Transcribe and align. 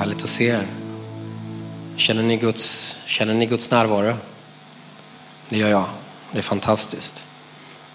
Härligt 0.00 0.22
att 0.22 0.28
se 0.28 0.46
er. 0.46 0.66
Känner 1.96 2.22
ni 2.22 2.36
Guds, 2.36 2.98
känner 3.06 3.34
ni 3.34 3.46
Guds 3.46 3.70
närvaro? 3.70 4.16
Det 5.48 5.58
gör 5.58 5.68
jag. 5.68 5.84
Det 6.32 6.38
är 6.38 6.42
fantastiskt. 6.42 7.24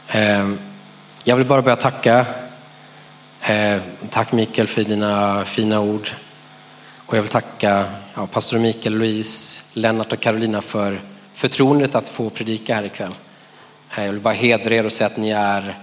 Ehm, 0.07 0.59
jag 1.23 1.35
vill 1.35 1.45
bara 1.45 1.61
börja 1.61 1.75
tacka. 1.75 2.25
Ehm, 3.41 3.81
tack 4.09 4.31
Mikael 4.31 4.67
för 4.67 4.83
dina 4.83 5.45
fina 5.45 5.79
ord. 5.79 6.09
Och 7.05 7.17
jag 7.17 7.21
vill 7.21 7.31
tacka 7.31 7.85
ja, 8.15 8.27
pastor 8.27 8.59
Mikael, 8.59 8.97
Louise, 8.97 9.61
Lennart 9.73 10.13
och 10.13 10.19
Carolina 10.19 10.61
för 10.61 11.01
förtroendet 11.33 11.95
att 11.95 12.09
få 12.09 12.29
predika 12.29 12.75
här 12.75 12.83
ikväll. 12.83 13.15
Ehm, 13.95 14.05
jag 14.05 14.11
vill 14.11 14.21
bara 14.21 14.33
hedra 14.33 14.75
er 14.75 14.85
och 14.85 14.91
säga 14.91 15.07
att 15.07 15.17
ni 15.17 15.29
är 15.29 15.79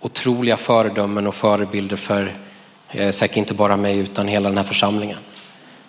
otroliga 0.00 0.56
föredömen 0.56 1.26
och 1.26 1.34
förebilder 1.34 1.96
för 1.96 2.32
eh, 2.90 3.10
säkert 3.10 3.36
inte 3.36 3.54
bara 3.54 3.76
mig 3.76 3.98
utan 3.98 4.28
hela 4.28 4.48
den 4.48 4.58
här 4.58 4.64
församlingen. 4.64 5.18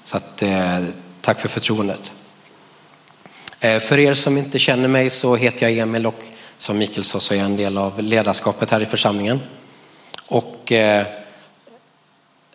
Så 0.06 0.18
att, 0.18 0.42
eh, 0.42 0.84
tack 1.22 1.40
för 1.40 1.48
förtroendet. 1.48 2.12
Eh, 3.60 3.80
för 3.80 4.00
er 4.00 4.14
som 4.14 4.38
inte 4.38 4.60
känner 4.60 4.88
mig 4.88 5.10
så 5.10 5.36
heter 5.36 5.68
jag 5.68 5.78
Emil 5.78 6.06
och 6.06 6.24
som 6.58 6.78
Mikael 6.78 7.04
sa 7.04 7.20
så 7.20 7.34
är 7.34 7.38
jag 7.38 7.46
en 7.46 7.58
del 7.58 7.78
av 7.78 8.02
ledarskapet 8.02 8.72
här 8.72 8.82
i 8.82 8.86
församlingen. 8.86 9.40
Och 10.28 10.72
eh, 10.72 11.06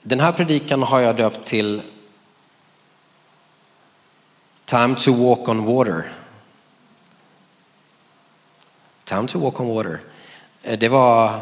den 0.02 0.20
här 0.20 0.32
predikan 0.32 0.82
har 0.82 1.00
jag 1.00 1.16
döpt 1.16 1.46
till 1.46 1.82
Time 4.64 4.94
to 4.94 5.12
walk 5.12 5.48
on 5.48 5.64
water. 5.64 6.04
Time 9.04 9.26
to 9.28 9.38
walk 9.38 9.60
on 9.60 9.74
water. 9.74 10.00
Eh, 10.62 10.78
det 10.78 10.88
var, 10.88 11.40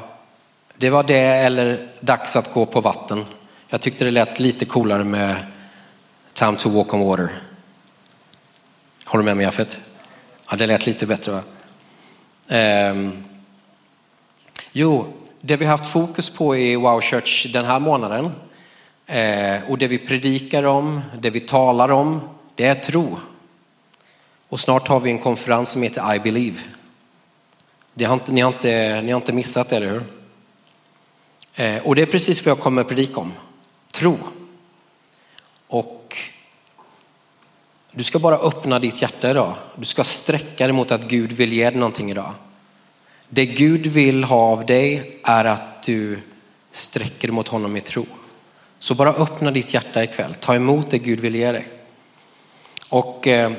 det 0.77 0.91
var 0.91 1.03
det 1.03 1.21
eller 1.21 1.89
dags 2.01 2.37
att 2.37 2.53
gå 2.55 2.67
på 2.67 2.81
vatten. 2.81 3.25
Jag 3.69 3.81
tyckte 3.81 4.05
det 4.05 4.11
lät 4.11 4.41
lite 4.41 4.65
coolare 4.65 5.05
med 5.05 5.37
Time 6.39 6.57
to 6.57 6.69
walk 6.69 6.95
on 6.95 7.01
water. 7.01 7.43
Håller 9.05 9.23
du 9.23 9.25
med 9.25 9.37
mig 9.37 9.45
Jafet? 9.45 9.81
Ja, 10.51 10.57
det 10.57 10.67
lät 10.67 10.87
lite 10.87 11.07
bättre 11.07 11.33
va? 11.33 11.43
Um, 12.91 13.25
jo, 14.73 15.15
det 15.41 15.57
vi 15.57 15.65
haft 15.65 15.87
fokus 15.87 16.31
på 16.31 16.57
i 16.57 16.77
Wow 16.77 17.01
Church 17.01 17.47
den 17.53 17.65
här 17.65 17.79
månaden 17.81 18.25
uh, 18.25 19.71
och 19.71 19.79
det 19.79 19.89
vi 19.89 19.99
predikar 19.99 20.63
om, 20.63 21.01
det 21.21 21.31
vi 21.31 21.41
talar 21.41 21.91
om, 21.91 22.21
det 22.55 22.65
är 22.65 22.75
tro. 22.75 23.19
Och 24.49 24.61
snart 24.61 24.89
har 24.89 25.01
vi 25.01 25.11
en 25.11 25.19
konferens 25.19 25.71
som 25.71 25.83
heter 25.83 26.15
I 26.15 26.21
Believe. 26.21 26.61
Det 27.95 28.05
har 28.05 28.15
inte, 28.15 28.33
ni, 28.33 28.41
har 28.41 28.53
inte, 28.53 29.01
ni 29.03 29.13
har 29.13 29.21
inte 29.21 29.33
missat 29.33 29.69
det, 29.69 29.77
eller 29.77 29.91
hur? 29.91 30.05
Eh, 31.55 31.87
och 31.87 31.95
det 31.95 32.03
är 32.03 32.07
precis 32.07 32.47
vad 32.47 32.51
jag 32.51 32.61
kommer 32.61 32.83
att 32.83 32.89
predika 32.89 33.21
om. 33.21 33.33
Tro. 33.93 34.19
Och 35.67 35.98
du 37.99 38.05
ska 38.05 38.19
bara 38.19 38.37
öppna 38.37 38.79
ditt 38.79 39.03
hjärta 39.03 39.31
idag. 39.31 39.55
Du 39.77 39.85
ska 39.85 40.05
sträcka 40.05 40.67
dig 40.67 40.73
mot 40.73 40.91
att 40.91 41.09
Gud 41.09 41.33
vill 41.33 41.53
ge 41.53 41.71
dig 41.71 41.79
någonting 41.79 42.11
idag. 42.11 42.35
Det 43.29 43.47
Gud 43.47 43.87
vill 43.87 44.25
ha 44.25 44.37
av 44.37 44.67
dig 44.67 45.21
är 45.25 45.45
att 45.45 45.83
du 45.83 46.19
sträcker 46.73 47.29
dig 47.29 47.35
mot 47.35 47.49
honom 47.49 47.77
i 47.77 47.81
tro. 47.81 48.07
Så 48.79 48.95
bara 48.95 49.15
öppna 49.15 49.51
ditt 49.51 49.75
hjärta 49.75 50.03
ikväll. 50.05 50.35
Ta 50.35 50.55
emot 50.55 50.91
det 50.91 50.99
Gud 50.99 51.21
vill 51.21 51.35
ge 51.35 51.53
dig. 51.53 51.69
Och 52.89 53.27
eh, 53.27 53.53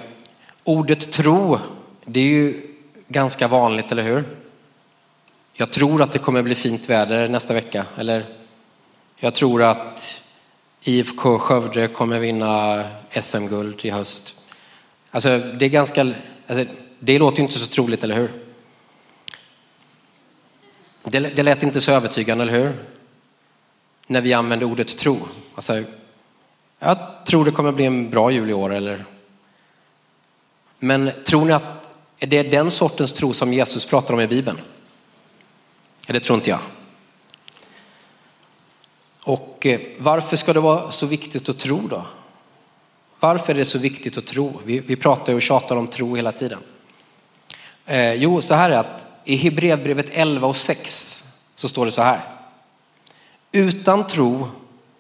ordet 0.64 1.12
tro, 1.12 1.60
det 2.06 2.20
är 2.20 2.24
ju 2.24 2.62
ganska 3.08 3.48
vanligt, 3.48 3.92
eller 3.92 4.04
hur? 4.04 4.24
Jag 5.54 5.72
tror 5.72 6.02
att 6.02 6.12
det 6.12 6.20
kommer 6.20 6.42
bli 6.42 6.56
fint 6.56 6.90
väder 6.90 7.28
nästa 7.28 7.54
vecka. 7.54 7.86
Eller 7.98 8.26
jag 9.16 9.36
tror 9.36 9.64
att 9.64 10.24
IFK 10.82 11.40
Skövde 11.40 11.88
kommer 11.88 12.20
vinna 12.20 12.84
SM-guld 13.22 13.86
i 13.86 13.90
höst. 13.90 14.36
Alltså, 15.12 15.38
det 15.38 15.66
är 15.66 15.70
ganska, 15.70 16.14
alltså, 16.48 16.74
det 17.00 17.20
låter 17.20 17.38
ju 17.38 17.44
inte 17.44 17.60
så 17.60 17.66
troligt, 17.66 18.04
eller 18.04 18.16
hur? 18.16 18.32
Det, 21.04 21.20
det 21.20 21.44
lät 21.44 21.64
inte 21.64 21.82
så 21.82 21.92
övertygande, 21.92 22.44
eller 22.44 22.60
hur? 22.60 22.76
När 24.08 24.22
vi 24.22 24.34
använde 24.34 24.66
ordet 24.66 24.98
tro. 24.98 25.20
Alltså, 25.56 25.84
jag 26.80 26.98
tror 27.26 27.46
det 27.46 27.52
kommer 27.52 27.72
bli 27.72 27.86
en 27.86 28.10
bra 28.10 28.32
jul 28.32 28.50
i 28.50 28.54
år, 28.54 28.74
eller? 28.74 29.06
Men 30.80 31.12
tror 31.26 31.46
ni 31.46 31.54
att 31.54 31.98
det 32.20 32.38
är 32.38 32.52
den 32.52 32.72
sortens 32.72 33.14
tro 33.14 33.34
som 33.34 33.54
Jesus 33.54 33.86
pratar 33.86 34.14
om 34.14 34.20
i 34.20 34.28
Bibeln? 34.28 34.58
Det 36.08 36.20
tror 36.20 36.36
inte 36.36 36.50
jag. 36.50 36.60
Och 39.30 39.66
eh, 39.66 39.80
varför 39.98 40.38
ska 40.38 40.54
det 40.54 40.60
vara 40.60 40.92
så 40.92 41.06
viktigt 41.06 41.50
att 41.50 41.58
tro 41.58 41.88
då? 41.88 42.06
Varför 43.20 43.54
är 43.54 43.58
det 43.58 43.66
så 43.66 43.80
viktigt 43.80 44.18
att 44.18 44.26
tro? 44.26 44.62
Vi, 44.66 44.80
vi 44.80 44.96
pratar 44.96 45.34
och 45.34 45.42
tjatar 45.42 45.78
om 45.78 45.88
tro 45.88 46.16
hela 46.16 46.32
tiden. 46.32 46.60
Eh, 47.86 48.14
jo, 48.14 48.42
så 48.42 48.54
här 48.54 48.70
är 48.70 48.78
att 48.78 49.08
i 49.24 49.36
Hebreerbrevet 49.36 50.10
11 50.12 50.48
och 50.48 50.56
6 50.56 51.24
så 51.56 51.70
står 51.70 51.86
det 51.86 51.92
så 51.92 52.02
här. 52.02 52.20
Utan 53.52 54.08
tro 54.08 54.48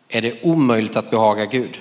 är 0.07 0.22
det 0.22 0.44
omöjligt 0.44 0.95
att 0.95 1.09
behaga 1.09 1.45
Gud. 1.45 1.79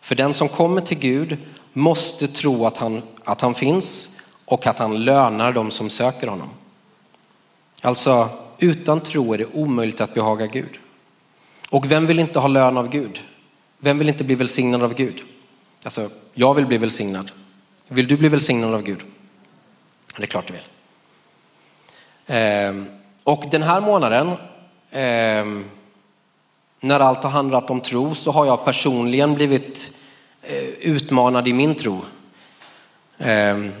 För 0.00 0.14
den 0.14 0.34
som 0.34 0.48
kommer 0.48 0.80
till 0.80 0.98
Gud 0.98 1.36
måste 1.72 2.28
tro 2.28 2.66
att 2.66 2.76
han, 2.76 3.02
att 3.24 3.40
han 3.40 3.54
finns 3.54 4.20
och 4.44 4.66
att 4.66 4.78
han 4.78 5.04
lönar 5.04 5.52
dem 5.52 5.70
som 5.70 5.90
söker 5.90 6.26
honom. 6.26 6.50
Alltså, 7.82 8.28
utan 8.58 9.00
tro 9.00 9.34
är 9.34 9.38
det 9.38 9.46
omöjligt 9.52 10.00
att 10.00 10.14
behaga 10.14 10.46
Gud. 10.46 10.79
Och 11.70 11.90
vem 11.90 12.06
vill 12.06 12.18
inte 12.18 12.38
ha 12.38 12.48
lön 12.48 12.76
av 12.76 12.88
Gud? 12.88 13.22
Vem 13.78 13.98
vill 13.98 14.08
inte 14.08 14.24
bli 14.24 14.34
välsignad 14.34 14.82
av 14.82 14.94
Gud? 14.94 15.22
Alltså, 15.84 16.10
jag 16.34 16.54
vill 16.54 16.66
bli 16.66 16.76
välsignad. 16.76 17.30
Vill 17.88 18.06
du 18.06 18.16
bli 18.16 18.28
välsignad 18.28 18.74
av 18.74 18.82
Gud? 18.82 19.00
Det 20.16 20.22
är 20.22 20.26
klart 20.26 20.46
du 20.46 20.52
vill. 20.52 20.62
Ehm, 22.26 22.86
och 23.24 23.44
den 23.50 23.62
här 23.62 23.80
månaden, 23.80 24.32
ehm, 24.90 25.64
när 26.80 27.00
allt 27.00 27.22
har 27.22 27.30
handlat 27.30 27.70
om 27.70 27.80
tro, 27.80 28.14
så 28.14 28.30
har 28.30 28.46
jag 28.46 28.64
personligen 28.64 29.34
blivit 29.34 29.98
eh, 30.42 30.64
utmanad 30.64 31.48
i 31.48 31.52
min 31.52 31.74
tro. 31.74 32.04
Ehm, 33.18 33.72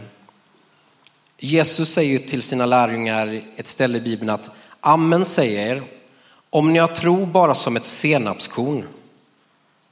Jesus 1.38 1.92
säger 1.92 2.18
till 2.18 2.42
sina 2.42 2.66
lärjungar 2.66 3.42
ett 3.56 3.66
ställe 3.66 3.98
i 3.98 4.00
Bibeln 4.00 4.30
att 4.30 4.50
Amen 4.80 5.24
säger 5.24 5.82
om 6.50 6.72
ni 6.72 6.78
har 6.78 6.88
tro 6.88 7.26
bara 7.26 7.54
som 7.54 7.76
ett 7.76 7.84
senapskorn. 7.84 8.86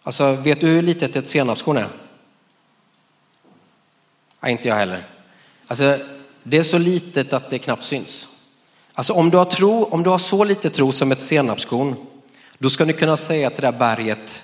Alltså 0.03 0.33
vet 0.33 0.61
du 0.61 0.67
hur 0.67 0.83
litet 0.83 1.17
ett 1.17 1.29
senapskorn 1.29 1.77
är? 1.77 1.89
Nej, 4.41 4.53
inte 4.53 4.69
jag 4.69 4.77
heller. 4.77 5.09
Alltså, 5.67 5.99
det 6.43 6.59
är 6.59 6.63
så 6.63 6.79
litet 6.79 7.33
att 7.33 7.51
det 7.51 7.59
knappt 7.59 7.85
syns. 7.85 8.29
Alltså 8.93 9.13
om 9.13 9.31
du 9.31 9.37
har 9.37 9.45
tro, 9.45 9.85
om 9.85 10.03
du 10.03 10.11
har 10.11 10.19
så 10.19 10.45
lite 10.45 10.71
tro 10.71 10.93
som 10.93 11.13
ett 11.13 11.21
senapskorn, 11.21 11.97
då 12.59 12.71
ska 12.71 12.85
ni 12.85 12.93
kunna 12.93 13.17
säga 13.17 13.51
till 13.51 13.63
det 13.63 13.71
där 13.71 13.79
berget, 13.79 14.43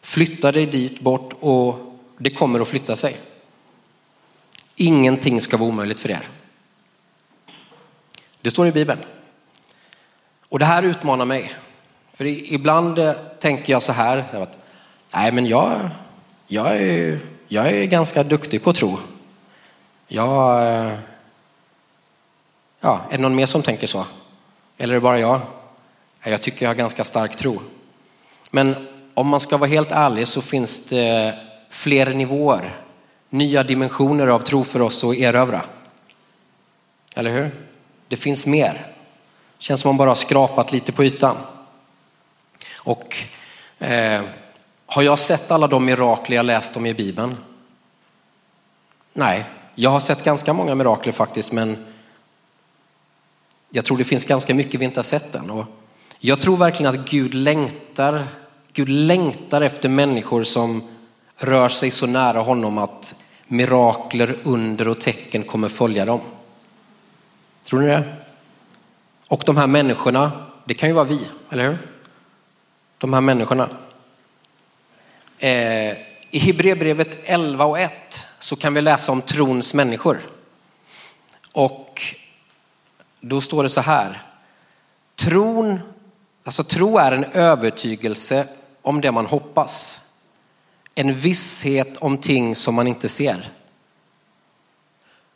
flytta 0.00 0.52
dig 0.52 0.66
dit 0.66 1.00
bort 1.00 1.32
och 1.40 1.98
det 2.18 2.30
kommer 2.30 2.60
att 2.60 2.68
flytta 2.68 2.96
sig. 2.96 3.16
Ingenting 4.76 5.40
ska 5.40 5.56
vara 5.56 5.68
omöjligt 5.68 6.00
för 6.00 6.10
er. 6.10 6.28
Det 8.40 8.50
står 8.50 8.66
i 8.66 8.72
Bibeln. 8.72 9.00
Och 10.56 10.60
det 10.60 10.66
här 10.66 10.82
utmanar 10.82 11.24
mig. 11.24 11.54
För 12.12 12.24
ibland 12.26 12.98
eh, 12.98 13.12
tänker 13.38 13.72
jag 13.72 13.82
så 13.82 13.92
här, 13.92 14.24
att, 14.32 14.58
nej 15.14 15.32
men 15.32 15.46
jag, 15.46 15.88
jag, 16.46 16.76
är, 16.76 17.20
jag 17.48 17.66
är 17.66 17.84
ganska 17.84 18.22
duktig 18.22 18.62
på 18.62 18.72
tro. 18.72 18.98
Jag, 20.08 20.66
eh, 20.66 20.92
ja, 22.80 23.00
är 23.10 23.16
det 23.16 23.22
någon 23.22 23.34
mer 23.34 23.46
som 23.46 23.62
tänker 23.62 23.86
så? 23.86 24.04
Eller 24.78 24.94
är 24.94 24.96
det 24.96 25.00
bara 25.00 25.20
jag? 25.20 25.40
Jag 26.22 26.42
tycker 26.42 26.64
jag 26.64 26.70
har 26.70 26.74
ganska 26.74 27.04
stark 27.04 27.36
tro. 27.36 27.60
Men 28.50 28.88
om 29.14 29.26
man 29.26 29.40
ska 29.40 29.56
vara 29.56 29.70
helt 29.70 29.92
ärlig 29.92 30.28
så 30.28 30.40
finns 30.42 30.88
det 30.88 31.38
fler 31.70 32.14
nivåer, 32.14 32.76
nya 33.30 33.62
dimensioner 33.62 34.26
av 34.26 34.40
tro 34.40 34.64
för 34.64 34.82
oss 34.82 35.04
att 35.04 35.16
erövra. 35.16 35.62
Eller 37.14 37.30
hur? 37.30 37.50
Det 38.08 38.16
finns 38.16 38.46
mer. 38.46 38.95
Känns 39.58 39.80
som 39.80 39.88
man 39.88 39.96
bara 39.96 40.10
har 40.10 40.14
skrapat 40.14 40.72
lite 40.72 40.92
på 40.92 41.04
ytan. 41.04 41.36
Och 42.76 43.16
eh, 43.78 44.22
har 44.86 45.02
jag 45.02 45.18
sett 45.18 45.50
alla 45.50 45.66
de 45.66 45.84
mirakler 45.84 46.36
jag 46.36 46.46
läst 46.46 46.76
om 46.76 46.86
i 46.86 46.94
Bibeln? 46.94 47.36
Nej, 49.12 49.44
jag 49.74 49.90
har 49.90 50.00
sett 50.00 50.24
ganska 50.24 50.52
många 50.52 50.74
mirakler 50.74 51.12
faktiskt, 51.12 51.52
men 51.52 51.86
jag 53.70 53.84
tror 53.84 53.98
det 53.98 54.04
finns 54.04 54.24
ganska 54.24 54.54
mycket 54.54 54.80
vi 54.80 54.84
inte 54.84 54.98
har 54.98 55.04
sett 55.04 55.34
än. 55.34 55.50
Och 55.50 55.66
jag 56.18 56.40
tror 56.40 56.56
verkligen 56.56 56.94
att 56.94 57.10
Gud 57.10 57.34
längtar, 57.34 58.26
Gud 58.72 58.88
längtar 58.88 59.60
efter 59.60 59.88
människor 59.88 60.44
som 60.44 60.88
rör 61.36 61.68
sig 61.68 61.90
så 61.90 62.06
nära 62.06 62.40
honom 62.40 62.78
att 62.78 63.24
mirakler, 63.46 64.36
under 64.42 64.88
och 64.88 65.00
tecken 65.00 65.42
kommer 65.42 65.68
följa 65.68 66.04
dem. 66.04 66.20
Tror 67.64 67.80
ni 67.80 67.86
det? 67.86 68.16
Och 69.28 69.42
de 69.46 69.56
här 69.56 69.66
människorna, 69.66 70.46
det 70.64 70.74
kan 70.74 70.88
ju 70.88 70.94
vara 70.94 71.04
vi, 71.04 71.28
eller 71.50 71.68
hur? 71.68 71.78
De 72.98 73.12
här 73.12 73.20
människorna. 73.20 73.68
Eh, 75.38 75.92
I 76.30 76.38
Hebreerbrevet 76.38 77.18
11 77.24 77.64
och 77.64 77.78
1 77.78 77.92
så 78.38 78.56
kan 78.56 78.74
vi 78.74 78.80
läsa 78.80 79.12
om 79.12 79.22
trons 79.22 79.74
människor. 79.74 80.20
Och 81.52 82.02
då 83.20 83.40
står 83.40 83.62
det 83.62 83.68
så 83.68 83.80
här. 83.80 84.22
Tron, 85.14 85.80
alltså 86.44 86.64
tro 86.64 86.98
är 86.98 87.12
en 87.12 87.24
övertygelse 87.24 88.48
om 88.82 89.00
det 89.00 89.12
man 89.12 89.26
hoppas. 89.26 90.00
En 90.94 91.14
visshet 91.14 91.96
om 91.96 92.18
ting 92.18 92.54
som 92.54 92.74
man 92.74 92.86
inte 92.86 93.08
ser. 93.08 93.52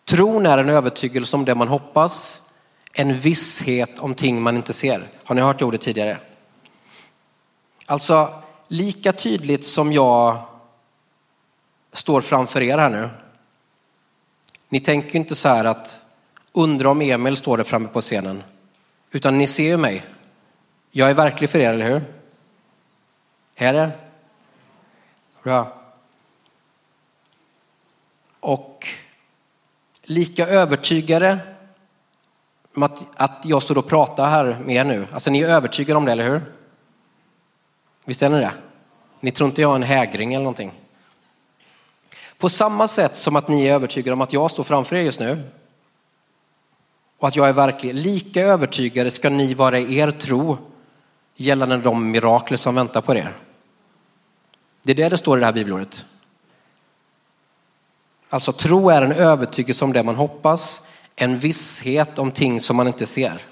Tron 0.05 0.47
är 0.47 0.59
en 0.59 0.69
övertygelse 0.69 1.37
om 1.37 1.45
det 1.45 1.55
man 1.55 1.69
hoppas, 1.69 2.40
en 2.95 3.19
visshet 3.19 3.99
om 3.99 4.15
ting 4.15 4.43
man 4.43 4.57
inte 4.57 4.73
ser. 4.73 5.03
Har 5.25 5.35
ni 5.35 5.41
hört 5.41 5.59
det 5.59 5.65
ordet 5.65 5.81
tidigare? 5.81 6.19
Alltså, 7.87 8.43
lika 8.69 9.13
tydligt 9.13 9.65
som 9.65 9.93
jag 9.93 10.43
står 11.93 12.21
framför 12.21 12.63
er 12.63 12.79
här 12.79 12.91
nu. 12.91 13.11
Ni 14.69 14.81
tänker 14.81 15.17
inte 15.17 15.35
så 15.35 15.49
här 15.49 15.65
att 15.65 16.01
undra 16.53 16.91
om 16.91 17.01
Emil 17.01 17.37
står 17.37 17.57
där 17.57 17.65
framme 17.65 17.89
på 17.89 18.01
scenen. 18.01 18.43
Utan 19.11 19.39
ni 19.39 19.47
ser 19.47 19.69
ju 19.69 19.77
mig. 19.77 20.05
Jag 20.91 21.11
är 21.11 21.15
verklig 21.15 21.51
för 21.51 21.59
er, 21.59 21.71
eller 21.71 21.91
hur? 21.91 22.03
Är 23.57 23.73
det? 23.73 23.91
Bra. 25.43 25.73
Och 28.41 28.87
lika 30.03 30.47
övertygade 30.47 31.39
att, 32.75 33.07
att 33.17 33.45
jag 33.45 33.63
står 33.63 33.79
och 33.79 33.89
pratar 33.89 34.31
här 34.31 34.59
med 34.65 34.77
er 34.77 34.85
nu. 34.85 35.07
Alltså 35.13 35.31
ni 35.31 35.41
är 35.41 35.49
övertygade 35.49 35.99
om 35.99 36.05
det, 36.05 36.13
eller 36.13 36.31
hur? 36.31 36.43
Visst 38.05 38.23
är 38.23 38.29
ni 38.29 38.39
det? 38.39 38.53
Ni 39.21 39.31
tror 39.31 39.49
inte 39.49 39.63
jag 39.63 39.71
är 39.71 39.77
en 39.77 39.83
hägring 39.83 40.35
eller 40.35 40.45
någonting? 40.45 40.73
På 42.39 42.49
samma 42.49 42.89
sätt 42.89 43.17
som 43.17 43.37
att 43.37 43.49
ni 43.49 43.67
är 43.67 43.75
övertygade 43.75 44.13
om 44.13 44.21
att 44.21 44.33
jag 44.33 44.51
står 44.51 44.65
framför 44.65 44.97
er 44.97 45.03
just 45.03 45.21
nu 45.21 45.43
och 47.19 47.29
att 47.29 47.37
jag 47.37 47.49
är 47.49 47.53
verklig, 47.53 47.95
lika 47.95 48.43
övertygade 48.43 49.11
ska 49.11 49.31
ni 49.31 49.55
vara 49.55 49.79
i 49.79 49.99
er 49.99 50.11
tro 50.11 50.59
gällande 51.35 51.77
de 51.77 52.11
mirakler 52.11 52.57
som 52.57 52.75
väntar 52.75 53.01
på 53.01 53.15
er. 53.15 53.37
Det 54.83 54.93
är 54.93 54.97
det 54.97 55.09
det 55.09 55.17
står 55.17 55.39
i 55.39 55.41
det 55.41 55.47
här 55.47 55.53
bibelordet. 55.53 56.05
Alltså 58.29 58.53
tro 58.53 58.91
är 58.91 59.03
en 59.03 59.13
övertygelse 59.13 59.85
om 59.85 59.93
det 59.93 60.03
man 60.03 60.17
hoppas, 60.17 60.89
en 61.23 61.39
visshet 61.39 62.19
om 62.19 62.33
ting 62.33 62.61
som 62.61 62.77
man 62.77 62.87
inte 62.87 63.07
ser. 63.07 63.43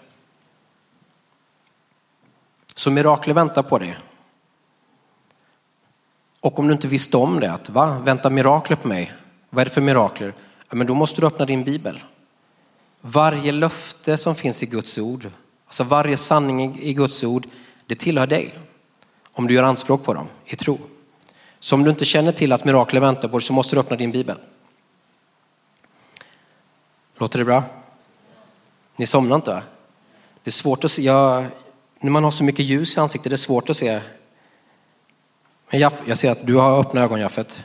Så 2.74 2.90
mirakler 2.90 3.34
väntar 3.34 3.62
på 3.62 3.78
dig. 3.78 3.98
Och 6.40 6.58
om 6.58 6.66
du 6.66 6.72
inte 6.72 6.88
visste 6.88 7.16
om 7.16 7.40
det, 7.40 7.52
att 7.52 7.70
va, 7.70 7.98
väntar 7.98 8.30
mirakler 8.30 8.76
på 8.76 8.88
mig? 8.88 9.12
Vad 9.50 9.60
är 9.60 9.64
det 9.64 9.70
för 9.70 9.80
mirakler? 9.80 10.34
Ja, 10.68 10.76
men 10.76 10.86
då 10.86 10.94
måste 10.94 11.20
du 11.20 11.26
öppna 11.26 11.44
din 11.44 11.64
bibel. 11.64 12.02
Varje 13.00 13.52
löfte 13.52 14.16
som 14.16 14.34
finns 14.34 14.62
i 14.62 14.66
Guds 14.66 14.98
ord, 14.98 15.30
alltså 15.66 15.84
varje 15.84 16.16
sanning 16.16 16.78
i 16.80 16.92
Guds 16.94 17.24
ord, 17.24 17.46
det 17.86 17.94
tillhör 17.94 18.26
dig. 18.26 18.54
Om 19.32 19.46
du 19.46 19.54
gör 19.54 19.62
anspråk 19.62 20.04
på 20.04 20.14
dem 20.14 20.26
i 20.44 20.56
tro. 20.56 20.78
Så 21.60 21.74
om 21.74 21.84
du 21.84 21.90
inte 21.90 22.04
känner 22.04 22.32
till 22.32 22.52
att 22.52 22.64
mirakler 22.64 23.00
väntar 23.00 23.28
på 23.28 23.38
dig 23.38 23.46
så 23.46 23.52
måste 23.52 23.76
du 23.76 23.80
öppna 23.80 23.96
din 23.96 24.12
bibel. 24.12 24.36
Låter 27.18 27.38
det 27.38 27.44
bra? 27.44 27.64
Ni 28.96 29.06
somnar 29.06 29.36
inte 29.36 29.50
va? 29.50 29.62
Det 30.42 30.50
är 30.50 30.52
svårt 30.52 30.84
att 30.84 30.90
se, 30.90 31.02
jag, 31.02 31.46
när 32.00 32.10
man 32.10 32.24
har 32.24 32.30
så 32.30 32.44
mycket 32.44 32.64
ljus 32.64 32.96
i 32.96 33.00
ansiktet, 33.00 33.30
det 33.30 33.34
är 33.34 33.36
svårt 33.36 33.70
att 33.70 33.76
se. 33.76 34.00
Men 35.70 35.80
Jaff, 35.80 36.02
jag 36.06 36.18
ser 36.18 36.30
att 36.30 36.46
du 36.46 36.56
har 36.56 36.80
öppna 36.80 37.00
ögon 37.00 37.20
Jaffet. 37.20 37.62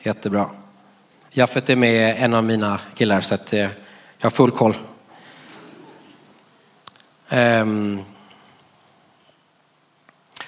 Jättebra. 0.00 0.50
Jaffet 1.30 1.70
är 1.70 1.76
med 1.76 2.24
en 2.24 2.34
av 2.34 2.44
mina 2.44 2.80
killar 2.94 3.20
så 3.20 3.34
att 3.34 3.52
eh, 3.52 3.60
jag 3.60 3.70
har 4.20 4.30
full 4.30 4.50
koll. 4.50 4.76
Um, 7.30 8.02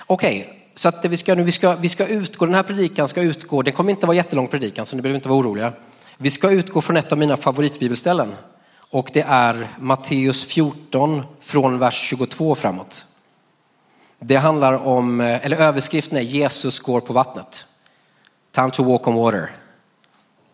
Okej, 0.06 0.41
okay. 0.41 0.55
så 0.75 0.89
att 0.89 1.05
vi 1.05 1.17
ska, 1.17 1.35
nu, 1.35 1.43
vi, 1.43 1.53
ska, 1.53 1.75
vi 1.75 1.89
ska 1.89 2.06
utgå, 2.06 2.47
den 2.47 2.55
här 2.55 2.62
predikan 2.62 3.09
ska 3.09 3.21
utgå, 3.23 3.62
det 3.62 3.73
kommer 3.73 3.91
inte 3.91 4.06
vara 4.06 4.17
jättelång 4.17 4.49
predikan 4.49 4.87
så 4.87 4.97
ni 4.97 5.03
behöver 5.03 5.17
inte 5.17 5.29
vara 5.29 5.41
oroliga. 5.41 5.73
Vi 6.20 6.31
ska 6.31 6.50
utgå 6.50 6.81
från 6.81 6.97
ett 6.97 7.12
av 7.12 7.19
mina 7.19 7.37
favoritbibelställen 7.37 8.35
och 8.91 9.11
det 9.12 9.25
är 9.29 9.69
Matteus 9.79 10.44
14 10.44 11.23
från 11.41 11.79
vers 11.79 11.94
22 11.94 12.55
framåt. 12.55 13.06
Det 14.19 14.37
handlar 14.37 14.73
om, 14.73 15.20
eller 15.20 15.56
överskriften 15.56 16.19
är 16.19 16.23
Jesus 16.23 16.81
går 16.81 17.00
på 17.00 17.12
vattnet. 17.12 17.67
Time 18.50 18.70
to 18.70 18.82
walk 18.82 19.09
on 19.09 19.15
water. 19.15 19.50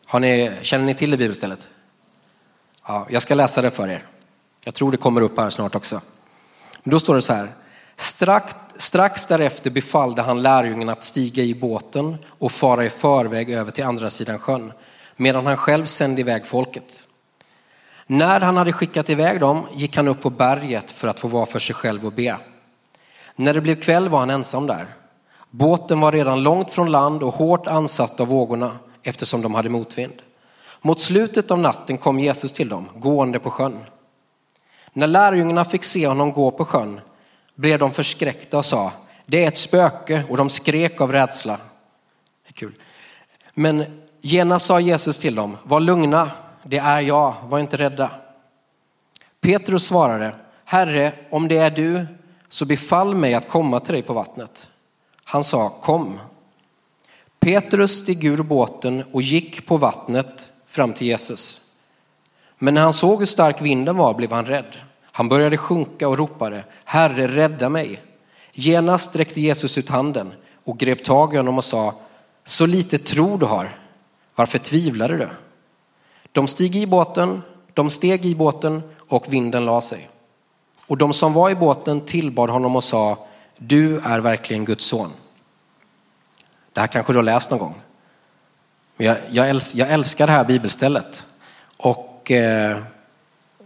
Har 0.06 0.20
ni, 0.20 0.52
känner 0.62 0.84
ni 0.84 0.94
till 0.94 1.11
det 1.11 1.16
bibelstället? 1.16 1.69
Ja, 2.87 3.06
jag 3.10 3.22
ska 3.22 3.34
läsa 3.34 3.62
det 3.62 3.70
för 3.70 3.88
er. 3.88 4.02
Jag 4.64 4.75
tror 4.75 4.90
det 4.90 4.96
kommer 4.96 5.20
upp 5.20 5.38
här 5.38 5.50
snart 5.50 5.75
också. 5.75 6.00
Men 6.82 6.90
då 6.90 7.00
står 7.00 7.14
det 7.14 7.22
så 7.22 7.32
här. 7.32 7.49
Strax, 7.96 8.55
strax 8.76 9.26
därefter 9.26 9.70
befallde 9.70 10.22
han 10.22 10.43
lärjungen 10.43 10.88
att 10.88 11.05
stiga 11.05 11.43
i 11.43 11.55
båten 11.55 12.17
och 12.28 12.52
fara 12.52 12.84
i 12.84 12.90
förväg 12.90 13.50
över 13.50 13.70
till 13.70 13.84
andra 13.84 14.10
sidan 14.10 14.38
sjön 14.38 14.72
medan 15.16 15.46
han 15.46 15.56
själv 15.56 15.84
sände 15.84 16.20
iväg 16.20 16.46
folket. 16.46 17.06
När 18.06 18.40
han 18.40 18.56
hade 18.56 18.72
skickat 18.72 19.11
iväg 19.11 19.40
dem 19.40 19.66
gick 19.72 19.96
han 19.96 20.08
upp 20.08 20.22
på 20.22 20.31
berget 20.31 20.90
för 20.90 21.08
att 21.08 21.20
få 21.20 21.28
vara 21.28 21.46
för 21.46 21.58
sig 21.58 21.75
själv 21.75 22.06
och 22.06 22.12
be. 22.12 22.37
När 23.37 23.55
det 23.55 23.61
blev 23.61 23.75
kväll 23.75 24.08
var 24.08 24.19
han 24.19 24.31
ensam 24.31 24.66
där. 24.66 24.87
Båten 25.50 26.00
var 26.00 26.12
redan 26.12 26.43
långt 26.43 26.70
från 26.70 26.93
land 26.93 27.22
och 27.22 27.34
hårt 27.34 27.66
ansatt 27.66 28.20
av 28.20 28.28
vågorna 28.28 28.78
eftersom 29.02 29.43
de 29.43 29.55
hade 29.55 29.69
motvind. 29.69 30.22
Mot 30.81 31.00
slutet 31.00 31.50
av 31.50 31.58
natten 31.58 31.99
kom 31.99 32.20
Jesus 32.20 32.52
till 32.52 32.69
dem, 32.69 32.88
gående 32.96 33.38
på 33.38 33.50
sjön. 33.50 33.78
När 34.93 35.06
lärjungarna 35.06 35.64
fick 35.64 35.84
se 35.84 36.06
honom 36.06 36.32
gå 36.32 36.50
på 36.50 36.64
sjön 36.64 37.00
blev 37.55 37.78
de 37.78 37.93
förskräckta 37.93 38.58
och 38.58 38.64
sa, 38.64 38.93
det 39.26 39.44
är 39.44 39.49
ett 39.49 39.58
spöke 39.58 40.25
och 40.28 40.37
de 40.37 40.50
skrek 40.50 41.00
av 41.00 41.12
rädsla. 41.12 41.58
Kul. 42.52 42.75
Men 43.55 44.03
Genast 44.26 44.66
sa 44.66 44.80
Jesus 44.80 45.18
till 45.18 45.34
dem, 45.34 45.56
var 45.62 45.80
lugna, 45.80 46.30
det 46.62 46.78
är 46.78 47.00
jag, 47.00 47.34
var 47.48 47.58
inte 47.58 47.76
rädda. 47.76 48.10
Petrus 49.40 49.86
svarade, 49.86 50.34
Herre, 50.64 51.12
om 51.30 51.48
det 51.48 51.56
är 51.56 51.70
du, 51.70 52.06
så 52.48 52.64
befall 52.64 53.14
mig 53.14 53.34
att 53.34 53.48
komma 53.48 53.80
till 53.80 53.92
dig 53.92 54.02
på 54.02 54.12
vattnet. 54.12 54.68
Han 55.24 55.44
sa, 55.44 55.68
kom. 55.68 56.20
Petrus 57.40 57.98
steg 57.98 58.24
ur 58.24 58.42
båten 58.42 59.04
och 59.12 59.22
gick 59.22 59.66
på 59.66 59.76
vattnet 59.76 60.50
fram 60.66 60.93
till 60.93 61.06
Jesus. 61.06 61.60
Men 62.58 62.74
när 62.74 62.82
han 62.82 62.93
såg 62.93 63.19
hur 63.19 63.26
stark 63.26 63.62
vinden 63.62 63.96
var 63.96 64.14
blev 64.14 64.32
han 64.32 64.46
rädd. 64.46 64.76
Han 65.02 65.28
började 65.28 65.56
sjunka 65.56 66.08
och 66.08 66.19
ropade, 66.19 66.64
Herre, 66.84 67.28
rädda 67.28 67.69
mig. 67.69 68.00
Genast 68.52 69.10
sträckte 69.10 69.40
Jesus 69.40 69.78
ut 69.78 69.88
handen 69.88 70.32
och 70.64 70.78
grep 70.78 71.04
tag 71.04 71.34
i 71.34 71.36
honom 71.36 71.58
och 71.58 71.64
sa, 71.64 71.94
så 72.44 72.66
lite 72.66 72.98
tro 72.98 73.36
du 73.36 73.46
har. 73.46 73.83
Varför 74.34 74.58
tvivlade 74.58 75.17
du? 75.17 75.29
De 76.32 76.48
steg 76.48 76.76
i 76.76 76.86
båten, 76.86 77.43
de 77.74 77.91
steg 77.91 78.26
i 78.26 78.34
båten 78.34 78.82
och 79.08 79.32
vinden 79.32 79.64
la 79.64 79.81
sig. 79.81 80.08
Och 80.86 80.98
de 80.98 81.12
som 81.12 81.32
var 81.32 81.50
i 81.50 81.55
båten 81.55 82.00
tillbad 82.00 82.50
honom 82.50 82.76
och 82.76 82.84
sa, 82.84 83.26
du 83.58 84.00
är 84.00 84.19
verkligen 84.19 84.64
Guds 84.64 84.84
son. 84.84 85.10
Det 86.72 86.81
här 86.81 86.86
kanske 86.86 87.12
du 87.12 87.19
har 87.19 87.22
läst 87.22 87.50
någon 87.50 87.58
gång. 87.58 87.74
Men 88.96 89.06
jag, 89.06 89.17
jag, 89.31 89.48
älskar, 89.48 89.79
jag 89.79 89.91
älskar 89.91 90.26
det 90.26 90.32
här 90.32 90.44
bibelstället. 90.44 91.26
Och 91.76 92.31
eh, 92.31 92.79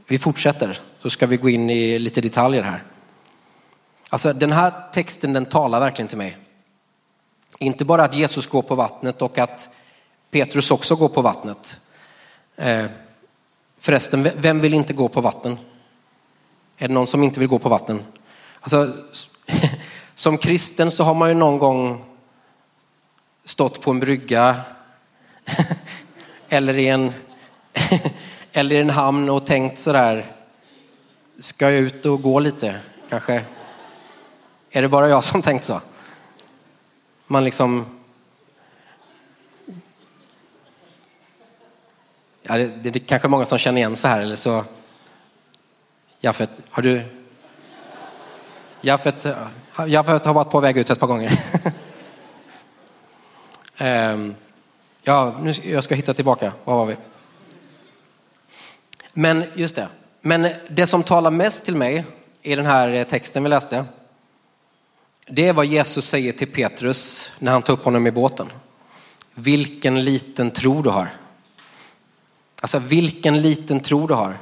vi 0.07 0.19
fortsätter, 0.19 0.79
så 1.03 1.11
ska 1.11 1.27
vi 1.27 1.37
gå 1.37 1.49
in 1.49 1.71
i 1.71 1.99
lite 1.99 2.21
detaljer 2.21 2.63
här. 2.63 2.83
Alltså 4.09 4.33
den 4.33 4.53
här 4.53 4.73
texten 4.93 5.33
den 5.33 5.47
talar 5.47 5.81
verkligen 5.81 6.09
till 6.09 6.19
mig. 6.19 6.37
Inte 7.59 7.85
bara 7.85 8.05
att 8.05 8.15
Jesus 8.15 8.47
går 8.47 8.63
på 8.63 8.75
vattnet 8.75 9.23
och 9.23 9.39
att 9.39 9.71
Petrus 10.31 10.71
också 10.71 10.97
går 10.97 11.09
på 11.09 11.23
vattnet. 11.23 11.81
Eh, 12.57 12.87
förresten, 13.79 14.31
vem 14.37 14.61
vill 14.61 14.75
inte 14.75 14.93
gå 14.93 15.09
på 15.09 15.21
vatten? 15.21 15.59
Är 16.77 16.89
det 16.89 16.95
någon 16.95 17.07
som 17.07 17.23
inte 17.23 17.41
vill 17.41 17.49
gå 17.49 17.59
på 17.59 17.69
vatten? 17.69 18.05
Alltså, 18.61 18.93
som 20.15 20.39
kristen 20.39 20.91
så 20.91 21.05
har 21.05 21.15
man 21.15 21.29
ju 21.29 21.35
någon 21.35 21.59
gång 21.59 22.05
stått 23.45 23.81
på 23.81 23.91
en 23.91 24.01
brygga 24.01 24.61
eller 26.49 26.79
i 26.79 26.89
en, 26.89 27.13
eller 28.53 28.77
i 28.77 28.81
en 28.81 28.91
hamn 28.91 29.31
och 29.31 29.47
tänkt 29.47 29.79
sådär, 29.79 30.25
ska 31.39 31.71
jag 31.71 31.81
ut 31.81 32.07
och 32.07 32.23
gå 32.23 32.41
lite 32.41 32.81
kanske? 33.09 33.45
Är 34.71 34.83
det 34.83 34.89
bara 34.89 35.09
jag 35.09 35.25
som 35.25 35.43
tänkt 35.43 35.65
så? 35.65 35.81
Man 37.27 37.45
liksom 37.45 37.98
Ja, 42.51 42.59
det, 42.59 42.67
det, 42.67 42.91
det 42.91 43.01
kanske 43.01 43.27
är 43.27 43.31
många 43.31 43.45
som 43.45 43.59
känner 43.59 43.79
igen 43.79 43.97
så 43.97 44.09
här 44.09 44.21
eller 44.21 44.37
så. 44.37 44.65
Jaffet, 46.21 46.51
har 46.71 46.83
du? 46.83 47.03
Jaffet, 48.81 49.27
Jaffet 49.87 50.25
har 50.25 50.35
varit 50.35 50.51
på 50.51 50.61
väg 50.61 50.79
ut 50.79 50.91
ett 50.91 51.01
par 51.01 51.07
gånger. 51.07 51.41
um, 53.81 54.35
ja, 55.03 55.39
nu, 55.41 55.51
jag 55.51 55.85
ska 55.85 55.95
hitta 55.95 56.15
tillbaka. 56.15 56.53
Var 56.65 56.75
var 56.75 56.87
vi? 56.87 56.97
Men 59.13 59.45
just 59.55 59.77
det. 59.77 59.89
Men 60.21 60.49
det 60.71 60.87
som 60.87 61.03
talar 61.03 61.31
mest 61.31 61.65
till 61.65 61.77
mig 61.77 62.05
i 62.43 62.55
den 62.55 62.67
här 62.67 62.89
eh, 62.89 63.05
texten 63.05 63.43
vi 63.43 63.49
läste, 63.49 63.85
det 65.27 65.49
är 65.49 65.53
vad 65.53 65.67
Jesus 65.67 66.09
säger 66.09 66.33
till 66.33 66.53
Petrus 66.53 67.33
när 67.39 67.53
han 67.53 67.63
tar 67.63 67.73
upp 67.73 67.85
honom 67.85 68.07
i 68.07 68.11
båten. 68.11 68.53
Vilken 69.35 70.05
liten 70.05 70.51
tro 70.51 70.83
du 70.83 70.91
har. 70.91 71.11
Alltså 72.61 72.79
vilken 72.79 73.43
liten 73.43 73.81
tro 73.81 74.07
du 74.07 74.15
har. 74.15 74.39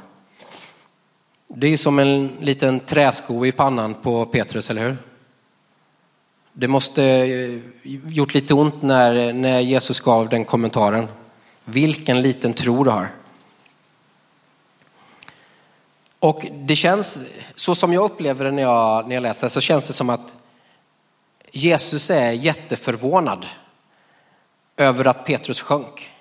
Det 1.47 1.67
är 1.67 1.71
ju 1.71 1.77
som 1.77 1.99
en 1.99 2.31
liten 2.41 2.79
träsko 2.79 3.45
i 3.45 3.51
pannan 3.51 3.93
på 3.93 4.25
Petrus, 4.25 4.69
eller 4.69 4.81
hur? 4.81 4.97
Det 6.53 6.67
måste 6.67 7.03
eh, 7.03 7.59
gjort 7.83 8.33
lite 8.33 8.53
ont 8.53 8.81
när, 8.81 9.33
när 9.33 9.59
Jesus 9.59 9.99
gav 9.99 10.29
den 10.29 10.45
kommentaren. 10.45 11.07
Vilken 11.65 12.21
liten 12.21 12.53
tro 12.53 12.83
du 12.83 12.89
har. 12.89 13.09
Och 16.19 16.45
det 16.51 16.75
känns, 16.75 17.25
så 17.55 17.75
som 17.75 17.93
jag 17.93 18.03
upplever 18.03 18.45
det 18.45 18.51
när 18.51 18.61
jag, 18.61 19.07
när 19.07 19.15
jag 19.15 19.21
läser, 19.21 19.49
så 19.49 19.61
känns 19.61 19.87
det 19.87 19.93
som 19.93 20.09
att 20.09 20.35
Jesus 21.51 22.09
är 22.09 22.31
jätteförvånad 22.31 23.45
över 24.77 25.07
att 25.07 25.25
Petrus 25.25 25.61
sjönk. 25.61 26.11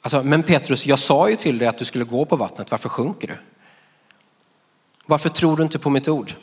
Alltså, 0.00 0.22
men 0.22 0.42
Petrus, 0.42 0.86
jag 0.86 0.98
sa 0.98 1.30
ju 1.30 1.36
till 1.36 1.58
dig 1.58 1.68
att 1.68 1.78
du 1.78 1.84
skulle 1.84 2.04
gå 2.04 2.24
på 2.24 2.36
vattnet, 2.36 2.70
varför 2.70 2.88
sjunker 2.88 3.28
du? 3.28 3.36
Varför 5.06 5.28
tror 5.28 5.56
du 5.56 5.62
inte 5.62 5.78
på 5.78 5.90
mitt 5.90 6.08
ord? 6.08 6.34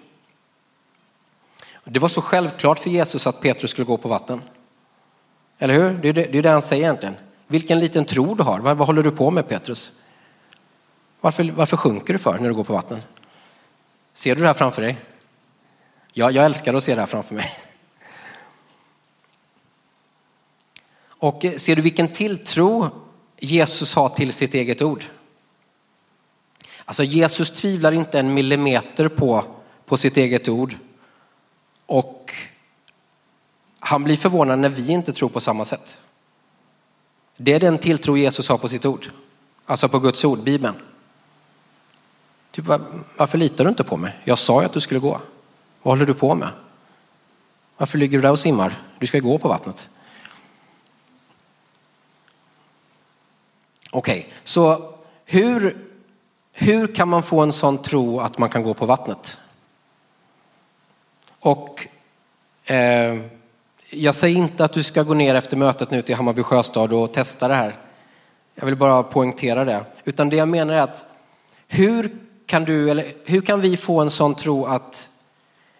Det 1.83 1.99
var 1.99 2.07
så 2.07 2.21
självklart 2.21 2.79
för 2.79 2.89
Jesus 2.89 3.27
att 3.27 3.41
Petrus 3.41 3.71
skulle 3.71 3.85
gå 3.85 3.97
på 3.97 4.09
vatten. 4.09 4.41
Eller 5.57 5.73
hur? 5.73 5.93
Det 5.93 6.09
är 6.09 6.13
det, 6.13 6.23
det, 6.23 6.37
är 6.37 6.43
det 6.43 6.49
han 6.49 6.61
säger 6.61 6.83
egentligen. 6.83 7.15
Vilken 7.47 7.79
liten 7.79 8.05
tro 8.05 8.35
du 8.35 8.43
har. 8.43 8.59
Vad, 8.59 8.77
vad 8.77 8.87
håller 8.87 9.03
du 9.03 9.11
på 9.11 9.31
med 9.31 9.47
Petrus? 9.47 10.01
Varför, 11.21 11.43
varför 11.43 11.77
sjunker 11.77 12.13
du 12.13 12.19
för 12.19 12.39
när 12.39 12.47
du 12.47 12.53
går 12.53 12.63
på 12.63 12.73
vatten? 12.73 13.01
Ser 14.13 14.35
du 14.35 14.41
det 14.41 14.47
här 14.47 14.53
framför 14.53 14.81
dig? 14.81 14.97
Ja, 16.13 16.31
jag 16.31 16.45
älskar 16.45 16.73
att 16.73 16.83
se 16.83 16.95
det 16.95 17.01
här 17.01 17.07
framför 17.07 17.35
mig. 17.35 17.49
Och 21.19 21.45
eh, 21.45 21.55
ser 21.55 21.75
du 21.75 21.81
vilken 21.81 22.07
tilltro 22.07 22.89
Jesus 23.39 23.95
har 23.95 24.09
till 24.09 24.33
sitt 24.33 24.53
eget 24.53 24.81
ord? 24.81 25.05
Alltså 26.85 27.03
Jesus 27.03 27.51
tvivlar 27.51 27.91
inte 27.91 28.19
en 28.19 28.33
millimeter 28.33 29.07
på, 29.07 29.45
på 29.85 29.97
sitt 29.97 30.17
eget 30.17 30.49
ord. 30.49 30.75
Och 31.85 32.33
han 33.79 34.03
blir 34.03 34.17
förvånad 34.17 34.59
när 34.59 34.69
vi 34.69 34.91
inte 34.91 35.13
tror 35.13 35.29
på 35.29 35.39
samma 35.39 35.65
sätt. 35.65 35.97
Det 37.37 37.53
är 37.53 37.59
den 37.59 37.77
tilltro 37.77 38.17
Jesus 38.17 38.49
har 38.49 38.57
på 38.57 38.67
sitt 38.67 38.85
ord. 38.85 39.09
Alltså 39.65 39.89
på 39.89 39.99
Guds 39.99 40.25
ord, 40.25 40.39
Bibeln. 40.39 40.75
Typ, 42.51 42.65
varför 43.17 43.37
litar 43.37 43.63
du 43.63 43.69
inte 43.69 43.83
på 43.83 43.97
mig? 43.97 44.19
Jag 44.23 44.37
sa 44.37 44.61
ju 44.61 44.65
att 44.65 44.73
du 44.73 44.79
skulle 44.79 44.99
gå. 44.99 45.21
Vad 45.81 45.91
håller 45.91 46.05
du 46.05 46.13
på 46.13 46.35
med? 46.35 46.49
Varför 47.77 47.97
ligger 47.97 48.17
du 48.17 48.21
där 48.21 48.31
och 48.31 48.39
simmar? 48.39 48.81
Du 48.99 49.07
ska 49.07 49.19
gå 49.19 49.37
på 49.37 49.47
vattnet. 49.47 49.89
Okej, 53.91 54.19
okay, 54.19 54.31
så 54.43 54.93
hur, 55.25 55.77
hur 56.53 56.87
kan 56.87 57.07
man 57.07 57.23
få 57.23 57.39
en 57.39 57.51
sån 57.51 57.77
tro 57.77 58.19
att 58.19 58.37
man 58.37 58.49
kan 58.49 58.63
gå 58.63 58.73
på 58.73 58.85
vattnet? 58.85 59.37
Och 61.39 61.87
eh, 62.65 63.19
jag 63.89 64.15
säger 64.15 64.37
inte 64.37 64.65
att 64.65 64.73
du 64.73 64.83
ska 64.83 65.03
gå 65.03 65.13
ner 65.13 65.35
efter 65.35 65.57
mötet 65.57 65.91
nu 65.91 66.01
till 66.01 66.15
Hammarby 66.15 66.43
sjöstad 66.43 66.93
och 66.93 67.13
testa 67.13 67.47
det 67.47 67.55
här. 67.55 67.75
Jag 68.55 68.65
vill 68.65 68.75
bara 68.75 69.03
poängtera 69.03 69.65
det. 69.65 69.85
Utan 70.03 70.29
det 70.29 70.35
jag 70.35 70.47
menar 70.47 70.73
är 70.73 70.81
att 70.81 71.05
hur 71.67 72.15
kan 72.45 72.63
du, 72.63 72.89
eller 72.89 73.05
hur 73.25 73.41
kan 73.41 73.61
vi 73.61 73.77
få 73.77 74.01
en 74.01 74.09
sån 74.09 74.35
tro 74.35 74.65
att 74.65 75.09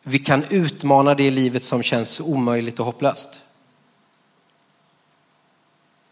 vi 0.04 0.20
kan 0.20 0.44
utmana 0.50 1.16
det 1.16 1.24
i 1.24 1.32
livet 1.32 1.64
som 1.64 1.84
känns 1.84 2.20
omöjligt 2.20 2.80
och 2.80 2.86
hopplöst? 2.86 3.42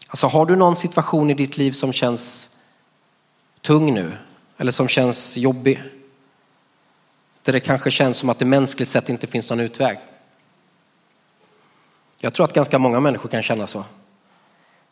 Alltså 0.08 0.26
har 0.26 0.46
du 0.46 0.56
någon 0.56 0.76
situation 0.76 1.30
i 1.30 1.34
ditt 1.34 1.56
liv 1.56 1.72
som 1.72 1.92
känns 1.92 2.56
tung 3.60 3.94
nu? 3.94 4.16
Eller 4.58 4.72
som 4.72 4.88
känns 4.88 5.36
jobbig? 5.36 5.82
Där 7.42 7.52
det 7.52 7.60
kanske 7.60 7.90
känns 7.90 8.16
som 8.16 8.28
att 8.28 8.38
det 8.38 8.44
mänskligt 8.44 8.88
sett 8.88 9.08
inte 9.08 9.26
finns 9.26 9.50
någon 9.50 9.60
utväg. 9.60 9.98
Jag 12.18 12.34
tror 12.34 12.44
att 12.44 12.52
ganska 12.52 12.78
många 12.78 13.00
människor 13.00 13.28
kan 13.28 13.42
känna 13.42 13.66
så. 13.66 13.84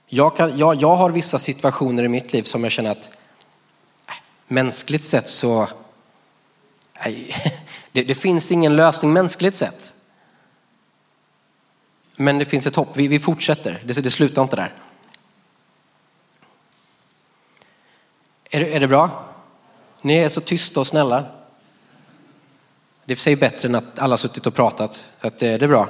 Jag, 0.07 0.37
kan, 0.37 0.59
jag, 0.59 0.75
jag 0.83 0.97
har 0.97 1.11
vissa 1.11 1.39
situationer 1.39 2.03
i 2.03 2.09
mitt 2.09 2.33
liv 2.33 2.43
som 2.43 2.63
jag 2.65 2.73
känner 2.73 2.91
att 2.91 3.11
äh, 4.09 4.15
mänskligt 4.47 5.05
sett 5.05 5.29
så, 5.29 5.69
nej, 7.05 7.27
äh, 7.29 7.53
det, 7.93 8.03
det, 8.03 8.15
finns 8.15 8.53
ingen 8.53 8.77
lösning 8.77 9.13
mänskligt 9.13 9.57
sett. 9.57 9.93
Men 12.17 12.39
det 12.39 12.45
finns 12.45 12.67
ett 12.67 12.77
hopp, 12.77 12.97
vi, 12.97 13.09
vi 13.09 13.21
fortsätter, 13.21 13.83
det, 13.85 13.93
det 13.93 14.11
slutar 14.11 14.43
inte 14.43 14.57
där. 14.57 14.73
Är 18.55 18.61
det, 18.61 18.75
är 18.75 18.81
det 18.81 18.87
bra? 18.87 19.25
Ni 20.01 20.15
är 20.15 20.29
så 20.29 20.41
tysta 20.41 20.81
och 20.81 20.87
snälla. 20.87 21.25
Det 23.05 23.13
är 23.13 23.17
för 23.17 23.23
sig 23.23 23.37
bättre 23.37 23.69
än 23.69 23.75
att 23.75 23.99
alla 23.99 24.17
suttit 24.17 24.47
och 24.47 24.55
pratat, 24.55 24.95
så 25.21 25.27
att 25.27 25.39
det, 25.39 25.59
det 25.59 25.67
är 25.67 25.69
bra. 25.69 25.89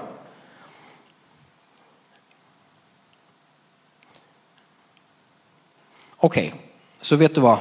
Okej, 6.17 6.49
okay, 6.49 6.61
så 7.01 7.17
vet 7.17 7.35
du 7.35 7.41
vad? 7.41 7.59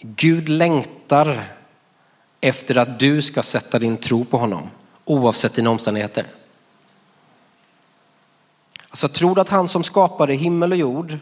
Gud 0.00 0.48
längtar 0.48 1.48
efter 2.40 2.76
att 2.76 2.98
du 2.98 3.22
ska 3.22 3.42
sätta 3.42 3.78
din 3.78 3.96
tro 3.96 4.24
på 4.24 4.38
honom 4.38 4.70
oavsett 5.04 5.54
dina 5.54 5.70
omständigheter. 5.70 6.26
Alltså 8.88 9.08
tror 9.08 9.34
du 9.34 9.40
att 9.40 9.48
han 9.48 9.68
som 9.68 9.84
skapade 9.84 10.34
himmel 10.34 10.72
och 10.72 10.78
jord, 10.78 11.18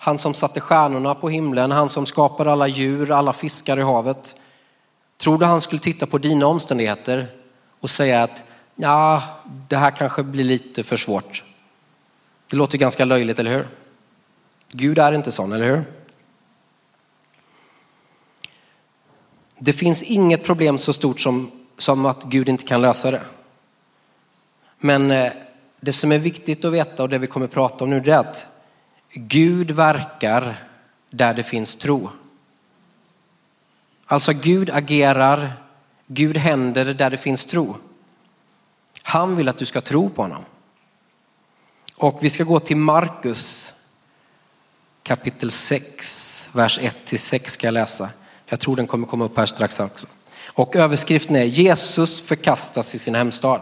han 0.00 0.18
som 0.18 0.34
satte 0.34 0.60
stjärnorna 0.60 1.14
på 1.14 1.28
himlen, 1.28 1.70
han 1.70 1.88
som 1.88 2.06
skapade 2.06 2.52
alla 2.52 2.68
djur, 2.68 3.10
alla 3.10 3.32
fiskar 3.32 3.78
i 3.78 3.82
havet. 3.82 4.36
Tror 5.16 5.38
du 5.38 5.46
han 5.46 5.60
skulle 5.60 5.80
titta 5.80 6.06
på 6.06 6.18
dina 6.18 6.46
omständigheter 6.46 7.26
och 7.80 7.90
säga 7.90 8.22
att 8.22 8.42
ja, 8.76 9.22
det 9.68 9.76
här 9.76 9.90
kanske 9.90 10.22
blir 10.22 10.44
lite 10.44 10.82
för 10.82 10.96
svårt. 10.96 11.44
Det 12.50 12.56
låter 12.56 12.78
ganska 12.78 13.04
löjligt, 13.04 13.38
eller 13.38 13.50
hur? 13.50 13.68
Gud 14.72 14.98
är 14.98 15.12
inte 15.12 15.32
sån, 15.32 15.52
eller 15.52 15.66
hur? 15.66 15.84
Det 19.58 19.72
finns 19.72 20.02
inget 20.02 20.44
problem 20.44 20.78
så 20.78 20.92
stort 20.92 21.20
som, 21.20 21.50
som 21.78 22.06
att 22.06 22.24
Gud 22.24 22.48
inte 22.48 22.64
kan 22.64 22.82
lösa 22.82 23.10
det. 23.10 23.22
Men 24.78 25.10
eh, 25.10 25.32
det 25.80 25.92
som 25.92 26.12
är 26.12 26.18
viktigt 26.18 26.64
att 26.64 26.72
veta 26.72 27.02
och 27.02 27.08
det 27.08 27.18
vi 27.18 27.26
kommer 27.26 27.46
att 27.46 27.52
prata 27.52 27.84
om 27.84 27.90
nu 27.90 27.96
är 27.96 28.18
att 28.18 28.46
Gud 29.12 29.70
verkar 29.70 30.68
där 31.10 31.34
det 31.34 31.42
finns 31.42 31.76
tro. 31.76 32.10
Alltså 34.06 34.32
Gud 34.32 34.70
agerar, 34.70 35.52
Gud 36.06 36.36
händer 36.36 36.84
där 36.84 37.10
det 37.10 37.16
finns 37.16 37.46
tro. 37.46 37.76
Han 39.02 39.36
vill 39.36 39.48
att 39.48 39.58
du 39.58 39.66
ska 39.66 39.80
tro 39.80 40.08
på 40.08 40.22
honom. 40.22 40.44
Och 41.94 42.18
vi 42.24 42.30
ska 42.30 42.44
gå 42.44 42.60
till 42.60 42.76
Markus 42.76 43.74
kapitel 45.02 45.50
6, 45.50 46.50
vers 46.52 46.80
1-6 46.80 47.48
ska 47.48 47.66
jag 47.66 47.74
läsa. 47.74 48.10
Jag 48.46 48.60
tror 48.60 48.76
den 48.76 48.86
kommer 48.86 49.06
komma 49.06 49.24
upp 49.24 49.36
här 49.36 49.46
strax 49.46 49.80
också. 49.80 50.06
Och 50.46 50.76
överskriften 50.76 51.36
är 51.36 51.44
Jesus 51.44 52.22
förkastas 52.22 52.94
i 52.94 52.98
sin 52.98 53.14
hemstad. 53.14 53.60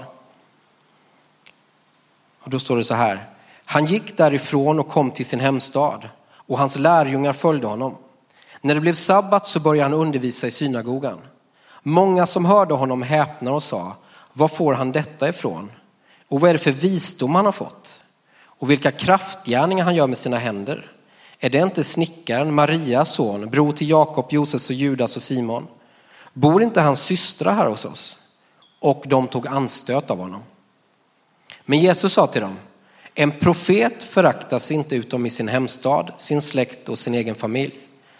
Och 2.38 2.50
då 2.50 2.58
står 2.58 2.76
det 2.76 2.84
så 2.84 2.94
här. 2.94 3.35
Han 3.68 3.86
gick 3.86 4.16
därifrån 4.16 4.78
och 4.78 4.88
kom 4.88 5.10
till 5.10 5.26
sin 5.26 5.40
hemstad 5.40 6.08
och 6.32 6.58
hans 6.58 6.78
lärjungar 6.78 7.32
följde 7.32 7.66
honom. 7.66 7.96
När 8.60 8.74
det 8.74 8.80
blev 8.80 8.94
sabbat 8.94 9.46
så 9.46 9.60
började 9.60 9.90
han 9.90 10.00
undervisa 10.00 10.46
i 10.46 10.50
synagogan. 10.50 11.18
Många 11.82 12.26
som 12.26 12.44
hörde 12.44 12.74
honom 12.74 13.02
häpnade 13.02 13.56
och 13.56 13.62
sa, 13.62 13.96
var 14.32 14.48
får 14.48 14.74
han 14.74 14.92
detta 14.92 15.28
ifrån? 15.28 15.72
Och 16.28 16.40
vad 16.40 16.50
är 16.50 16.54
det 16.54 16.58
för 16.58 16.72
visdom 16.72 17.34
han 17.34 17.44
har 17.44 17.52
fått? 17.52 18.00
Och 18.44 18.70
vilka 18.70 18.90
kraftgärningar 18.90 19.84
han 19.84 19.94
gör 19.94 20.06
med 20.06 20.18
sina 20.18 20.38
händer? 20.38 20.92
Är 21.38 21.50
det 21.50 21.58
inte 21.58 21.84
snickaren, 21.84 22.54
Marias 22.54 23.12
son, 23.12 23.50
bror 23.50 23.72
till 23.72 23.88
Jakob, 23.90 24.26
Josef 24.30 24.70
och 24.70 24.76
Judas 24.76 25.16
och 25.16 25.22
Simon? 25.22 25.66
Bor 26.32 26.62
inte 26.62 26.80
hans 26.80 27.00
systrar 27.00 27.54
här 27.54 27.66
hos 27.66 27.84
oss? 27.84 28.18
Och 28.80 29.04
de 29.06 29.28
tog 29.28 29.46
anstöt 29.46 30.10
av 30.10 30.18
honom. 30.18 30.40
Men 31.64 31.78
Jesus 31.78 32.12
sa 32.12 32.26
till 32.26 32.40
dem, 32.40 32.56
en 33.18 33.32
profet 33.32 34.02
föraktas 34.02 34.70
inte 34.70 34.96
utom 34.96 35.26
i 35.26 35.30
sin 35.30 35.48
hemstad, 35.48 36.12
sin 36.18 36.42
släkt 36.42 36.88
och 36.88 36.98
sin 36.98 37.14
egen 37.14 37.34
familj. 37.34 37.74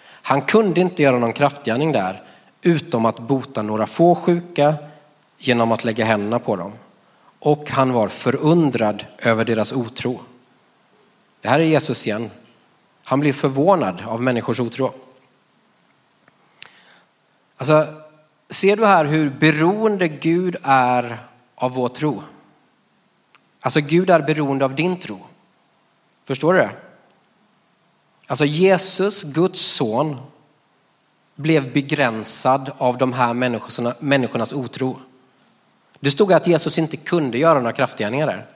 Han 0.09 0.43
kunde 0.43 0.81
inte 0.81 1.03
göra 1.03 1.19
någon 1.19 1.33
kraftgärning 1.33 1.93
där 1.93 2.23
utom 2.63 3.07
att 3.07 3.19
bota 3.19 3.63
några 3.63 3.87
få 3.87 4.15
sjuka 4.15 4.75
genom 5.39 5.73
att 5.73 5.85
lägga 5.85 6.05
händerna 6.05 6.39
på 6.39 6.57
dem. 6.57 6.73
och 7.39 7.71
han 7.71 7.93
var 7.93 8.09
förundrad 8.09 9.07
över 9.19 9.45
deras 9.45 9.73
otro. 9.73 10.21
Det 11.41 11.49
här 11.49 11.59
är 11.59 11.65
Jesus 11.65 12.07
igen. 12.07 12.31
Han 13.05 13.21
blir 13.21 13.33
förvånad 13.33 14.03
av 14.07 14.23
människors 14.23 14.61
otro. 14.61 14.93
Alltså, 17.57 17.87
ser 18.51 18.77
du 18.77 18.87
här 18.87 19.05
hur 19.05 19.31
beroende 19.31 20.09
Gud 20.09 20.57
är 20.63 21.19
av 21.55 21.73
vår 21.73 21.89
tro? 21.89 22.23
Alltså 23.67 23.81
Gud 23.81 24.11
är 24.11 24.23
beroende 24.23 24.65
av 24.65 24.75
din 24.75 24.97
tro. 24.97 25.19
Förstår 26.25 26.55
du 26.55 26.59
det? 26.59 26.71
Alltså 28.27 28.45
Jesus, 28.45 29.23
Guds 29.23 29.61
son, 29.61 30.21
blev 31.35 31.73
begränsad 31.73 32.71
av 32.79 32.99
de 32.99 33.13
här 33.13 33.35
människorna, 33.35 33.95
människornas 33.99 34.53
otro. 34.53 35.01
Det 36.01 36.11
stod 36.11 36.33
att 36.33 36.47
Jesus 36.47 36.79
inte 36.79 36.97
kunde 36.97 37.39
göra 37.39 37.55
några 37.55 37.73
kraftgärningar 37.73 38.27
där. 38.27 38.47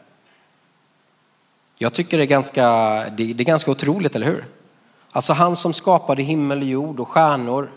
Jag 1.79 1.93
tycker 1.93 2.17
det 2.17 2.25
är 2.25 2.27
ganska, 2.27 2.65
det 3.11 3.23
är 3.23 3.35
ganska 3.35 3.71
otroligt, 3.71 4.17
eller 4.17 4.27
hur? 4.27 4.45
Alltså 5.11 5.33
han 5.33 5.57
som 5.57 5.73
skapade 5.73 6.23
himmel, 6.23 6.69
jord 6.69 7.01
och 7.01 7.09
stjärnor. 7.09 7.71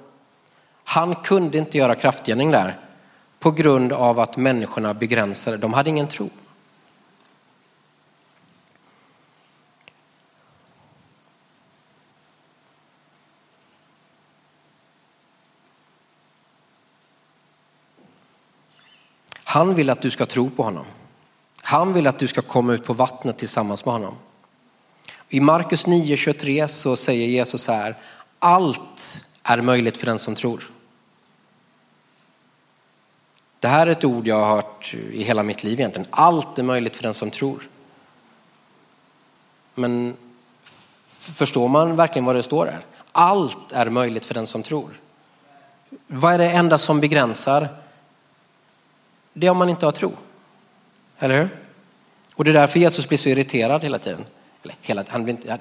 Han 0.84 1.16
kunde 1.16 1.58
inte 1.58 1.78
göra 1.78 1.96
kraftgärning 1.96 2.52
där 2.52 2.78
på 3.40 3.52
grund 3.52 3.94
av 3.94 4.20
att 4.20 4.38
människorna 4.38 4.94
begränsade. 4.94 5.58
De 5.58 5.74
hade 5.74 5.90
ingen 5.90 6.08
tro. 6.08 6.30
Han 19.54 19.76
vill 19.76 19.90
att 19.90 20.02
du 20.02 20.12
ska 20.12 20.26
tro 20.26 20.50
på 20.50 20.64
honom. 20.64 20.86
Han 21.62 21.94
vill 21.94 22.08
att 22.08 22.20
du 22.20 22.28
ska 22.28 22.42
komma 22.42 22.74
ut 22.74 22.84
på 22.84 22.94
vattnet 22.94 23.38
tillsammans 23.38 23.86
med 23.86 23.94
honom. 23.94 24.16
I 25.30 25.40
Markus 25.40 25.88
9.23 25.88 26.68
så 26.68 26.96
säger 26.96 27.28
Jesus 27.28 27.64
så 27.64 27.72
här, 27.72 27.96
allt 28.40 29.26
är 29.44 29.62
möjligt 29.62 29.98
för 29.98 30.06
den 30.06 30.20
som 30.20 30.36
tror. 30.36 30.72
Det 33.60 33.68
här 33.68 33.88
är 33.88 33.92
ett 33.92 34.04
ord 34.04 34.28
jag 34.28 34.40
har 34.40 34.56
hört 34.56 34.94
i 35.12 35.24
hela 35.24 35.44
mitt 35.44 35.64
liv 35.64 35.80
egentligen. 35.80 36.08
Allt 36.12 36.60
är 36.60 36.64
möjligt 36.64 36.96
för 36.96 37.04
den 37.04 37.14
som 37.14 37.32
tror. 37.32 37.70
Men 39.76 40.18
förstår 41.08 41.68
man 41.68 41.96
verkligen 41.96 42.26
vad 42.26 42.36
det 42.36 42.44
står 42.44 42.66
här? 42.66 42.82
Allt 43.12 43.72
är 43.72 43.90
möjligt 43.90 44.26
för 44.26 44.34
den 44.34 44.48
som 44.48 44.64
tror. 44.64 44.90
Vad 46.08 46.34
är 46.34 46.38
det 46.38 46.50
enda 46.50 46.78
som 46.78 47.00
begränsar? 47.00 47.83
Det 49.34 49.48
är 49.48 49.52
om 49.52 49.58
man 49.58 49.70
inte 49.70 49.86
har 49.86 49.92
tro. 49.92 50.12
Eller 51.20 51.40
hur? 51.40 51.50
Och 52.36 52.44
det 52.44 52.52
är 52.52 52.54
därför 52.54 52.80
Jesus 52.80 53.10
blir 53.10 53.18
så 53.18 53.30
irriterad 53.30 53.84
hela 53.84 54.00
tiden. 54.00 54.26
Eller 54.64 54.76
hela, 54.82 55.04
han, 55.08 55.24
blir 55.24 55.34
inte, 55.34 55.60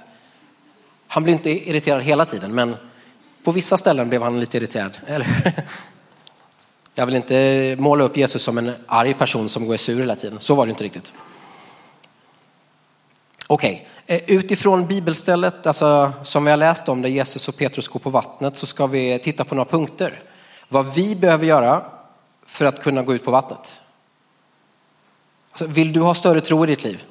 han 1.07 1.23
blir 1.23 1.35
inte 1.35 1.51
irriterad 1.51 2.03
hela 2.03 2.25
tiden, 2.25 2.55
men 2.55 2.77
på 3.45 3.53
vissa 3.53 3.77
ställen 3.77 4.09
blev 4.09 4.23
han 4.23 4.41
lite 4.41 4.57
irriterad. 4.57 4.99
Eller 5.07 5.25
hur? 5.25 5.53
Jag 6.95 7.07
vill 7.07 7.17
inte 7.17 7.77
måla 7.79 8.05
upp 8.05 8.17
Jesus 8.17 8.43
som 8.43 8.59
en 8.59 8.73
arg 8.87 9.15
person 9.15 9.49
som 9.49 9.67
går 9.67 9.77
sur 9.77 9.99
hela 10.01 10.17
tiden. 10.17 10.41
Så 10.41 10.55
var 10.55 10.67
det 10.67 10.71
inte 10.71 10.85
riktigt. 10.85 11.13
Okej, 13.47 13.89
okay. 14.05 14.21
Utifrån 14.27 14.87
bibelstället 14.87 15.67
alltså, 15.67 16.13
som 16.23 16.45
vi 16.45 16.51
har 16.51 16.59
läst 16.59 16.89
om 16.89 17.03
där 17.03 17.09
Jesus 17.09 17.49
och 17.49 17.57
Petrus 17.57 17.89
går 17.89 18.01
på 18.01 18.11
vattnet 18.11 18.57
så 18.57 18.67
ska 18.67 18.87
vi 18.87 19.19
titta 19.19 19.45
på 19.45 19.55
några 19.55 19.71
punkter. 19.71 20.21
Vad 20.69 20.95
vi 20.95 21.17
behöver 21.17 21.47
göra 21.47 21.83
för 22.53 22.65
att 22.65 22.83
kunna 22.83 23.03
gå 23.03 23.15
ut 23.15 23.25
på 23.25 23.31
vattnet. 23.31 23.81
Alltså, 25.51 25.67
vill 25.67 25.93
du 25.93 26.01
ha 26.01 26.15
större 26.15 26.41
tro 26.41 26.65
i 26.65 26.67
ditt 26.67 26.85
liv? 26.85 27.05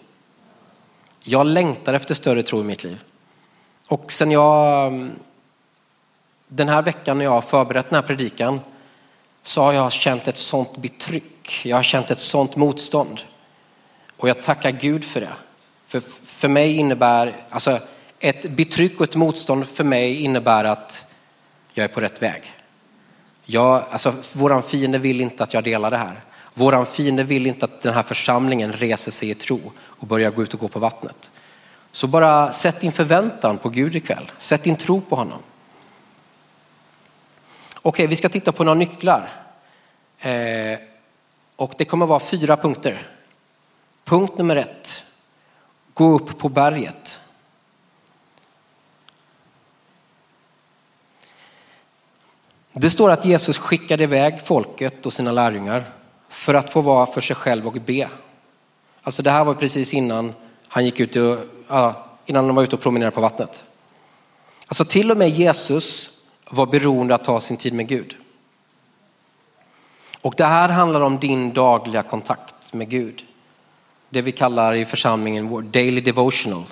Jag 1.24 1.45
längtar 1.45 1.93
efter 1.93 2.13
större 2.13 2.43
tro 2.43 2.60
i 2.60 2.63
mitt 2.63 2.83
liv. 2.83 3.03
Och 3.87 4.11
sen 4.11 4.31
jag, 4.31 4.87
mm, 4.87 5.11
den 6.48 6.70
här 6.70 6.81
veckan 6.81 7.18
när 7.18 7.25
jag 7.25 7.31
har 7.31 7.42
förberett 7.42 7.89
den 7.89 7.96
här 7.96 8.07
predikan 8.07 8.59
så 9.44 9.61
har 9.61 9.74
jag 9.74 9.92
känt 9.92 10.27
ett 10.27 10.37
sånt 10.37 10.77
betryck. 10.77 11.61
Jag 11.65 11.77
har 11.77 11.83
känt 11.83 12.11
ett 12.11 12.20
sånt 12.20 12.55
motstånd. 12.55 13.22
Och 14.18 14.29
jag 14.29 14.42
tackar 14.42 14.72
Gud 14.72 15.05
för 15.05 15.22
det. 15.22 15.33
För, 15.87 16.00
för 16.25 16.48
mig 16.48 16.75
innebär, 16.75 17.35
alltså 17.50 17.79
ett 18.20 18.51
betryck 18.51 19.00
och 19.00 19.03
ett 19.03 19.15
motstånd 19.15 19.68
för 19.68 19.83
mig 19.83 20.22
innebär 20.22 20.63
att 20.63 21.15
jag 21.74 21.83
är 21.83 21.87
på 21.87 22.01
rätt 22.01 22.22
väg. 22.22 22.60
Jag, 23.45 23.83
alltså, 23.91 24.13
våran 24.33 24.63
fiende 24.63 24.97
vill 24.97 25.21
inte 25.21 25.43
att 25.43 25.53
jag 25.53 25.63
delar 25.63 25.91
det 25.91 25.97
här. 25.97 26.21
Våran 26.53 26.85
fiende 26.85 27.23
vill 27.23 27.47
inte 27.47 27.65
att 27.65 27.81
den 27.81 27.93
här 27.93 28.03
församlingen 28.03 28.73
reser 28.73 29.11
sig 29.11 29.29
i 29.29 29.35
tro 29.35 29.71
och 29.77 30.07
börjar 30.07 30.31
gå 30.31 30.43
ut 30.43 30.53
och 30.53 30.59
gå 30.59 30.67
på 30.67 30.79
vattnet. 30.79 31.31
Så 31.91 32.07
bara 32.07 32.53
sätt 32.53 32.79
din 32.79 32.91
förväntan 32.91 33.57
på 33.57 33.69
Gud 33.69 33.95
ikväll. 33.95 34.31
Sätt 34.37 34.63
din 34.63 34.75
tro 34.75 35.01
på 35.01 35.15
honom. 35.15 35.39
Okej, 37.81 38.07
vi 38.07 38.15
ska 38.15 38.29
titta 38.29 38.51
på 38.51 38.63
några 38.63 38.79
nycklar. 38.79 39.29
Eh, 40.19 40.79
och 41.55 41.73
det 41.77 41.85
kommer 41.85 42.05
vara 42.05 42.19
fyra 42.19 42.57
punkter. 42.57 43.07
Punkt 44.03 44.37
nummer 44.37 44.55
ett. 44.55 45.03
Gå 45.93 46.15
upp 46.15 46.37
på 46.37 46.49
berget. 46.49 47.21
Det 52.81 52.89
står 52.89 53.11
att 53.11 53.25
Jesus 53.25 53.57
skickade 53.57 54.03
iväg 54.03 54.41
folket 54.46 55.05
och 55.05 55.13
sina 55.13 55.31
lärjungar 55.31 55.89
för 56.29 56.53
att 56.53 56.70
få 56.70 56.81
vara 56.81 57.05
för 57.05 57.22
sig 57.22 57.35
själv 57.35 57.67
och 57.67 57.74
be. 57.74 58.09
Alltså 59.03 59.24
det 59.24 59.31
här 59.31 59.44
var 59.44 59.53
precis 59.53 59.94
innan 59.94 60.33
han 60.67 60.85
gick 60.85 61.00
ut 61.00 61.15
och, 61.15 61.37
innan 62.25 62.48
de 62.48 62.55
var 62.55 62.63
ute 62.63 62.75
och 62.75 62.81
promenerade 62.81 63.15
på 63.15 63.22
vattnet. 63.22 63.63
Alltså 64.67 64.85
till 64.85 65.11
och 65.11 65.17
med 65.17 65.29
Jesus 65.29 66.20
var 66.50 66.65
beroende 66.65 67.15
att 67.15 67.24
ta 67.24 67.39
sin 67.39 67.57
tid 67.57 67.74
med 67.74 67.87
Gud. 67.87 68.15
Och 70.22 70.33
det 70.37 70.46
här 70.46 70.70
handlar 70.70 71.01
om 71.01 71.20
din 71.20 71.53
dagliga 71.53 72.03
kontakt 72.03 72.74
med 72.74 72.89
Gud. 72.89 73.25
Det 74.09 74.22
vi 74.22 74.31
kallar 74.31 74.74
i 74.74 74.85
församlingen 74.85 75.48
vår 75.48 75.61
daily 75.61 76.01
devotional. 76.01 76.63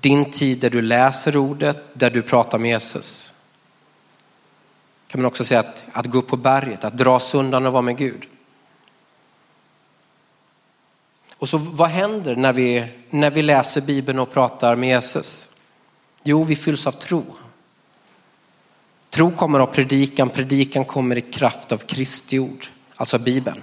Din 0.00 0.30
tid 0.30 0.58
där 0.60 0.70
du 0.70 0.82
läser 0.82 1.36
ordet, 1.36 1.78
där 1.92 2.10
du 2.10 2.22
pratar 2.22 2.58
med 2.58 2.70
Jesus 2.70 3.35
kan 5.16 5.22
man 5.22 5.28
också 5.28 5.44
säga 5.44 5.60
att, 5.60 5.84
att 5.92 6.06
gå 6.06 6.18
upp 6.18 6.26
på 6.26 6.36
berget, 6.36 6.84
att 6.84 6.96
dra 6.98 7.20
sig 7.20 7.40
undan 7.40 7.66
och 7.66 7.72
vara 7.72 7.82
med 7.82 7.96
Gud. 7.96 8.26
Och 11.38 11.48
så 11.48 11.58
vad 11.58 11.88
händer 11.88 12.36
när 12.36 12.52
vi, 12.52 12.84
när 13.10 13.30
vi 13.30 13.42
läser 13.42 13.80
Bibeln 13.80 14.18
och 14.18 14.30
pratar 14.30 14.76
med 14.76 14.88
Jesus? 14.88 15.56
Jo, 16.22 16.44
vi 16.44 16.56
fylls 16.56 16.86
av 16.86 16.92
tro. 16.92 17.24
Tro 19.10 19.30
kommer 19.30 19.60
av 19.60 19.66
predikan, 19.66 20.28
predikan 20.28 20.84
kommer 20.84 21.18
i 21.18 21.20
kraft 21.20 21.72
av 21.72 21.78
Kristi 21.78 22.38
ord, 22.38 22.66
alltså 22.96 23.18
Bibeln. 23.18 23.62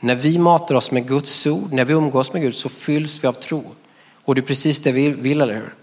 När 0.00 0.14
vi 0.14 0.38
matar 0.38 0.74
oss 0.74 0.90
med 0.90 1.08
Guds 1.08 1.46
ord, 1.46 1.72
när 1.72 1.84
vi 1.84 1.92
umgås 1.92 2.32
med 2.32 2.42
Gud 2.42 2.54
så 2.54 2.68
fylls 2.68 3.24
vi 3.24 3.28
av 3.28 3.32
tro. 3.32 3.64
Och 4.24 4.34
det 4.34 4.40
är 4.40 4.46
precis 4.46 4.80
det 4.80 4.92
vi 4.92 5.08
vill, 5.08 5.40
eller 5.40 5.54
hur? 5.54 5.74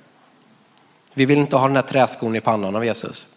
Vi 1.13 1.25
vill 1.25 1.39
inte 1.39 1.55
ha 1.55 1.67
den 1.67 1.75
här 1.75 1.83
träskon 1.83 2.35
i 2.35 2.41
pannan 2.41 2.75
av 2.75 2.85
Jesus. 2.85 3.27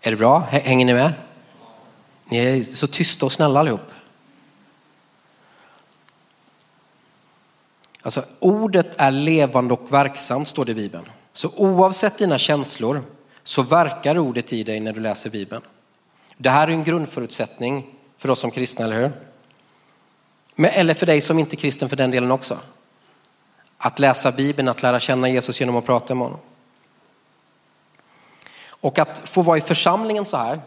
Är 0.00 0.10
det 0.10 0.16
bra? 0.16 0.38
Hänger 0.38 0.86
ni 0.86 0.94
med? 0.94 1.12
Ni 2.24 2.38
är 2.38 2.62
så 2.62 2.86
tysta 2.86 3.26
och 3.26 3.32
snälla 3.32 3.60
allihop. 3.60 3.90
Alltså, 8.02 8.24
ordet 8.38 8.94
är 8.96 9.10
levande 9.10 9.74
och 9.74 9.92
verksamt 9.92 10.48
står 10.48 10.64
det 10.64 10.72
i 10.72 10.74
Bibeln. 10.74 11.04
Så 11.32 11.50
oavsett 11.56 12.18
dina 12.18 12.38
känslor 12.38 13.02
så 13.42 13.62
verkar 13.62 14.18
ordet 14.18 14.52
i 14.52 14.62
dig 14.62 14.80
när 14.80 14.92
du 14.92 15.00
läser 15.00 15.30
Bibeln. 15.30 15.62
Det 16.36 16.50
här 16.50 16.68
är 16.68 16.72
en 16.72 16.84
grundförutsättning 16.84 17.94
för 18.18 18.30
oss 18.30 18.40
som 18.40 18.50
kristna, 18.50 18.84
eller 18.84 19.00
hur? 19.00 19.12
Men, 20.54 20.70
eller 20.70 20.94
för 20.94 21.06
dig 21.06 21.20
som 21.20 21.38
inte 21.38 21.54
är 21.54 21.56
kristen 21.56 21.88
för 21.88 21.96
den 21.96 22.10
delen 22.10 22.30
också. 22.30 22.58
Att 23.76 23.98
läsa 23.98 24.32
Bibeln, 24.32 24.68
att 24.68 24.82
lära 24.82 25.00
känna 25.00 25.28
Jesus 25.28 25.60
genom 25.60 25.76
att 25.76 25.86
prata 25.86 26.14
med 26.14 26.26
honom. 26.26 26.40
Och 28.80 28.98
att 28.98 29.18
få 29.18 29.42
vara 29.42 29.58
i 29.58 29.60
församlingen 29.60 30.26
så 30.26 30.36
här, 30.36 30.60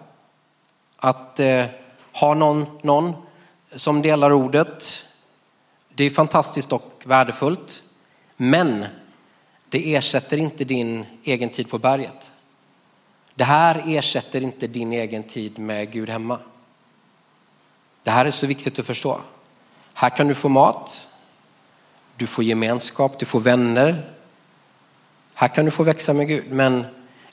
att 0.96 1.40
eh, 1.40 1.66
ha 2.14 2.34
någon, 2.34 2.66
någon 2.82 3.14
som 3.76 4.02
delar 4.02 4.32
ordet, 4.32 5.06
det 5.94 6.04
är 6.04 6.10
fantastiskt 6.10 6.74
och 6.74 7.02
värdefullt. 7.04 7.84
Men 8.38 8.86
det 9.70 9.96
ersätter 9.96 10.38
inte 10.38 10.64
din 10.64 11.06
egen 11.24 11.50
tid 11.50 11.70
på 11.70 11.80
berget. 11.80 12.32
Det 13.36 13.44
här 13.44 13.84
ersätter 13.88 14.42
inte 14.42 14.68
din 14.68 14.94
egen 14.94 15.24
tid 15.24 15.60
med 15.60 15.92
Gud 15.92 16.10
hemma. 16.10 16.40
Det 18.04 18.12
här 18.12 18.26
är 18.26 18.32
så 18.32 18.48
viktigt 18.48 18.80
att 18.80 18.86
förstå. 18.86 19.22
Här 19.94 20.10
kan 20.10 20.28
du 20.28 20.36
få 20.36 20.50
mat, 20.50 21.10
du 22.16 22.28
får 22.28 22.44
gemenskap, 22.44 23.20
du 23.20 23.26
får 23.26 23.40
vänner. 23.40 24.10
Här 25.34 25.48
kan 25.48 25.66
du 25.66 25.72
få 25.72 25.84
växa 25.84 26.14
med 26.14 26.28
Gud, 26.28 26.52
men 26.52 26.86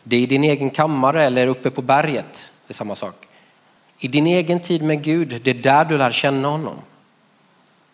det 0.03 0.17
är 0.17 0.21
i 0.21 0.27
din 0.27 0.45
egen 0.45 0.71
kammare 0.71 1.25
eller 1.25 1.47
uppe 1.47 1.71
på 1.71 1.83
berget, 1.83 2.53
det 2.67 2.73
är 2.73 2.75
samma 2.75 2.95
sak. 2.95 3.29
I 3.99 4.09
din 4.09 4.27
egen 4.27 4.61
tid 4.61 4.83
med 4.83 5.03
Gud, 5.03 5.41
det 5.45 5.51
är 5.51 5.55
där 5.55 5.85
du 5.85 5.99
lär 5.99 6.11
känna 6.11 6.49
honom. 6.49 6.77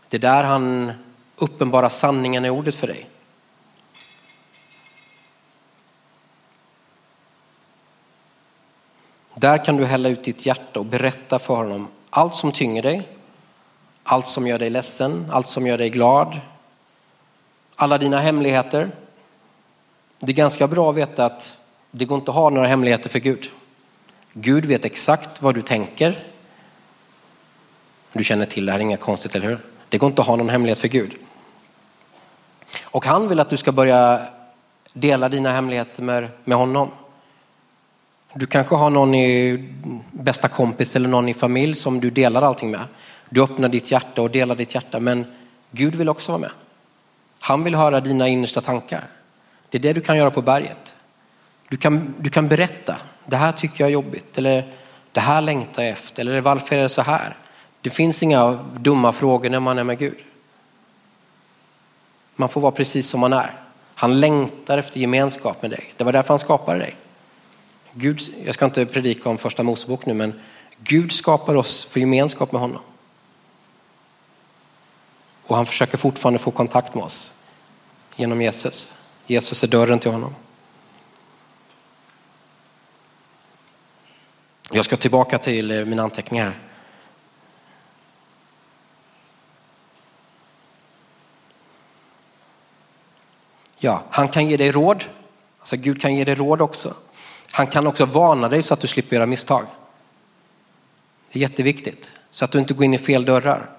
Det 0.09 0.16
är 0.16 0.21
där 0.21 0.45
han 0.45 0.92
uppenbarar 1.37 1.88
sanningen 1.88 2.45
i 2.45 2.51
ordet 2.51 2.75
för 2.75 2.87
dig. 2.87 3.07
Där 9.35 9.64
kan 9.64 9.77
du 9.77 9.85
hälla 9.85 10.09
ut 10.09 10.25
ditt 10.25 10.47
hjärta 10.47 10.81
och 10.81 10.87
berätta 10.87 11.38
för 11.38 11.57
honom 11.57 11.88
allt 12.11 12.35
som 12.37 12.53
tynger 12.53 12.83
dig, 12.83 13.09
allt 14.03 14.27
som 14.27 14.47
gör 14.47 14.59
dig 14.59 14.71
ledsen, 14.71 15.27
allt 15.33 15.47
som 15.47 15.66
gör 15.66 15.79
dig 15.79 15.90
glad, 15.90 16.40
alla 17.77 17.99
dina 17.99 18.21
hemligheter. 18.21 18.90
Det 20.19 20.33
är 20.33 20.37
ganska 20.37 20.69
bra 20.69 20.90
att 20.90 20.97
veta 20.97 21.25
att 21.25 21.57
det 21.90 22.05
går 22.05 22.18
inte 22.18 22.31
att 22.31 22.37
ha 22.37 22.51
några 22.51 22.68
hemligheter 22.68 23.11
för 23.11 23.18
Gud. 23.18 23.51
Gud 24.33 24.66
vet 24.66 24.85
exakt 24.85 25.42
vad 25.42 25.55
du 25.55 25.62
tänker. 25.62 26.18
Du 28.12 28.25
känner 28.25 28.46
till 28.46 28.66
det 28.66 28.72
här, 28.72 28.79
inget 28.79 29.01
konstigt, 29.01 29.35
eller 29.35 29.46
hur? 29.46 29.59
Det 29.88 29.99
går 29.99 30.07
inte 30.11 30.22
att 30.22 30.29
ha 30.29 30.37
någon 30.37 30.49
hemlighet 30.49 30.79
för 30.79 30.88
Gud. 30.88 31.14
Och 32.83 33.05
han 33.05 33.29
vill 33.29 33.40
att 33.40 33.51
du 33.51 33.57
ska 33.57 33.72
börja 33.72 34.27
dela 34.92 35.29
dina 35.29 35.53
hemligheter 35.53 36.03
med, 36.03 36.29
med 36.44 36.59
honom. 36.59 36.90
Du 38.35 38.46
kanske 38.46 38.75
har 38.75 38.90
någon 38.90 39.14
i 39.14 39.64
bästa 40.12 40.49
kompis 40.49 40.96
eller 40.96 41.09
någon 41.09 41.29
i 41.29 41.35
familj 41.35 41.75
som 41.75 42.01
du 42.01 42.11
delar 42.11 42.42
allting 42.42 42.70
med. 42.70 42.85
Du 43.29 43.42
öppnar 43.42 43.68
ditt 43.68 43.90
hjärta 43.90 44.22
och 44.22 44.31
delar 44.31 44.55
ditt 44.55 44.75
hjärta, 44.75 45.01
men 45.01 45.25
Gud 45.70 45.94
vill 45.94 46.09
också 46.09 46.33
vara 46.33 46.40
med. 46.40 46.51
Han 47.40 47.64
vill 47.64 47.75
höra 47.75 48.01
dina 48.01 48.29
innersta 48.29 48.61
tankar. 48.61 49.09
Det 49.70 49.79
är 49.79 49.83
det 49.83 49.92
du 49.92 50.01
kan 50.01 50.16
göra 50.16 50.31
på 50.31 50.42
berget. 50.42 50.95
Du 51.68 51.76
kan, 51.76 52.14
du 52.18 52.31
kan 52.31 52.48
berätta, 52.48 52.96
det 53.26 53.37
här 53.37 53.52
tycker 53.52 53.81
jag 53.81 53.88
är 53.88 53.92
jobbigt, 53.92 54.38
eller 54.38 54.72
det 55.12 55.20
här 55.20 55.40
längtar 55.40 55.83
jag 55.83 55.92
efter, 55.92 56.20
eller 56.20 56.40
varför 56.40 56.76
är 56.76 56.83
det 56.83 56.88
så 56.88 57.02
här? 57.02 57.37
Det 57.81 57.90
finns 57.90 58.22
inga 58.22 58.52
dumma 58.76 59.12
frågor 59.12 59.50
när 59.50 59.61
man 59.61 59.79
är 59.79 59.85
med 59.85 59.98
Gud. 59.98 60.18
Man 62.37 62.48
får 62.48 62.61
vara 62.61 62.72
precis 62.72 63.09
som 63.09 63.20
man 63.20 63.33
är. 63.33 63.55
Han 63.94 64.20
längtar 64.20 64.79
efter 64.79 65.00
gemenskap 65.00 65.62
med 65.62 65.70
dig. 65.70 65.94
Det 65.96 66.05
var 66.05 66.12
därför 66.12 66.29
han 66.29 66.38
skapade 66.38 66.79
dig. 66.79 66.96
Gud, 67.92 68.20
jag 68.44 68.55
ska 68.55 68.64
inte 68.64 68.87
predika 68.87 69.29
om 69.29 69.38
första 69.38 69.62
Mosebok 69.62 70.07
nu, 70.07 70.14
men 70.14 70.40
Gud 70.79 71.12
skapar 71.12 71.55
oss 71.55 71.85
för 71.85 72.00
gemenskap 72.00 72.52
med 72.52 72.61
honom. 72.61 72.83
Och 75.46 75.57
han 75.57 75.66
försöker 75.66 75.98
fortfarande 75.98 76.38
få 76.38 76.50
kontakt 76.50 76.94
med 76.94 77.05
oss 77.05 77.33
genom 78.16 78.42
Jesus. 78.42 78.94
Jesus 79.26 79.64
är 79.64 79.68
dörren 79.68 79.98
till 79.98 80.11
honom. 80.11 80.35
Jag 84.70 84.85
ska 84.85 84.96
tillbaka 84.96 85.38
till 85.38 85.70
eh, 85.70 85.85
mina 85.85 86.02
anteckningar. 86.02 86.59
Ja, 93.79 94.02
han 94.11 94.29
kan 94.29 94.48
ge 94.48 94.57
dig 94.57 94.70
råd. 94.70 95.05
Alltså 95.59 95.76
Gud 95.76 96.00
kan 96.00 96.14
ge 96.14 96.24
dig 96.24 96.35
råd 96.35 96.61
också. 96.61 96.94
Han 97.50 97.66
kan 97.66 97.87
också 97.87 98.05
varna 98.05 98.48
dig 98.48 98.62
så 98.62 98.74
att 98.74 98.81
du 98.81 98.87
slipper 98.87 99.16
göra 99.16 99.26
misstag. 99.26 99.64
Det 101.33 101.38
är 101.38 101.40
jätteviktigt 101.40 102.12
så 102.31 102.44
att 102.44 102.50
du 102.50 102.59
inte 102.59 102.74
går 102.74 102.85
in 102.85 102.94
i 102.94 102.98
fel 102.98 103.24
dörrar. 103.24 103.70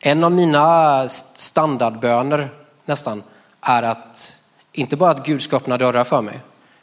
En 0.00 0.24
av 0.24 0.32
mina 0.32 1.08
standardböner 1.08 2.48
nästan 2.84 3.22
är 3.60 3.82
att 3.82 4.38
inte 4.72 4.96
bara 4.96 5.10
att 5.10 5.26
Gud 5.26 5.42
ska 5.42 5.56
öppna 5.56 5.78
dörrar 5.78 6.04
för 6.04 6.22
mig 6.22 6.40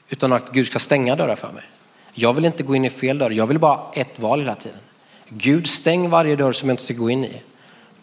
utan 0.10 0.34
att 0.34 0.52
Gud 0.52 0.67
ska 0.67 0.80
stänga 0.80 1.15
dörrar 1.15 1.36
för 1.36 1.52
mig. 1.52 1.63
Jag 2.13 2.34
vill 2.34 2.45
inte 2.45 2.63
gå 2.63 2.76
in 2.76 2.86
i 2.86 2.89
fel 2.89 3.17
dörr. 3.17 3.32
Jag 3.32 3.47
vill 3.47 3.60
bara 3.60 3.76
ha 3.76 3.91
ett 3.93 4.19
val 4.19 4.39
hela 4.39 4.56
tiden. 4.56 4.80
Gud 5.30 5.67
stäng 5.67 6.10
varje 6.10 6.36
dörr 6.36 6.52
som 6.52 6.69
jag 6.69 6.73
inte 6.73 6.84
ska 6.84 6.93
gå 6.93 7.10
in 7.10 7.26
i. 7.26 7.41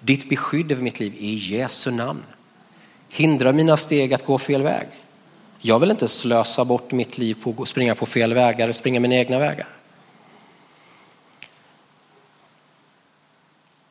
Ditt 0.00 0.28
beskydd 0.28 0.72
över 0.72 0.82
mitt 0.82 1.00
liv 1.00 1.14
i 1.18 1.34
Jesu 1.34 1.90
namn. 1.90 2.22
Hindra 3.08 3.52
mina 3.52 3.76
steg 3.76 4.14
att 4.14 4.26
gå 4.26 4.38
fel 4.38 4.62
väg. 4.62 4.88
Jag 5.58 5.78
vill 5.78 5.90
inte 5.90 6.08
slösa 6.08 6.64
bort 6.64 6.92
mitt 6.92 7.18
liv 7.18 7.36
på 7.42 7.62
att 7.62 7.68
springa 7.68 7.94
på 7.94 8.06
fel 8.06 8.34
vägar 8.34 8.68
och 8.68 8.76
springa 8.76 9.00
mina 9.00 9.14
egna 9.14 9.38
vägar. 9.38 9.68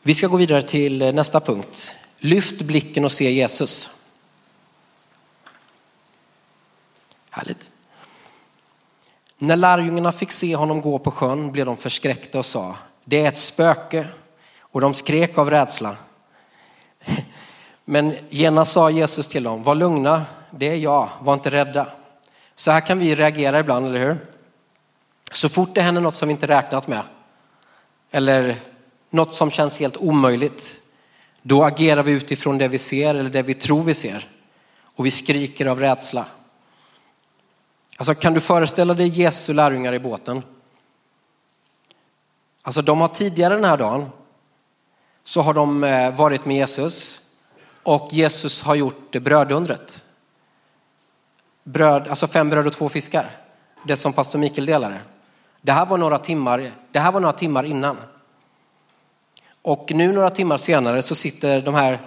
Vi 0.02 0.14
ska 0.14 0.28
gå 0.28 0.38
vidare 0.38 0.62
till 0.62 0.98
nästa 0.98 1.40
punkt. 1.40 1.96
Lyft 2.18 2.62
blicken 2.62 3.06
och 3.06 3.12
se 3.12 3.32
Jesus. 3.32 3.90
Härligt. 7.30 7.70
När 9.42 9.56
lärjungarna 9.56 10.12
fick 10.12 10.32
se 10.32 10.56
honom 10.56 10.82
gå 10.82 11.00
på 11.00 11.12
sjön 11.12 11.52
blev 11.52 11.66
de 11.66 11.78
förskräckta 11.78 12.40
och 12.40 12.46
sa, 12.46 12.76
det 13.06 13.22
är 13.22 13.28
ett 13.28 13.38
spöke. 13.38 14.08
Och 14.60 14.82
de 14.82 14.94
skrek 14.94 15.38
av 15.38 15.50
rädsla. 15.50 15.96
Men 17.86 18.16
genast 18.30 18.72
sa 18.72 18.90
Jesus 18.90 19.28
till 19.28 19.44
dem, 19.44 19.64
var 19.64 19.76
lugna, 19.76 20.26
det 20.52 20.68
är 20.68 20.76
jag, 20.76 21.10
var 21.22 21.34
inte 21.34 21.52
rädda. 21.52 21.88
Så 22.56 22.72
här 22.72 22.82
kan 22.82 23.00
vi 23.00 23.16
reagera 23.16 23.60
ibland, 23.60 23.86
eller 23.86 24.00
hur? 24.00 24.18
Så 25.32 25.50
fort 25.50 25.76
det 25.76 25.82
händer 25.82 26.02
något 26.02 26.16
som 26.16 26.28
vi 26.28 26.32
inte 26.32 26.48
räknat 26.48 26.88
med, 26.88 27.02
eller 28.12 28.56
något 29.10 29.34
som 29.34 29.52
känns 29.52 29.80
helt 29.80 29.98
omöjligt, 29.98 30.78
då 31.42 31.64
agerar 31.64 32.04
vi 32.04 32.12
utifrån 32.12 32.58
det 32.58 32.68
vi 32.68 32.78
ser 32.78 33.16
eller 33.16 33.30
det 33.30 33.42
vi 33.42 33.54
tror 33.54 33.84
vi 33.84 33.94
ser. 33.94 34.28
Och 34.96 35.06
vi 35.06 35.12
skriker 35.12 35.66
av 35.66 35.80
rädsla. 35.80 36.26
Alltså 38.00 38.16
kan 38.16 38.34
du 38.34 38.40
föreställa 38.40 38.94
dig 38.94 39.08
Jesu 39.08 39.54
lärjungar 39.54 39.94
i 39.94 40.00
båten? 40.00 40.44
Alltså 42.62 42.82
de 42.82 43.02
har 43.02 43.08
tidigare 43.08 43.56
den 43.56 43.64
här 43.64 43.78
dagen 43.78 44.10
så 45.24 45.42
har 45.42 45.54
de 45.54 45.84
eh, 45.84 46.16
varit 46.16 46.46
med 46.46 46.58
Jesus 46.58 47.22
och 47.84 48.10
Jesus 48.12 48.64
har 48.64 48.76
gjort 48.76 49.12
brödundret. 49.12 50.04
Bröd, 51.64 52.08
alltså 52.08 52.28
fem 52.28 52.50
bröd 52.50 52.68
och 52.68 52.74
två 52.74 52.90
fiskar. 52.90 53.30
Det 53.84 53.98
som 53.98 54.14
pastor 54.14 54.40
Mikael 54.40 54.66
delade. 54.66 55.00
Det 55.62 55.72
här 55.72 55.86
var 55.86 55.98
några 55.98 56.18
timmar, 56.18 56.72
det 56.92 57.00
här 57.00 57.12
var 57.12 57.20
några 57.20 57.34
timmar 57.34 57.64
innan. 57.64 57.98
Och 59.62 59.92
nu 59.92 60.12
några 60.12 60.30
timmar 60.30 60.58
senare 60.58 61.02
så 61.02 61.16
sitter 61.16 61.62
de 61.62 61.74
här 61.76 62.00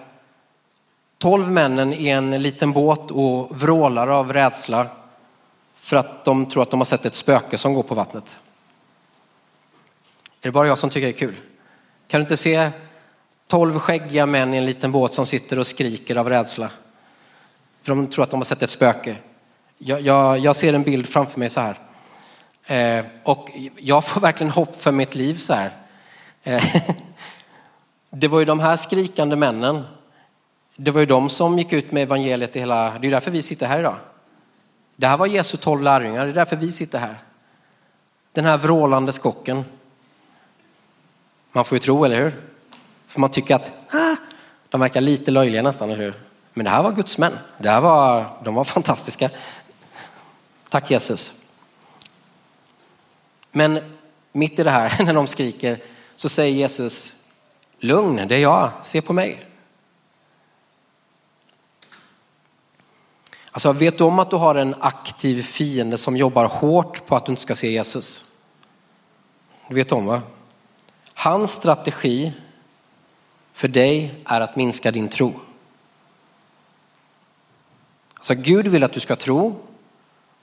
tolv 1.18 1.50
männen 1.50 1.92
i 1.92 2.08
en 2.08 2.42
liten 2.42 2.72
båt 2.72 3.10
och 3.10 3.60
vrålar 3.60 4.08
av 4.08 4.32
rädsla 4.32 4.86
för 5.82 5.96
att 5.96 6.24
de 6.24 6.46
tror 6.46 6.62
att 6.62 6.70
de 6.70 6.80
har 6.80 6.84
sett 6.84 7.06
ett 7.06 7.14
spöke 7.14 7.58
som 7.58 7.74
går 7.74 7.82
på 7.82 7.94
vattnet. 7.94 8.38
Är 10.40 10.48
det 10.48 10.50
bara 10.50 10.66
jag 10.66 10.78
som 10.78 10.90
tycker 10.90 11.06
det 11.06 11.12
är 11.12 11.18
kul? 11.18 11.34
Kan 12.08 12.20
du 12.20 12.22
inte 12.22 12.36
se 12.36 12.70
tolv 13.46 13.78
skäggiga 13.78 14.26
män 14.26 14.54
i 14.54 14.56
en 14.56 14.66
liten 14.66 14.92
båt 14.92 15.12
som 15.12 15.26
sitter 15.26 15.58
och 15.58 15.66
skriker 15.66 16.16
av 16.16 16.28
rädsla? 16.28 16.70
För 17.82 17.94
de 17.94 18.06
tror 18.06 18.22
att 18.24 18.30
de 18.30 18.40
har 18.40 18.44
sett 18.44 18.62
ett 18.62 18.70
spöke. 18.70 19.16
Jag, 19.78 20.00
jag, 20.00 20.38
jag 20.38 20.56
ser 20.56 20.74
en 20.74 20.82
bild 20.82 21.08
framför 21.08 21.38
mig 21.38 21.50
så 21.50 21.60
här. 21.60 21.78
Eh, 22.66 23.04
och 23.22 23.50
jag 23.76 24.04
får 24.04 24.20
verkligen 24.20 24.50
hopp 24.50 24.82
för 24.82 24.92
mitt 24.92 25.14
liv 25.14 25.34
så 25.34 25.54
här. 25.54 25.70
Eh, 26.42 26.64
det 28.10 28.28
var 28.28 28.38
ju 28.38 28.44
de 28.44 28.60
här 28.60 28.76
skrikande 28.76 29.36
männen. 29.36 29.82
Det 30.76 30.90
var 30.90 31.00
ju 31.00 31.06
de 31.06 31.28
som 31.28 31.58
gick 31.58 31.72
ut 31.72 31.92
med 31.92 32.02
evangeliet 32.02 32.56
i 32.56 32.60
hela, 32.60 32.98
det 33.00 33.06
är 33.06 33.10
därför 33.10 33.30
vi 33.30 33.42
sitter 33.42 33.66
här 33.66 33.78
idag. 33.78 33.96
Det 35.02 35.08
här 35.08 35.16
var 35.16 35.26
Jesu 35.26 35.56
tolv 35.56 35.82
lärjungar, 35.82 36.24
det 36.24 36.30
är 36.30 36.34
därför 36.34 36.56
vi 36.56 36.72
sitter 36.72 36.98
här. 36.98 37.18
Den 38.32 38.44
här 38.44 38.58
vrålande 38.58 39.12
skocken. 39.12 39.64
Man 41.52 41.64
får 41.64 41.76
ju 41.76 41.78
tro, 41.78 42.04
eller 42.04 42.16
hur? 42.16 42.34
För 43.06 43.20
man 43.20 43.30
tycker 43.30 43.54
att 43.54 43.72
ah, 43.90 44.16
de 44.68 44.80
verkar 44.80 45.00
lite 45.00 45.30
löjliga 45.30 45.62
nästan, 45.62 45.90
eller 45.90 46.04
hur? 46.04 46.14
Men 46.52 46.64
det 46.64 46.70
här 46.70 46.82
var 46.82 46.92
Guds 46.92 47.18
män. 47.18 47.32
Det 47.58 47.70
här 47.70 47.80
var, 47.80 48.24
de 48.44 48.54
var 48.54 48.64
fantastiska. 48.74 49.30
Tack 50.68 50.90
Jesus. 50.90 51.32
Men 53.52 53.80
mitt 54.32 54.58
i 54.58 54.62
det 54.62 54.70
här, 54.70 55.04
när 55.04 55.14
de 55.14 55.26
skriker, 55.26 55.78
så 56.16 56.28
säger 56.28 56.54
Jesus, 56.54 57.14
lugn, 57.78 58.28
det 58.28 58.34
är 58.34 58.40
jag, 58.40 58.70
se 58.82 59.02
på 59.02 59.12
mig. 59.12 59.46
Alltså 63.52 63.72
vet 63.72 63.98
du 63.98 64.04
om 64.04 64.18
att 64.18 64.30
du 64.30 64.36
har 64.36 64.54
en 64.54 64.74
aktiv 64.80 65.42
fiende 65.42 65.98
som 65.98 66.16
jobbar 66.16 66.44
hårt 66.44 67.06
på 67.06 67.16
att 67.16 67.26
du 67.26 67.32
inte 67.32 67.42
ska 67.42 67.54
se 67.54 67.72
Jesus? 67.72 68.24
Du 69.68 69.74
vet 69.74 69.92
om 69.92 70.06
va? 70.06 70.22
Hans 71.14 71.52
strategi 71.52 72.32
för 73.52 73.68
dig 73.68 74.14
är 74.24 74.40
att 74.40 74.56
minska 74.56 74.90
din 74.90 75.08
tro. 75.08 75.34
Alltså 78.14 78.34
Gud 78.34 78.68
vill 78.68 78.84
att 78.84 78.92
du 78.92 79.00
ska 79.00 79.16
tro 79.16 79.60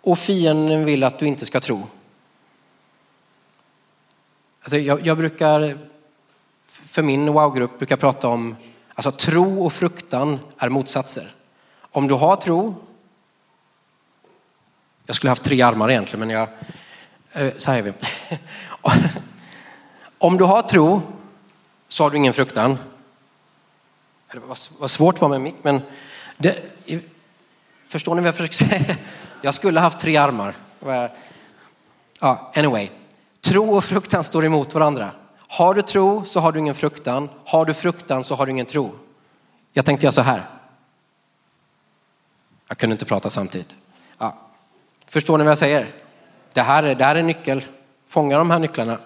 och 0.02 0.19
fienden 0.19 0.86
vill 0.86 1.04
att 1.04 1.19
du 1.19 1.28
inte 1.28 1.45
ska 1.45 1.60
tro. 1.60 1.88
Alltså 4.62 4.78
jag, 4.78 5.08
jag 5.08 5.17
brukar, 5.17 5.78
för 6.67 7.02
min 7.02 7.34
wow-grupp 7.34 7.78
brukar 7.78 7.98
prata 7.98 8.28
om, 8.28 8.56
alltså 8.93 9.12
tro 9.12 9.65
och 9.65 9.74
fruktan 9.74 10.39
är 10.58 10.69
motsatser. 10.69 11.32
Om 11.82 12.08
du 12.08 12.13
har 12.13 12.36
tro 12.36 12.76
jag 15.10 15.15
skulle 15.15 15.30
haft 15.30 15.43
tre 15.43 15.62
armar 15.62 15.91
egentligen, 15.91 16.19
men 16.19 16.30
jag... 16.30 16.50
Eh, 17.32 17.54
så 17.58 17.72
här 17.72 17.78
är 17.78 17.82
vi. 17.82 17.93
Om 20.17 20.38
du 20.38 20.43
har 20.43 20.62
tro 20.62 21.02
så 21.88 22.04
har 22.04 22.10
du 22.10 22.17
ingen 22.17 22.34
fruktan. 22.34 22.78
Det 24.32 24.39
var 24.80 24.88
svårt 24.88 25.15
att 25.15 25.22
vara 25.22 25.30
med 25.30 25.41
mick, 25.41 25.56
men 25.62 25.82
det, 26.38 26.58
förstår 27.88 28.15
ni 28.15 28.22
vad 28.22 28.28
jag 28.28 28.36
försöker 28.36 28.56
säga? 28.56 28.95
Jag 29.41 29.54
skulle 29.54 29.80
haft 29.80 30.00
tre 30.00 30.17
armar. 30.17 30.56
Ja, 32.19 32.52
anyway. 32.56 32.89
Tro 33.41 33.76
och 33.76 33.84
fruktan 33.84 34.24
står 34.24 34.45
emot 34.45 34.74
varandra. 34.74 35.12
Har 35.38 35.74
du 35.74 35.82
tro 35.82 36.26
så 36.26 36.39
har 36.39 36.52
du 36.52 36.60
ingen 36.60 36.76
fruktan. 36.76 37.30
Har 37.45 37.65
du 37.65 37.74
fruktan 37.74 38.24
så 38.24 38.36
har 38.36 38.45
du 38.45 38.52
ingen 38.52 38.65
tro. 38.65 38.91
Jag 39.74 39.86
tänkte 39.86 40.06
göra 40.06 40.12
så 40.12 40.22
här. 40.22 40.50
Jag 42.67 42.78
kunde 42.78 42.93
inte 42.93 43.06
prata 43.06 43.30
samtidigt. 43.30 43.76
Förstår 45.10 45.38
ni 45.38 45.43
vad 45.43 45.52
jag 45.52 45.58
säger? 45.58 45.88
Det 46.54 46.62
här, 46.62 46.84
är, 46.84 46.95
det 46.95 47.06
här 47.06 47.15
är 47.15 47.24
nyckel. 47.24 47.65
Fånga 48.08 48.38
de 48.38 48.52
här 48.52 48.60
nycklarna. 48.60 49.00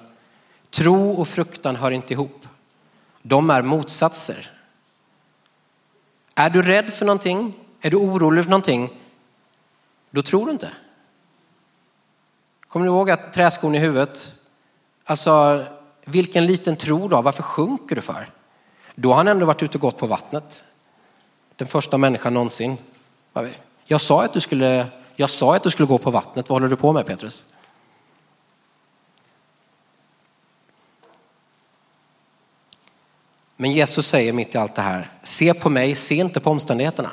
Tro 0.69 1.11
och 1.11 1.27
fruktan 1.27 1.75
hör 1.75 1.91
inte 1.91 2.13
ihop. 2.13 2.47
De 3.21 3.49
är 3.49 3.61
motsatser. 3.61 4.51
Är 6.35 6.49
du 6.49 6.61
rädd 6.61 6.93
för 6.93 7.05
någonting? 7.05 7.53
Är 7.81 7.91
du 7.91 7.97
orolig 7.97 8.43
för 8.43 8.51
någonting? 8.51 8.99
Då 10.09 10.21
tror 10.21 10.45
du 10.45 10.51
inte. 10.51 10.71
Kommer 12.67 12.85
du 12.85 12.91
ihåg 12.91 13.09
att 13.09 13.33
träskon 13.33 13.75
i 13.75 13.79
huvudet? 13.79 14.31
Alltså, 15.05 15.65
vilken 16.05 16.45
liten 16.45 16.75
tro 16.75 17.07
då? 17.07 17.21
Varför 17.21 17.43
sjunker 17.43 17.95
du 17.95 18.01
för? 18.01 18.29
Då 18.95 19.09
har 19.09 19.15
han 19.15 19.27
ändå 19.27 19.45
varit 19.45 19.63
ute 19.63 19.77
och 19.77 19.81
gått 19.81 19.97
på 19.97 20.07
vattnet. 20.07 20.63
Den 21.55 21.67
första 21.67 21.97
människan 21.97 22.33
någonsin. 22.33 22.77
Jag 23.85 24.01
sa 24.01 24.23
att 24.23 24.33
du 24.33 24.39
skulle, 24.39 24.87
jag 25.15 25.29
sa 25.29 25.55
att 25.55 25.63
du 25.63 25.69
skulle 25.69 25.87
gå 25.87 25.97
på 25.97 26.11
vattnet. 26.11 26.49
Vad 26.49 26.55
håller 26.55 26.67
du 26.67 26.75
på 26.75 26.93
med 26.93 27.05
Petrus? 27.05 27.53
Men 33.55 33.71
Jesus 33.71 34.07
säger 34.07 34.33
mitt 34.33 34.55
i 34.55 34.57
allt 34.57 34.75
det 34.75 34.81
här, 34.81 35.11
se 35.23 35.53
på 35.53 35.69
mig, 35.69 35.95
se 35.95 36.15
inte 36.15 36.39
på 36.39 36.49
omständigheterna. 36.49 37.11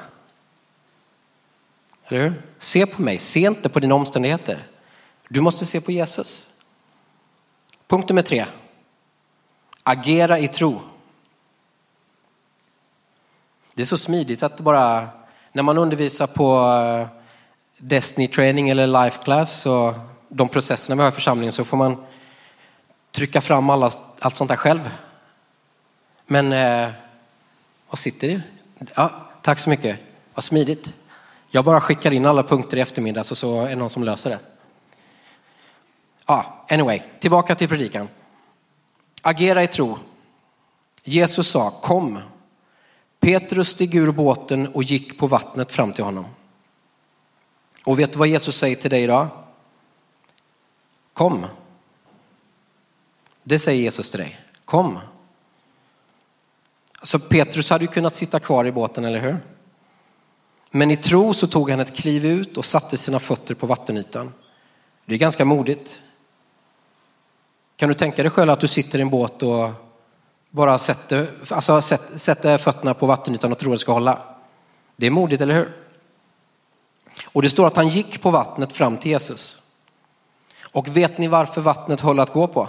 Eller 2.05 2.23
hur? 2.23 2.43
Se 2.59 2.87
på 2.87 3.03
mig, 3.03 3.19
se 3.19 3.41
inte 3.41 3.69
på 3.69 3.81
dina 3.81 3.95
omständigheter. 3.95 4.67
Du 5.29 5.41
måste 5.41 5.67
se 5.67 5.81
på 5.81 5.93
Jesus. 5.93 6.47
Punkt 7.87 8.09
nummer 8.09 8.23
tre. 8.23 8.47
Agera 9.83 10.39
i 10.39 10.49
tro. 10.49 10.81
Det 13.75 13.83
är 13.83 13.87
så 13.87 13.99
smidigt 13.99 14.43
att 14.43 14.61
bara, 14.61 15.09
när 15.53 15.63
man 15.63 15.79
undervisar 15.79 16.27
på 16.27 16.73
eh, 16.73 17.20
Destiny 17.83 18.29
Training 18.29 18.69
eller 18.69 19.05
Life 19.05 19.23
Class 19.25 19.67
och 19.67 19.95
de 20.29 20.49
processerna 20.49 20.97
vi 20.97 21.03
har 21.03 21.09
i 21.09 21.15
församlingen 21.15 21.53
så 21.53 21.65
får 21.65 21.77
man 21.77 22.05
trycka 23.11 23.41
fram 23.41 23.71
alla, 23.71 23.91
allt 24.19 24.37
sånt 24.37 24.49
där 24.49 24.57
själv. 24.57 24.91
Men 26.27 26.53
eh, 26.53 26.91
vad 27.89 27.99
sitter 27.99 28.29
det? 28.29 28.43
Ja, 28.95 29.13
tack 29.43 29.59
så 29.59 29.71
mycket. 29.71 29.99
Vad 30.35 30.45
smidigt. 30.45 30.95
Jag 31.49 31.65
bara 31.65 31.81
skickar 31.81 32.13
in 32.13 32.27
alla 32.27 32.43
punkter 32.43 32.77
i 32.77 32.81
eftermiddag 32.81 33.25
så, 33.25 33.35
så 33.35 33.63
är 33.63 33.69
det 33.69 33.77
någon 33.77 33.91
som 33.91 34.05
löser 34.05 34.31
det. 34.31 34.39
Ja, 36.27 36.65
anyway, 36.69 37.03
tillbaka 37.21 37.55
till 37.55 37.69
predikan. 37.69 38.09
Agera 39.23 39.63
i 39.63 39.67
tro. 39.67 39.99
Jesus 41.05 41.49
sa 41.49 41.71
kom. 41.71 42.19
Petrus 43.21 43.69
steg 43.69 43.95
ur 43.95 44.11
båten 44.11 44.67
och 44.67 44.83
gick 44.83 45.19
på 45.19 45.27
vattnet 45.27 45.73
fram 45.73 45.93
till 45.93 46.05
honom. 46.05 46.25
Och 47.91 47.99
vet 47.99 48.13
du 48.13 48.19
vad 48.19 48.29
Jesus 48.29 48.57
säger 48.57 48.77
till 48.77 48.91
dig 48.91 49.03
idag? 49.03 49.29
Kom. 51.13 51.47
Det 53.43 53.59
säger 53.59 53.83
Jesus 53.83 54.11
till 54.11 54.21
dig. 54.21 54.41
Kom. 54.65 54.99
Så 57.03 57.19
Petrus 57.19 57.71
hade 57.71 57.85
ju 57.85 57.89
kunnat 57.89 58.15
sitta 58.15 58.41
kvar 58.41 58.65
i 58.65 58.73
båten, 58.73 59.05
eller 59.05 59.21
hur? 59.21 59.39
Men 60.71 60.91
i 60.91 60.97
tro 60.97 61.35
så 61.35 61.47
tog 61.47 61.71
han 61.71 61.81
ett 61.81 61.97
kliv 61.97 62.27
ut 62.27 62.57
och 62.57 62.65
satte 62.65 62.97
sina 62.97 63.21
fötter 63.21 63.55
på 63.55 63.67
vattenytan. 63.67 64.33
Det 65.05 65.15
är 65.15 65.19
ganska 65.19 65.45
modigt. 65.45 66.03
Kan 67.77 67.89
du 67.89 67.95
tänka 67.95 68.23
dig 68.23 68.31
själv 68.31 68.51
att 68.51 68.61
du 68.61 68.69
sitter 68.69 68.99
i 68.99 69.03
en 69.03 69.11
båt 69.11 69.43
och 69.43 69.71
bara 70.51 70.79
sätter, 70.79 71.31
alltså 71.49 71.81
sätter 72.17 72.59
fötterna 72.59 72.95
på 72.95 73.07
vattenytan 73.07 73.53
och 73.53 73.59
tror 73.59 73.73
att 73.73 73.79
det 73.79 73.81
ska 73.81 73.93
hålla? 73.93 74.19
Det 74.97 75.07
är 75.07 75.11
modigt, 75.11 75.43
eller 75.43 75.55
hur? 75.55 75.81
Och 77.33 77.43
det 77.43 77.51
står 77.51 77.67
att 77.67 77.77
han 77.77 77.89
gick 77.89 78.23
på 78.23 78.31
vattnet 78.31 78.73
fram 78.73 78.97
till 78.97 79.11
Jesus. 79.11 79.63
Och 80.63 80.97
vet 80.97 81.19
ni 81.19 81.29
varför 81.29 81.61
vattnet 81.61 82.01
höll 82.01 82.21
att 82.21 82.33
gå 82.33 82.47
på? 82.47 82.69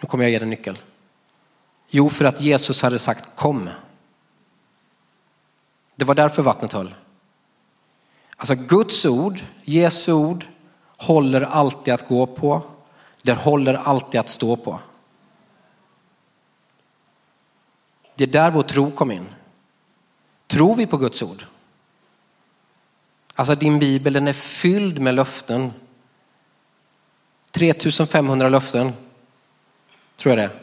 Nu 0.00 0.08
kommer 0.08 0.24
jag 0.24 0.30
ge 0.30 0.38
dig 0.38 0.44
en 0.46 0.50
nyckel. 0.50 0.78
Jo, 1.88 2.10
för 2.10 2.24
att 2.24 2.40
Jesus 2.40 2.82
hade 2.82 2.98
sagt 2.98 3.36
kom. 3.36 3.70
Det 5.96 6.04
var 6.04 6.14
därför 6.14 6.42
vattnet 6.42 6.72
höll. 6.72 6.94
Alltså 8.36 8.54
Guds 8.54 9.04
ord, 9.04 9.40
Jesu 9.64 10.12
ord, 10.12 10.46
håller 10.96 11.40
alltid 11.40 11.94
att 11.94 12.08
gå 12.08 12.26
på. 12.26 12.62
Det 13.22 13.32
håller 13.32 13.74
alltid 13.74 14.20
att 14.20 14.28
stå 14.28 14.56
på. 14.56 14.80
Det 18.14 18.24
är 18.24 18.28
där 18.28 18.50
vår 18.50 18.62
tro 18.62 18.90
kom 18.90 19.12
in. 19.12 19.28
Tror 20.46 20.74
vi 20.74 20.86
på 20.86 20.96
Guds 20.96 21.22
ord? 21.22 21.46
Alltså 23.38 23.54
din 23.54 23.78
bibel 23.78 24.12
den 24.12 24.28
är 24.28 24.32
fylld 24.32 24.98
med 24.98 25.14
löften. 25.14 25.72
3500 27.50 28.48
löften, 28.48 28.92
tror 30.16 30.38
jag 30.38 30.48
det 30.48 30.56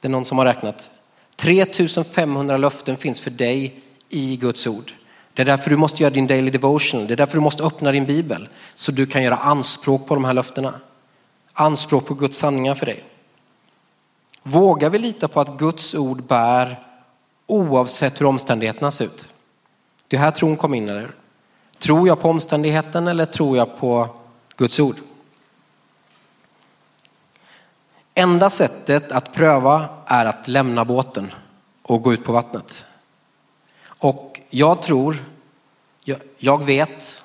Det 0.00 0.08
är 0.08 0.10
någon 0.10 0.24
som 0.24 0.38
har 0.38 0.44
räknat. 0.44 0.90
3500 1.36 2.56
löften 2.56 2.96
finns 2.96 3.20
för 3.20 3.30
dig 3.30 3.80
i 4.08 4.36
Guds 4.36 4.66
ord. 4.66 4.92
Det 5.34 5.42
är 5.42 5.46
därför 5.46 5.70
du 5.70 5.76
måste 5.76 6.02
göra 6.02 6.14
din 6.14 6.26
daily 6.26 6.50
devotion. 6.50 7.06
Det 7.06 7.14
är 7.14 7.16
därför 7.16 7.34
du 7.34 7.40
måste 7.40 7.62
öppna 7.62 7.92
din 7.92 8.06
bibel 8.06 8.48
så 8.74 8.92
du 8.92 9.06
kan 9.06 9.22
göra 9.22 9.36
anspråk 9.36 10.06
på 10.06 10.14
de 10.14 10.24
här 10.24 10.34
löftena. 10.34 10.80
Anspråk 11.52 12.06
på 12.06 12.14
Guds 12.14 12.38
sanningar 12.38 12.74
för 12.74 12.86
dig. 12.86 13.04
Vågar 14.42 14.90
vi 14.90 14.98
lita 14.98 15.28
på 15.28 15.40
att 15.40 15.58
Guds 15.58 15.94
ord 15.94 16.22
bär 16.22 16.86
oavsett 17.46 18.20
hur 18.20 18.26
omständigheterna 18.26 18.90
ser 18.90 19.04
ut? 19.04 19.28
Det 20.08 20.16
är 20.16 20.20
här 20.20 20.30
tron 20.30 20.56
kom 20.56 20.74
in, 20.74 20.88
eller 20.88 21.10
Tror 21.80 22.08
jag 22.08 22.20
på 22.20 22.28
omständigheten 22.28 23.08
eller 23.08 23.24
tror 23.24 23.56
jag 23.56 23.78
på 23.78 24.08
Guds 24.56 24.80
ord? 24.80 24.96
Enda 28.14 28.50
sättet 28.50 29.12
att 29.12 29.32
pröva 29.32 29.88
är 30.06 30.26
att 30.26 30.48
lämna 30.48 30.84
båten 30.84 31.32
och 31.82 32.02
gå 32.02 32.12
ut 32.12 32.24
på 32.24 32.32
vattnet. 32.32 32.86
Och 33.84 34.40
jag 34.50 34.82
tror, 34.82 35.24
jag 36.38 36.64
vet 36.64 37.22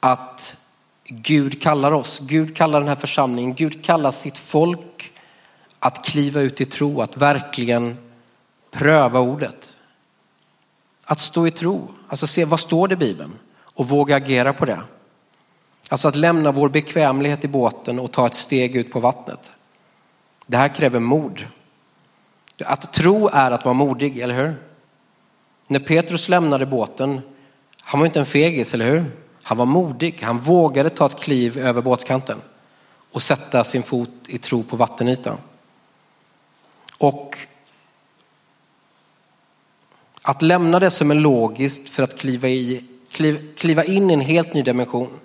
att 0.00 0.66
Gud 1.04 1.62
kallar 1.62 1.92
oss, 1.92 2.18
Gud 2.18 2.56
kallar 2.56 2.80
den 2.80 2.88
här 2.88 2.96
församlingen, 2.96 3.54
Gud 3.54 3.84
kallar 3.84 4.10
sitt 4.10 4.38
folk 4.38 5.12
att 5.78 6.04
kliva 6.04 6.40
ut 6.40 6.60
i 6.60 6.64
tro, 6.64 7.00
att 7.00 7.16
verkligen 7.16 7.96
pröva 8.70 9.20
ordet. 9.20 9.72
Att 11.04 11.18
stå 11.18 11.46
i 11.46 11.50
tro, 11.50 11.88
alltså 12.10 12.26
se 12.26 12.44
vad 12.44 12.60
står 12.60 12.88
det 12.88 12.92
i 12.92 12.96
Bibeln 12.96 13.38
och 13.62 13.88
våga 13.88 14.16
agera 14.16 14.52
på 14.52 14.64
det. 14.64 14.80
Alltså 15.88 16.08
att 16.08 16.16
lämna 16.16 16.52
vår 16.52 16.68
bekvämlighet 16.68 17.44
i 17.44 17.48
båten 17.48 17.98
och 17.98 18.12
ta 18.12 18.26
ett 18.26 18.34
steg 18.34 18.76
ut 18.76 18.92
på 18.92 19.00
vattnet. 19.00 19.52
Det 20.46 20.56
här 20.56 20.68
kräver 20.68 21.00
mod. 21.00 21.46
Att 22.64 22.92
tro 22.92 23.28
är 23.28 23.50
att 23.50 23.64
vara 23.64 23.72
modig, 23.72 24.18
eller 24.18 24.34
hur? 24.34 24.56
När 25.66 25.80
Petrus 25.80 26.28
lämnade 26.28 26.66
båten, 26.66 27.20
han 27.82 28.00
var 28.00 28.06
inte 28.06 28.20
en 28.20 28.26
fegis, 28.26 28.74
eller 28.74 28.90
hur? 28.90 29.04
Han 29.42 29.58
var 29.58 29.66
modig, 29.66 30.22
han 30.22 30.38
vågade 30.38 30.90
ta 30.90 31.06
ett 31.06 31.20
kliv 31.20 31.58
över 31.58 31.82
båtskanten 31.82 32.38
och 33.12 33.22
sätta 33.22 33.64
sin 33.64 33.82
fot 33.82 34.10
i 34.28 34.38
tro 34.38 34.62
på 34.62 34.76
vattenytan. 34.76 35.36
Och 36.98 37.36
att 40.22 40.42
lämna 40.42 40.78
det 40.78 40.90
som 40.90 41.10
är 41.10 41.14
logiskt 41.14 41.88
för 41.88 42.02
att 42.02 42.18
kliva, 42.18 42.48
i, 42.48 42.84
kliv, 43.10 43.54
kliva 43.56 43.84
in 43.84 44.10
i 44.10 44.14
en 44.14 44.20
helt 44.20 44.54
ny 44.54 44.62
dimension, 44.62 45.20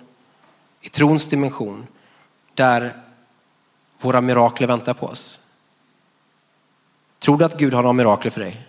i 0.80 0.88
trons 0.88 1.28
dimension, 1.28 1.86
där 2.54 3.02
våra 4.00 4.20
mirakler 4.20 4.66
väntar 4.66 4.94
på 4.94 5.06
oss. 5.06 5.40
Tror 7.18 7.38
du 7.38 7.44
att 7.44 7.58
Gud 7.58 7.74
har 7.74 7.82
några 7.82 7.92
mirakler 7.92 8.30
för 8.30 8.40
dig? 8.40 8.66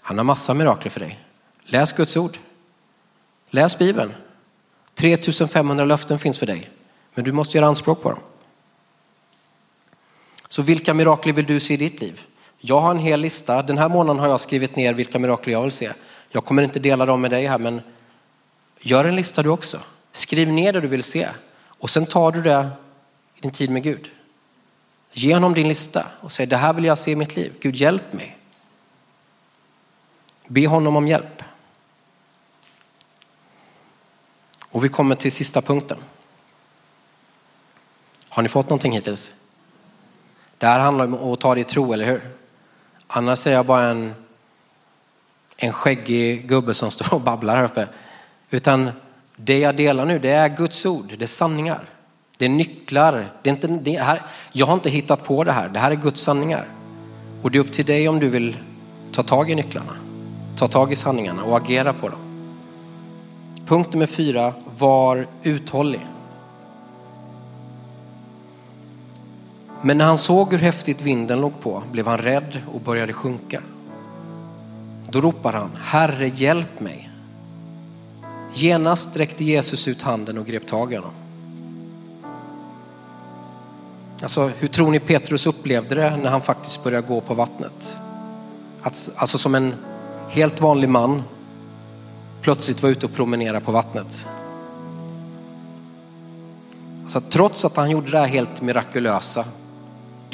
Han 0.00 0.18
har 0.18 0.24
massa 0.24 0.54
mirakler 0.54 0.90
för 0.90 1.00
dig. 1.00 1.20
Läs 1.64 1.92
Guds 1.92 2.16
ord. 2.16 2.38
Läs 3.50 3.78
Bibeln. 3.78 4.14
3500 4.94 5.84
löften 5.84 6.18
finns 6.18 6.38
för 6.38 6.46
dig, 6.46 6.70
men 7.14 7.24
du 7.24 7.32
måste 7.32 7.58
göra 7.58 7.66
anspråk 7.66 8.02
på 8.02 8.10
dem. 8.10 8.20
Så 10.48 10.62
vilka 10.62 10.94
mirakler 10.94 11.32
vill 11.32 11.44
du 11.44 11.60
se 11.60 11.74
i 11.74 11.76
ditt 11.76 12.00
liv? 12.00 12.26
Jag 12.66 12.80
har 12.80 12.90
en 12.90 12.98
hel 12.98 13.20
lista. 13.20 13.62
Den 13.62 13.78
här 13.78 13.88
månaden 13.88 14.20
har 14.20 14.28
jag 14.28 14.40
skrivit 14.40 14.76
ner 14.76 14.94
vilka 14.94 15.18
mirakel 15.18 15.52
jag 15.52 15.62
vill 15.62 15.72
se. 15.72 15.92
Jag 16.28 16.44
kommer 16.44 16.62
inte 16.62 16.78
dela 16.78 17.06
dem 17.06 17.20
med 17.20 17.30
dig 17.30 17.46
här, 17.46 17.58
men 17.58 17.82
gör 18.80 19.04
en 19.04 19.16
lista 19.16 19.42
du 19.42 19.48
också. 19.48 19.80
Skriv 20.12 20.52
ner 20.52 20.72
det 20.72 20.80
du 20.80 20.88
vill 20.88 21.02
se 21.02 21.28
och 21.66 21.90
sen 21.90 22.06
tar 22.06 22.32
du 22.32 22.42
det 22.42 22.70
i 23.34 23.40
din 23.40 23.50
tid 23.50 23.70
med 23.70 23.82
Gud. 23.82 24.10
Ge 25.12 25.34
honom 25.34 25.54
din 25.54 25.68
lista 25.68 26.06
och 26.20 26.32
säg 26.32 26.46
det 26.46 26.56
här 26.56 26.72
vill 26.72 26.84
jag 26.84 26.98
se 26.98 27.10
i 27.10 27.16
mitt 27.16 27.36
liv. 27.36 27.52
Gud 27.60 27.76
hjälp 27.76 28.12
mig. 28.12 28.36
Be 30.46 30.66
honom 30.66 30.96
om 30.96 31.08
hjälp. 31.08 31.42
Och 34.60 34.84
vi 34.84 34.88
kommer 34.88 35.14
till 35.14 35.32
sista 35.32 35.62
punkten. 35.62 35.98
Har 38.28 38.42
ni 38.42 38.48
fått 38.48 38.68
någonting 38.68 38.92
hittills? 38.92 39.34
Det 40.58 40.66
här 40.66 40.80
handlar 40.80 41.04
om 41.04 41.32
att 41.32 41.40
ta 41.40 41.54
det 41.54 41.60
i 41.60 41.64
tro, 41.64 41.92
eller 41.92 42.04
hur? 42.04 42.43
Annars 43.16 43.46
är 43.46 43.52
jag 43.52 43.66
bara 43.66 43.86
en, 43.86 44.14
en 45.56 45.72
skäggig 45.72 46.48
gubbe 46.48 46.74
som 46.74 46.90
står 46.90 47.14
och 47.14 47.20
babblar 47.20 47.56
här 47.56 47.64
uppe. 47.64 47.88
Utan 48.50 48.90
det 49.36 49.58
jag 49.58 49.76
delar 49.76 50.06
nu, 50.06 50.18
det 50.18 50.30
är 50.30 50.48
Guds 50.48 50.86
ord, 50.86 51.14
det 51.18 51.24
är 51.24 51.26
sanningar. 51.26 51.84
Det 52.38 52.44
är 52.44 52.48
nycklar. 52.48 53.28
Det 53.42 53.50
är 53.50 53.54
inte, 53.54 53.66
det 53.66 54.02
här, 54.02 54.22
jag 54.52 54.66
har 54.66 54.74
inte 54.74 54.90
hittat 54.90 55.24
på 55.24 55.44
det 55.44 55.52
här, 55.52 55.68
det 55.68 55.78
här 55.78 55.90
är 55.90 55.94
Guds 55.94 56.20
sanningar. 56.20 56.68
Och 57.42 57.50
det 57.50 57.58
är 57.58 57.60
upp 57.60 57.72
till 57.72 57.84
dig 57.84 58.08
om 58.08 58.20
du 58.20 58.28
vill 58.28 58.56
ta 59.12 59.22
tag 59.22 59.50
i 59.50 59.54
nycklarna, 59.54 59.92
ta 60.56 60.68
tag 60.68 60.92
i 60.92 60.96
sanningarna 60.96 61.44
och 61.44 61.56
agera 61.56 61.92
på 61.92 62.08
dem. 62.08 62.20
Punkt 63.66 63.92
nummer 63.92 64.06
fyra, 64.06 64.52
var 64.78 65.26
uthållig. 65.42 66.06
Men 69.86 69.98
när 69.98 70.04
han 70.04 70.18
såg 70.18 70.52
hur 70.52 70.58
häftigt 70.58 71.02
vinden 71.02 71.40
låg 71.40 71.60
på 71.60 71.82
blev 71.92 72.06
han 72.06 72.18
rädd 72.18 72.60
och 72.74 72.80
började 72.80 73.12
sjunka. 73.12 73.62
Då 75.10 75.20
ropar 75.20 75.52
han, 75.52 75.70
Herre 75.82 76.28
hjälp 76.28 76.80
mig. 76.80 77.10
Genast 78.54 79.10
sträckte 79.10 79.44
Jesus 79.44 79.88
ut 79.88 80.02
handen 80.02 80.38
och 80.38 80.46
grep 80.46 80.66
tag 80.66 80.92
i 80.92 80.96
honom. 80.96 81.10
Alltså, 84.22 84.50
hur 84.58 84.68
tror 84.68 84.90
ni 84.90 85.00
Petrus 85.00 85.46
upplevde 85.46 85.94
det 85.94 86.16
när 86.16 86.30
han 86.30 86.40
faktiskt 86.40 86.84
började 86.84 87.06
gå 87.06 87.20
på 87.20 87.34
vattnet? 87.34 87.98
Att, 88.82 89.10
alltså 89.16 89.38
som 89.38 89.54
en 89.54 89.74
helt 90.28 90.60
vanlig 90.60 90.88
man 90.88 91.22
plötsligt 92.40 92.82
var 92.82 92.90
ute 92.90 93.06
och 93.06 93.12
promenera 93.12 93.60
på 93.60 93.72
vattnet. 93.72 94.26
Alltså, 97.02 97.20
trots 97.20 97.64
att 97.64 97.76
han 97.76 97.90
gjorde 97.90 98.10
det 98.10 98.18
här 98.18 98.26
helt 98.26 98.62
mirakulösa, 98.62 99.44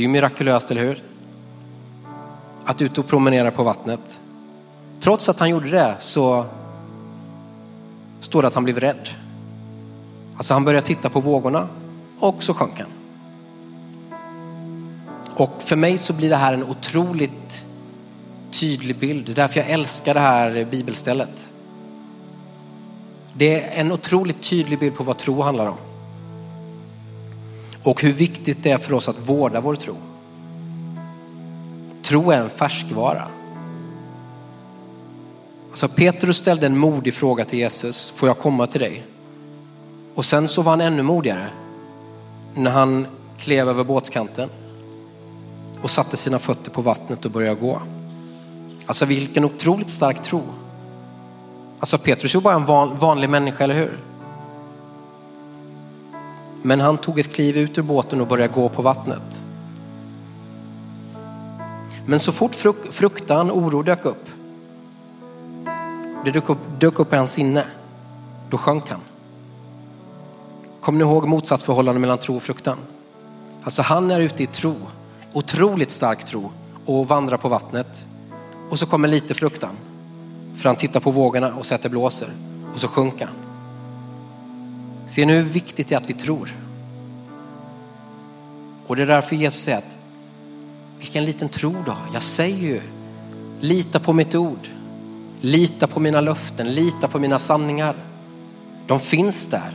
det 0.00 0.04
är 0.04 0.06
ju 0.06 0.12
mirakulöst, 0.12 0.70
eller 0.70 0.82
hur? 0.82 1.02
Att 2.64 2.82
ut 2.82 2.98
och 2.98 3.06
promenera 3.06 3.50
på 3.50 3.62
vattnet. 3.62 4.20
Trots 5.00 5.28
att 5.28 5.38
han 5.38 5.50
gjorde 5.50 5.70
det 5.70 5.96
så 5.98 6.44
står 8.20 8.42
det 8.42 8.48
att 8.48 8.54
han 8.54 8.64
blev 8.64 8.80
rädd. 8.80 9.08
Alltså 10.36 10.54
han 10.54 10.64
började 10.64 10.86
titta 10.86 11.10
på 11.10 11.20
vågorna 11.20 11.68
och 12.18 12.42
så 12.42 12.54
sjönk 12.54 12.78
han. 12.78 12.88
Och 15.34 15.62
för 15.62 15.76
mig 15.76 15.98
så 15.98 16.12
blir 16.12 16.30
det 16.30 16.36
här 16.36 16.52
en 16.52 16.64
otroligt 16.64 17.64
tydlig 18.50 18.96
bild. 18.96 19.26
Det 19.26 19.32
är 19.32 19.36
därför 19.36 19.60
jag 19.60 19.70
älskar 19.70 20.14
det 20.14 20.20
här 20.20 20.64
bibelstället. 20.64 21.48
Det 23.32 23.62
är 23.62 23.80
en 23.80 23.92
otroligt 23.92 24.42
tydlig 24.42 24.78
bild 24.78 24.94
på 24.94 25.04
vad 25.04 25.16
tro 25.16 25.42
handlar 25.42 25.66
om. 25.66 25.89
Och 27.82 28.02
hur 28.02 28.12
viktigt 28.12 28.62
det 28.62 28.70
är 28.70 28.78
för 28.78 28.92
oss 28.92 29.08
att 29.08 29.28
vårda 29.28 29.60
vår 29.60 29.74
tro. 29.74 29.96
Tro 32.02 32.30
är 32.30 32.40
en 32.40 32.50
färskvara. 32.50 33.28
Alltså 35.70 35.88
Petrus 35.88 36.36
ställde 36.36 36.66
en 36.66 36.78
modig 36.78 37.14
fråga 37.14 37.44
till 37.44 37.58
Jesus, 37.58 38.10
får 38.10 38.28
jag 38.28 38.38
komma 38.38 38.66
till 38.66 38.80
dig? 38.80 39.04
Och 40.14 40.24
sen 40.24 40.48
så 40.48 40.62
var 40.62 40.72
han 40.72 40.80
ännu 40.80 41.02
modigare 41.02 41.46
när 42.54 42.70
han 42.70 43.06
klev 43.38 43.68
över 43.68 43.84
båtskanten 43.84 44.48
och 45.82 45.90
satte 45.90 46.16
sina 46.16 46.38
fötter 46.38 46.70
på 46.70 46.82
vattnet 46.82 47.24
och 47.24 47.30
började 47.30 47.60
gå. 47.60 47.82
Alltså 48.86 49.06
vilken 49.06 49.44
otroligt 49.44 49.90
stark 49.90 50.22
tro. 50.22 50.42
Alltså 51.78 51.98
Petrus 51.98 52.34
var 52.34 52.42
bara 52.42 52.54
en 52.54 52.98
vanlig 52.98 53.30
människa, 53.30 53.64
eller 53.64 53.74
hur? 53.74 53.98
Men 56.62 56.80
han 56.80 56.98
tog 56.98 57.18
ett 57.18 57.32
kliv 57.32 57.56
ut 57.56 57.78
ur 57.78 57.82
båten 57.82 58.20
och 58.20 58.26
började 58.26 58.54
gå 58.54 58.68
på 58.68 58.82
vattnet. 58.82 59.44
Men 62.06 62.20
så 62.20 62.32
fort 62.32 62.54
fruktan, 62.90 63.50
oro 63.50 63.82
dök 63.82 64.04
upp, 64.04 64.28
det 66.24 66.30
dök 66.30 66.48
upp, 66.48 66.58
dök 66.78 66.98
upp 66.98 67.12
i 67.12 67.16
hans 67.16 67.32
sinne, 67.32 67.64
då 68.50 68.58
sjönk 68.58 68.88
han. 68.88 69.00
Kommer 70.80 70.98
ni 70.98 71.04
ihåg 71.04 71.28
motsatsförhållandet 71.28 72.00
mellan 72.00 72.18
tro 72.18 72.36
och 72.36 72.42
fruktan? 72.42 72.78
Alltså 73.62 73.82
han 73.82 74.10
är 74.10 74.20
ute 74.20 74.42
i 74.42 74.46
tro, 74.46 74.74
otroligt 75.32 75.90
stark 75.90 76.24
tro 76.24 76.50
och 76.84 77.08
vandrar 77.08 77.36
på 77.36 77.48
vattnet. 77.48 78.06
Och 78.70 78.78
så 78.78 78.86
kommer 78.86 79.08
lite 79.08 79.34
fruktan. 79.34 79.72
För 80.54 80.68
han 80.68 80.76
tittar 80.76 81.00
på 81.00 81.10
vågorna 81.10 81.54
och 81.54 81.66
ser 81.66 81.74
att 81.74 81.82
det 81.82 81.88
blåser 81.88 82.28
och 82.72 82.78
så 82.78 82.88
sjunker 82.88 83.26
han. 83.26 83.49
Ser 85.10 85.26
ni 85.26 85.32
hur 85.32 85.42
viktigt 85.42 85.88
det 85.88 85.94
är 85.94 85.96
att 85.96 86.10
vi 86.10 86.14
tror? 86.14 86.56
Och 88.86 88.96
det 88.96 89.02
är 89.02 89.06
därför 89.06 89.36
Jesus 89.36 89.62
säger 89.62 89.78
att 89.78 89.96
vilken 90.98 91.24
liten 91.24 91.48
tro 91.48 91.74
då? 91.86 91.96
Jag 92.12 92.22
säger 92.22 92.68
ju, 92.68 92.80
lita 93.60 94.00
på 94.00 94.12
mitt 94.12 94.34
ord. 94.34 94.68
Lita 95.40 95.86
på 95.86 96.00
mina 96.00 96.20
löften, 96.20 96.74
lita 96.74 97.08
på 97.08 97.18
mina 97.18 97.38
sanningar. 97.38 97.96
De 98.86 99.00
finns 99.00 99.46
där. 99.46 99.74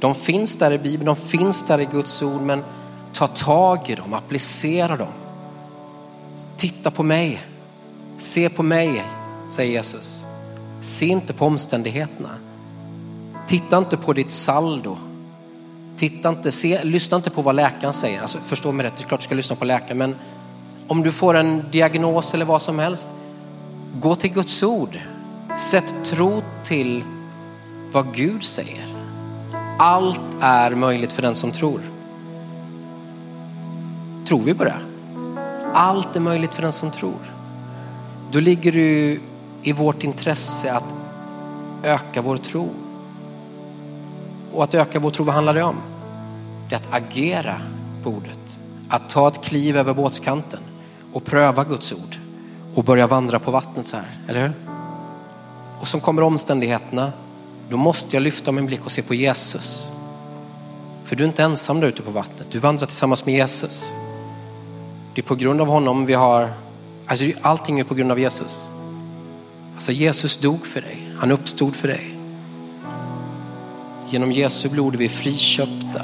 De 0.00 0.14
finns 0.14 0.56
där 0.56 0.72
i 0.72 0.78
Bibeln, 0.78 1.06
de 1.06 1.16
finns 1.16 1.62
där 1.62 1.80
i 1.80 1.84
Guds 1.84 2.22
ord, 2.22 2.42
men 2.42 2.64
ta 3.12 3.26
tag 3.26 3.90
i 3.90 3.94
dem, 3.94 4.14
applicera 4.14 4.96
dem. 4.96 5.12
Titta 6.56 6.90
på 6.90 7.02
mig, 7.02 7.40
se 8.18 8.48
på 8.48 8.62
mig, 8.62 9.04
säger 9.50 9.72
Jesus. 9.72 10.24
Se 10.80 11.06
inte 11.06 11.32
på 11.32 11.46
omständigheterna. 11.46 12.47
Titta 13.48 13.78
inte 13.78 13.96
på 13.96 14.12
ditt 14.12 14.30
saldo. 14.30 14.96
Titta 15.96 16.28
inte, 16.28 16.52
se, 16.52 16.84
lyssna 16.84 17.16
inte 17.16 17.30
på 17.30 17.42
vad 17.42 17.54
läkaren 17.54 17.92
säger. 17.92 18.20
Alltså, 18.20 18.38
förstå 18.38 18.72
mig 18.72 18.86
rätt, 18.86 18.96
det 18.96 19.02
är 19.02 19.08
klart 19.08 19.20
du 19.20 19.24
ska 19.24 19.34
lyssna 19.34 19.56
på 19.56 19.64
läkaren, 19.64 19.98
men 19.98 20.14
om 20.88 21.02
du 21.02 21.12
får 21.12 21.34
en 21.34 21.64
diagnos 21.70 22.34
eller 22.34 22.44
vad 22.44 22.62
som 22.62 22.78
helst, 22.78 23.08
gå 24.00 24.14
till 24.14 24.32
Guds 24.32 24.62
ord. 24.62 24.98
Sätt 25.58 25.94
tro 26.04 26.42
till 26.64 27.04
vad 27.92 28.14
Gud 28.14 28.44
säger. 28.44 28.86
Allt 29.78 30.36
är 30.40 30.70
möjligt 30.70 31.12
för 31.12 31.22
den 31.22 31.34
som 31.34 31.52
tror. 31.52 31.80
Tror 34.28 34.40
vi 34.40 34.54
på 34.54 34.64
det? 34.64 34.80
Allt 35.72 36.16
är 36.16 36.20
möjligt 36.20 36.54
för 36.54 36.62
den 36.62 36.72
som 36.72 36.90
tror. 36.90 37.34
Då 38.30 38.40
ligger 38.40 38.72
det 38.72 39.18
i 39.62 39.72
vårt 39.72 40.02
intresse 40.02 40.72
att 40.72 40.94
öka 41.82 42.22
vår 42.22 42.36
tro. 42.36 42.68
Och 44.52 44.64
att 44.64 44.74
öka 44.74 44.98
vår 44.98 45.10
tro, 45.10 45.24
vad 45.24 45.34
handlar 45.34 45.54
det 45.54 45.62
om? 45.62 45.76
Det 46.68 46.74
är 46.74 46.78
att 46.78 46.94
agera 46.94 47.60
på 48.02 48.10
ordet. 48.10 48.58
Att 48.88 49.08
ta 49.08 49.28
ett 49.28 49.44
kliv 49.44 49.76
över 49.76 49.94
båtskanten 49.94 50.60
och 51.12 51.24
pröva 51.24 51.64
Guds 51.64 51.92
ord 51.92 52.16
och 52.74 52.84
börja 52.84 53.06
vandra 53.06 53.38
på 53.38 53.50
vattnet 53.50 53.86
så 53.86 53.96
här, 53.96 54.06
eller 54.28 54.40
hur? 54.40 54.52
Och 55.80 55.88
så 55.88 56.00
kommer 56.00 56.22
omständigheterna, 56.22 57.12
då 57.68 57.76
måste 57.76 58.16
jag 58.16 58.22
lyfta 58.22 58.52
min 58.52 58.66
blick 58.66 58.84
och 58.84 58.90
se 58.90 59.02
på 59.02 59.14
Jesus. 59.14 59.92
För 61.04 61.16
du 61.16 61.24
är 61.24 61.28
inte 61.28 61.42
ensam 61.42 61.80
där 61.80 61.88
ute 61.88 62.02
på 62.02 62.10
vattnet, 62.10 62.48
du 62.50 62.58
vandrar 62.58 62.86
tillsammans 62.86 63.26
med 63.26 63.34
Jesus. 63.34 63.92
Det 65.14 65.20
är 65.20 65.26
på 65.26 65.34
grund 65.34 65.60
av 65.60 65.66
honom 65.66 66.06
vi 66.06 66.14
har, 66.14 66.52
alltså 67.06 67.24
allting 67.40 67.80
är 67.80 67.84
på 67.84 67.94
grund 67.94 68.12
av 68.12 68.18
Jesus. 68.18 68.70
Alltså 69.74 69.92
Jesus 69.92 70.36
dog 70.36 70.66
för 70.66 70.80
dig, 70.80 71.08
han 71.18 71.30
uppstod 71.30 71.76
för 71.76 71.88
dig. 71.88 72.17
Genom 74.10 74.32
Jesu 74.32 74.68
blod 74.68 74.94
är 74.94 74.98
vi 74.98 75.08
friköpta. 75.08 76.02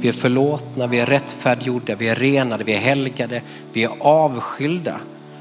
Vi 0.00 0.08
är 0.08 0.12
förlåtna, 0.12 0.86
vi 0.86 0.98
är 0.98 1.06
rättfärdiggjorda, 1.06 1.94
vi 1.94 2.08
är 2.08 2.14
renade, 2.14 2.64
vi 2.64 2.74
är 2.74 2.80
helgade, 2.80 3.42
vi 3.72 3.84
är 3.84 3.90
avskilda 4.00 5.00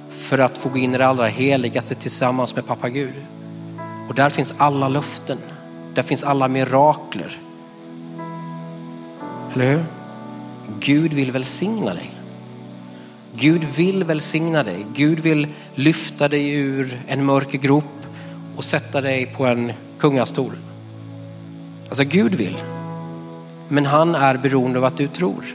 för 0.10 0.40
att 0.40 0.58
få 0.58 0.70
gå 0.70 0.78
in 0.78 0.96
i 0.96 0.98
det 0.98 1.08
allra 1.08 1.28
heligaste 1.28 1.96
tillsammans 1.96 2.56
med 2.56 2.68
pappa 2.68 2.90
Gud. 2.90 3.14
Och 4.10 4.16
där 4.16 4.30
finns 4.30 4.54
alla 4.58 4.90
löften. 4.90 5.38
Där 5.96 6.04
finns 6.04 6.24
alla 6.24 6.48
mirakler. 6.48 7.38
Eller 9.54 9.72
hur? 9.72 9.84
Gud 10.80 11.14
vill 11.14 11.32
välsigna 11.32 11.94
dig. 11.94 12.12
Gud 13.36 13.64
vill 13.64 14.04
välsigna 14.04 14.64
dig. 14.64 14.86
Gud 14.96 15.20
vill 15.20 15.48
lyfta 15.76 16.28
dig 16.28 16.54
ur 16.54 17.02
en 17.08 17.26
mörk 17.26 17.52
grop 17.52 18.08
och 18.56 18.64
sätta 18.64 19.02
dig 19.02 19.26
på 19.26 19.46
en 19.46 19.74
kungastol. 20.00 20.56
Alltså 21.94 22.04
Gud 22.04 22.36
vill. 22.36 22.64
Men 23.68 23.86
han 23.86 24.16
är 24.16 24.38
beroende 24.38 24.80
av 24.80 24.86
att 24.86 24.98
du 24.98 25.08
tror. 25.08 25.46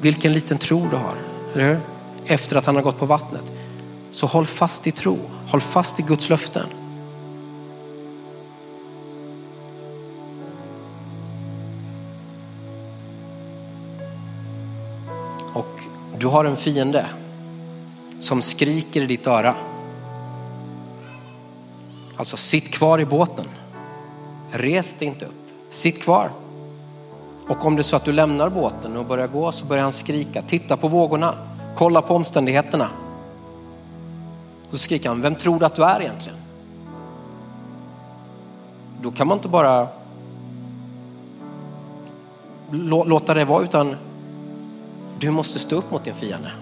Vilken 0.00 0.32
liten 0.32 0.58
tro 0.58 0.88
du 0.90 0.96
har, 0.96 1.14
eller 1.54 1.68
hur? 1.68 1.80
Efter 2.26 2.56
att 2.56 2.66
han 2.66 2.74
har 2.74 2.82
gått 2.82 2.98
på 2.98 3.06
vattnet. 3.06 3.52
Så 4.10 4.26
håll 4.26 4.46
fast 4.46 4.86
i 4.86 4.90
tro, 4.90 5.18
håll 5.48 5.60
fast 5.60 6.00
i 6.00 6.02
Guds 6.02 6.30
löften. 6.30 6.66
Och 15.52 15.80
du 16.18 16.26
har 16.26 16.44
en 16.44 16.56
fiende 16.56 17.06
som 18.18 18.42
skriker 18.42 19.02
i 19.02 19.06
ditt 19.06 19.26
öra. 19.26 19.54
Alltså 22.16 22.36
sitt 22.36 22.70
kvar 22.70 23.00
i 23.00 23.04
båten. 23.04 23.46
Res 24.50 24.94
dig 24.94 25.08
inte 25.08 25.24
upp. 25.24 25.34
Sitt 25.68 26.02
kvar. 26.02 26.30
Och 27.48 27.66
om 27.66 27.76
det 27.76 27.80
är 27.80 27.84
så 27.84 27.96
att 27.96 28.04
du 28.04 28.12
lämnar 28.12 28.48
båten 28.48 28.96
och 28.96 29.06
börjar 29.06 29.26
gå 29.26 29.52
så 29.52 29.66
börjar 29.66 29.82
han 29.82 29.92
skrika. 29.92 30.42
Titta 30.42 30.76
på 30.76 30.88
vågorna. 30.88 31.34
Kolla 31.74 32.02
på 32.02 32.14
omständigheterna. 32.14 32.88
Då 34.70 34.76
skriker 34.76 35.08
han, 35.08 35.22
vem 35.22 35.34
tror 35.34 35.58
du 35.58 35.66
att 35.66 35.74
du 35.74 35.84
är 35.84 36.00
egentligen? 36.00 36.38
Då 39.02 39.10
kan 39.10 39.26
man 39.26 39.38
inte 39.38 39.48
bara 39.48 39.88
låta 42.70 43.34
det 43.34 43.44
vara 43.44 43.62
utan 43.62 43.96
du 45.18 45.30
måste 45.30 45.58
stå 45.58 45.76
upp 45.76 45.90
mot 45.90 46.04
din 46.04 46.14
fiende. 46.14 46.52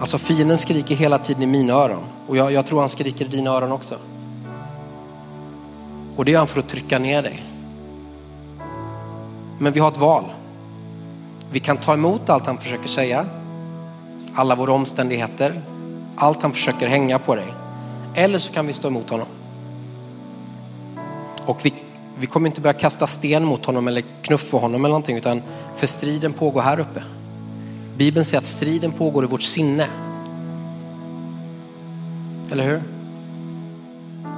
Alltså 0.00 0.18
fienden 0.18 0.58
skriker 0.58 0.94
hela 0.94 1.18
tiden 1.18 1.42
i 1.42 1.46
mina 1.46 1.72
öron 1.72 2.04
och 2.26 2.36
jag, 2.36 2.52
jag 2.52 2.66
tror 2.66 2.80
han 2.80 2.88
skriker 2.88 3.24
i 3.24 3.28
dina 3.28 3.50
öron 3.50 3.72
också. 3.72 3.96
Och 6.16 6.24
det 6.24 6.30
gör 6.30 6.38
han 6.38 6.48
för 6.48 6.60
att 6.60 6.68
trycka 6.68 6.98
ner 6.98 7.22
dig. 7.22 7.42
Men 9.58 9.72
vi 9.72 9.80
har 9.80 9.88
ett 9.88 9.96
val. 9.96 10.24
Vi 11.50 11.60
kan 11.60 11.76
ta 11.76 11.94
emot 11.94 12.30
allt 12.30 12.46
han 12.46 12.58
försöker 12.58 12.88
säga, 12.88 13.26
alla 14.34 14.54
våra 14.54 14.72
omständigheter, 14.72 15.62
allt 16.16 16.42
han 16.42 16.52
försöker 16.52 16.88
hänga 16.88 17.18
på 17.18 17.34
dig. 17.34 17.54
Eller 18.14 18.38
så 18.38 18.52
kan 18.52 18.66
vi 18.66 18.72
stå 18.72 18.88
emot 18.88 19.10
honom. 19.10 19.26
Och 21.46 21.66
vi, 21.66 21.74
vi 22.18 22.26
kommer 22.26 22.46
inte 22.48 22.60
börja 22.60 22.78
kasta 22.78 23.06
sten 23.06 23.44
mot 23.44 23.66
honom 23.66 23.88
eller 23.88 24.02
knuffa 24.22 24.56
honom 24.56 24.84
eller 24.84 24.88
någonting 24.88 25.16
utan 25.16 25.42
för 25.76 25.86
striden 25.86 26.32
pågår 26.32 26.60
här 26.60 26.80
uppe. 26.80 27.02
Bibeln 27.98 28.24
säger 28.24 28.38
att 28.38 28.46
striden 28.46 28.92
pågår 28.92 29.24
i 29.24 29.26
vårt 29.26 29.42
sinne. 29.42 29.86
Eller 32.52 32.64
hur? 32.64 32.82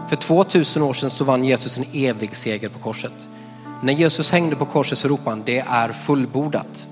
För 0.09 0.17
2000 0.17 0.83
år 0.83 0.95
sedan 0.95 1.11
så 1.11 1.25
vann 1.25 1.45
Jesus 1.45 1.79
en 1.79 1.85
evig 1.93 2.37
seger 2.37 2.69
på 2.69 2.79
korset. 2.79 3.29
När 3.83 3.93
Jesus 3.93 4.31
hängde 4.31 4.57
på 4.57 4.67
korset 4.67 4.99
så 4.99 5.09
ropade 5.09 5.31
han, 5.31 5.43
det 5.47 5.59
är 5.59 5.89
fullbordat. 5.93 6.89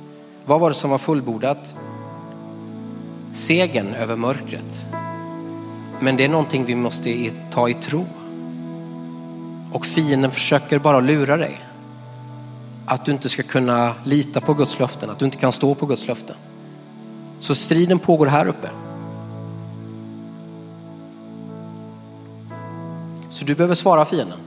Vad 0.46 0.60
var 0.60 0.70
det 0.70 0.74
som 0.74 0.90
var 0.90 0.98
fullbordat? 0.98 1.74
Segen 3.32 3.94
över 3.94 4.16
mörkret. 4.16 4.86
Men 6.00 6.16
det 6.16 6.24
är 6.24 6.28
någonting 6.28 6.64
vi 6.64 6.74
måste 6.74 7.30
ta 7.50 7.68
i 7.68 7.74
tro. 7.74 8.06
Och 9.72 9.86
fienden 9.86 10.30
försöker 10.30 10.78
bara 10.78 11.00
lura 11.00 11.36
dig. 11.36 11.60
Att 12.86 13.04
du 13.04 13.12
inte 13.12 13.28
ska 13.28 13.42
kunna 13.42 13.94
lita 14.04 14.40
på 14.40 14.54
Guds 14.54 14.78
löften, 14.78 15.10
att 15.10 15.18
du 15.18 15.24
inte 15.24 15.38
kan 15.38 15.52
stå 15.52 15.74
på 15.74 15.86
Guds 15.86 16.06
löften. 16.06 16.36
Så 17.38 17.54
striden 17.54 17.98
pågår 17.98 18.26
här 18.26 18.46
uppe. 18.46 18.68
Så 23.28 23.44
du 23.44 23.54
behöver 23.54 23.74
svara 23.74 24.04
fienden. 24.04 24.38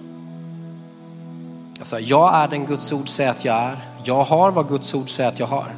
Alltså, 1.79 1.99
jag 1.99 2.35
är 2.35 2.47
den 2.47 2.65
Guds 2.65 2.93
ord 2.93 3.09
säger 3.09 3.29
att 3.29 3.45
jag 3.45 3.55
är. 3.57 3.85
Jag 4.03 4.23
har 4.23 4.51
vad 4.51 4.67
Guds 4.67 4.93
ord 4.93 5.09
säger 5.09 5.29
att 5.29 5.39
jag 5.39 5.47
har. 5.47 5.75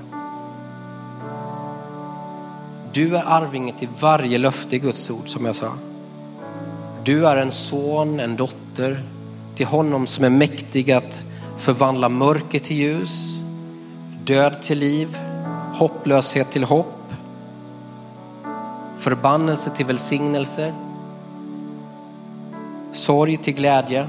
Du 2.92 3.18
är 3.18 3.24
arvinge 3.26 3.74
till 3.80 3.88
varje 4.00 4.38
löfte 4.38 4.76
i 4.76 4.80
Guds 4.80 5.10
ord 5.10 5.30
som 5.30 5.46
jag 5.46 5.56
sa. 5.56 5.72
Du 7.04 7.28
är 7.28 7.38
en 7.38 7.52
son, 7.52 8.20
en 8.20 8.36
dotter 8.36 9.04
till 9.56 9.66
honom 9.66 10.08
som 10.08 10.26
är 10.26 10.30
mäktig 10.30 10.92
att 10.92 11.24
förvandla 11.58 12.10
mörker 12.10 12.60
till 12.60 12.78
ljus, 12.78 13.40
död 14.24 14.62
till 14.62 14.80
liv, 14.80 15.18
hopplöshet 15.74 16.52
till 16.52 16.64
hopp, 16.64 17.03
förbannelse 19.04 19.70
till 19.70 19.86
välsignelser, 19.86 20.74
sorg 22.92 23.38
till 23.38 23.54
glädje. 23.54 24.08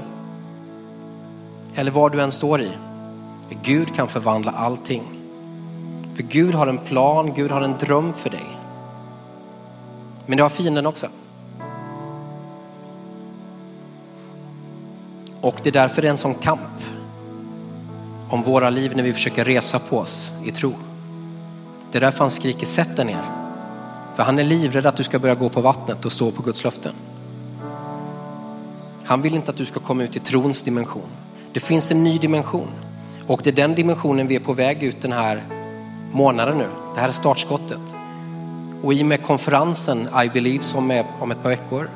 Eller 1.75 1.91
var 1.91 2.09
du 2.09 2.21
än 2.21 2.31
står 2.31 2.61
i. 2.61 2.71
Gud 3.63 3.95
kan 3.95 4.07
förvandla 4.07 4.51
allting. 4.51 5.03
För 6.15 6.23
Gud 6.23 6.55
har 6.55 6.67
en 6.67 6.77
plan, 6.77 7.33
Gud 7.33 7.51
har 7.51 7.61
en 7.61 7.77
dröm 7.77 8.13
för 8.13 8.29
dig. 8.29 8.45
Men 10.25 10.37
det 10.37 10.43
har 10.43 10.49
fienden 10.49 10.85
också. 10.85 11.07
Och 15.41 15.59
det 15.63 15.69
är 15.69 15.73
därför 15.73 16.01
det 16.01 16.07
är 16.07 16.11
en 16.11 16.17
sån 16.17 16.35
kamp 16.35 16.81
om 18.29 18.43
våra 18.43 18.69
liv 18.69 18.95
när 18.95 19.03
vi 19.03 19.13
försöker 19.13 19.45
resa 19.45 19.79
på 19.79 19.97
oss 19.97 20.31
i 20.45 20.51
tro. 20.51 20.73
Det 21.91 21.97
är 21.97 22.01
därför 22.01 22.19
han 22.19 22.31
skriker 22.31 22.65
sätt 22.65 22.95
dig 22.95 23.05
ner. 23.05 23.44
För 24.15 24.23
han 24.23 24.39
är 24.39 24.43
livrädd 24.43 24.85
att 24.85 24.97
du 24.97 25.03
ska 25.03 25.19
börja 25.19 25.35
gå 25.35 25.49
på 25.49 25.61
vattnet 25.61 26.05
och 26.05 26.11
stå 26.11 26.31
på 26.31 26.41
Guds 26.41 26.63
löften. 26.63 26.93
Han 29.03 29.21
vill 29.21 29.35
inte 29.35 29.51
att 29.51 29.57
du 29.57 29.65
ska 29.65 29.79
komma 29.79 30.03
ut 30.03 30.15
i 30.15 30.19
trons 30.19 30.63
dimension. 30.63 31.09
Det 31.53 31.59
finns 31.59 31.91
en 31.91 32.03
ny 32.03 32.17
dimension 32.17 32.69
och 33.27 33.41
det 33.43 33.49
är 33.49 33.53
den 33.53 33.75
dimensionen 33.75 34.27
vi 34.27 34.35
är 34.35 34.39
på 34.39 34.53
väg 34.53 34.83
ut 34.83 35.01
den 35.01 35.11
här 35.11 35.43
månaden 36.11 36.57
nu. 36.57 36.67
Det 36.95 37.01
här 37.01 37.07
är 37.07 37.11
startskottet. 37.11 37.95
Och 38.81 38.93
i 38.93 39.01
och 39.01 39.05
med 39.05 39.23
konferensen 39.23 40.07
I 40.25 40.29
believe 40.29 40.63
som 40.63 40.91
är 40.91 41.05
om 41.19 41.31
ett 41.31 41.43
par 41.43 41.49
veckor. 41.49 41.89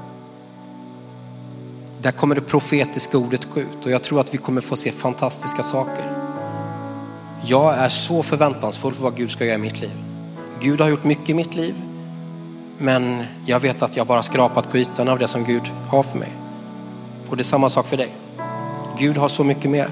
Där 2.02 2.12
kommer 2.12 2.36
det 2.36 2.42
profetiska 2.42 3.18
ordet 3.18 3.54
gå 3.54 3.60
ut 3.60 3.86
och 3.86 3.92
jag 3.92 4.04
tror 4.04 4.20
att 4.20 4.34
vi 4.34 4.38
kommer 4.38 4.62
få 4.62 4.76
se 4.76 4.92
fantastiska 4.92 5.64
saker. 5.64 6.06
Jag 7.46 7.74
är 7.74 7.90
så 7.90 8.24
förväntansfull 8.24 8.94
för 8.94 9.04
vad 9.04 9.16
Gud 9.16 9.32
ska 9.32 9.46
göra 9.46 9.56
i 9.56 9.58
mitt 9.58 9.82
liv. 9.82 10.04
Gud 10.62 10.82
har 10.82 10.90
gjort 10.90 11.04
mycket 11.04 11.30
i 11.30 11.34
mitt 11.34 11.56
liv, 11.56 11.76
men 12.82 13.24
jag 13.46 13.60
vet 13.60 13.82
att 13.82 13.96
jag 13.96 14.08
bara 14.08 14.24
skrapat 14.24 14.72
på 14.72 14.78
ytan 14.78 15.08
av 15.08 15.20
det 15.20 15.28
som 15.28 15.44
Gud 15.44 15.64
har 15.90 16.04
för 16.04 16.18
mig. 16.18 16.32
Och 17.30 17.38
det 17.38 17.42
är 17.42 17.44
samma 17.44 17.70
sak 17.70 17.86
för 17.86 17.98
dig. 17.98 18.12
Gud 18.98 19.18
har 19.18 19.28
så 19.28 19.44
mycket 19.44 19.72
mer. 19.72 19.90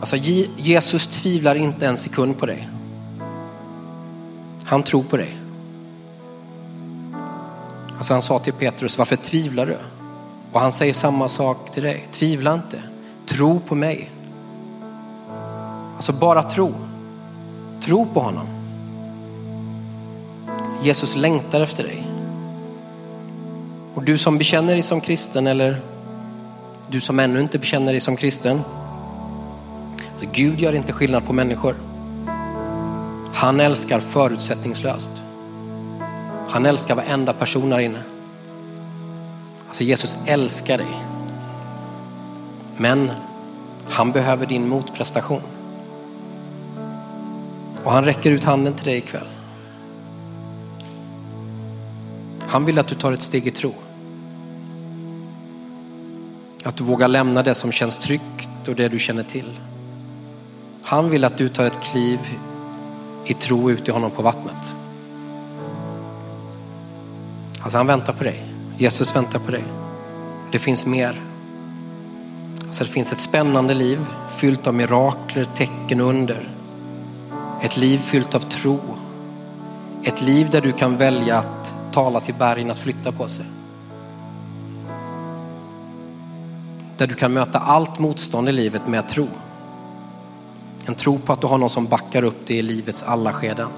Alltså 0.00 0.16
Jesus 0.56 1.06
tvivlar 1.06 1.54
inte 1.54 1.86
en 1.86 1.96
sekund 1.96 2.38
på 2.38 2.46
dig. 2.46 2.68
Han 4.64 4.82
tror 4.82 5.02
på 5.02 5.16
dig. 5.16 5.36
Alltså 7.96 8.12
han 8.12 8.22
sa 8.22 8.38
till 8.38 8.52
Petrus, 8.52 8.98
varför 8.98 9.16
tvivlar 9.16 9.66
du? 9.66 9.78
Och 10.52 10.60
han 10.60 10.72
säger 10.72 10.92
samma 10.92 11.28
sak 11.28 11.70
till 11.70 11.82
dig. 11.82 12.08
Tvivla 12.12 12.54
inte. 12.54 12.82
Tro 13.26 13.60
på 13.60 13.74
mig. 13.74 14.10
Alltså 15.96 16.12
bara 16.12 16.42
tro. 16.42 16.74
Tro 17.80 18.06
på 18.14 18.20
honom. 18.20 18.55
Jesus 20.82 21.16
längtar 21.16 21.60
efter 21.60 21.84
dig. 21.84 22.06
Och 23.94 24.02
du 24.02 24.18
som 24.18 24.38
bekänner 24.38 24.72
dig 24.72 24.82
som 24.82 25.00
kristen 25.00 25.46
eller 25.46 25.80
du 26.88 27.00
som 27.00 27.18
ännu 27.18 27.40
inte 27.40 27.58
bekänner 27.58 27.92
dig 27.92 28.00
som 28.00 28.16
kristen. 28.16 28.60
Så 30.16 30.26
Gud 30.32 30.60
gör 30.60 30.72
inte 30.72 30.92
skillnad 30.92 31.26
på 31.26 31.32
människor. 31.32 31.76
Han 33.34 33.60
älskar 33.60 34.00
förutsättningslöst. 34.00 35.10
Han 36.48 36.66
älskar 36.66 36.94
varenda 36.94 37.32
person 37.32 37.72
här 37.72 37.78
inne. 37.78 38.02
Alltså 39.68 39.84
Jesus 39.84 40.16
älskar 40.26 40.78
dig. 40.78 40.96
Men 42.76 43.10
han 43.88 44.12
behöver 44.12 44.46
din 44.46 44.68
motprestation. 44.68 45.42
Och 47.84 47.92
han 47.92 48.04
räcker 48.04 48.30
ut 48.30 48.44
handen 48.44 48.74
till 48.74 48.86
dig 48.86 48.96
ikväll. 48.96 49.26
Han 52.48 52.64
vill 52.64 52.78
att 52.78 52.88
du 52.88 52.94
tar 52.94 53.12
ett 53.12 53.22
steg 53.22 53.46
i 53.46 53.50
tro. 53.50 53.74
Att 56.64 56.76
du 56.76 56.84
vågar 56.84 57.08
lämna 57.08 57.42
det 57.42 57.54
som 57.54 57.72
känns 57.72 57.98
tryggt 57.98 58.68
och 58.68 58.74
det 58.74 58.88
du 58.88 58.98
känner 58.98 59.22
till. 59.22 59.60
Han 60.82 61.10
vill 61.10 61.24
att 61.24 61.36
du 61.36 61.48
tar 61.48 61.64
ett 61.64 61.80
kliv 61.80 62.18
i 63.24 63.32
tro 63.32 63.70
ut 63.70 63.88
i 63.88 63.90
honom 63.90 64.10
på 64.10 64.22
vattnet. 64.22 64.76
Alltså 67.60 67.78
han 67.78 67.86
väntar 67.86 68.12
på 68.12 68.24
dig. 68.24 68.44
Jesus 68.78 69.16
väntar 69.16 69.38
på 69.38 69.50
dig. 69.50 69.64
Det 70.52 70.58
finns 70.58 70.86
mer. 70.86 71.22
Alltså 72.66 72.84
det 72.84 72.90
finns 72.90 73.12
ett 73.12 73.20
spännande 73.20 73.74
liv 73.74 74.06
fyllt 74.30 74.66
av 74.66 74.74
mirakler, 74.74 75.44
tecken 75.44 76.00
och 76.00 76.08
under. 76.08 76.48
Ett 77.62 77.76
liv 77.76 77.98
fyllt 77.98 78.34
av 78.34 78.40
tro. 78.40 78.80
Ett 80.04 80.22
liv 80.22 80.50
där 80.50 80.60
du 80.60 80.72
kan 80.72 80.96
välja 80.96 81.38
att 81.38 81.74
tala 81.96 82.20
till 82.20 82.34
bergen 82.34 82.70
att 82.70 82.78
flytta 82.78 83.12
på 83.12 83.28
sig. 83.28 83.44
Där 86.96 87.06
du 87.06 87.14
kan 87.14 87.32
möta 87.32 87.58
allt 87.58 87.98
motstånd 87.98 88.48
i 88.48 88.52
livet 88.52 88.86
med 88.86 89.08
tro. 89.08 89.28
En 90.86 90.94
tro 90.94 91.18
på 91.18 91.32
att 91.32 91.40
du 91.40 91.46
har 91.46 91.58
någon 91.58 91.70
som 91.70 91.86
backar 91.86 92.24
upp 92.24 92.46
dig 92.46 92.58
i 92.58 92.62
livets 92.62 93.02
alla 93.02 93.32
skeden. 93.32 93.68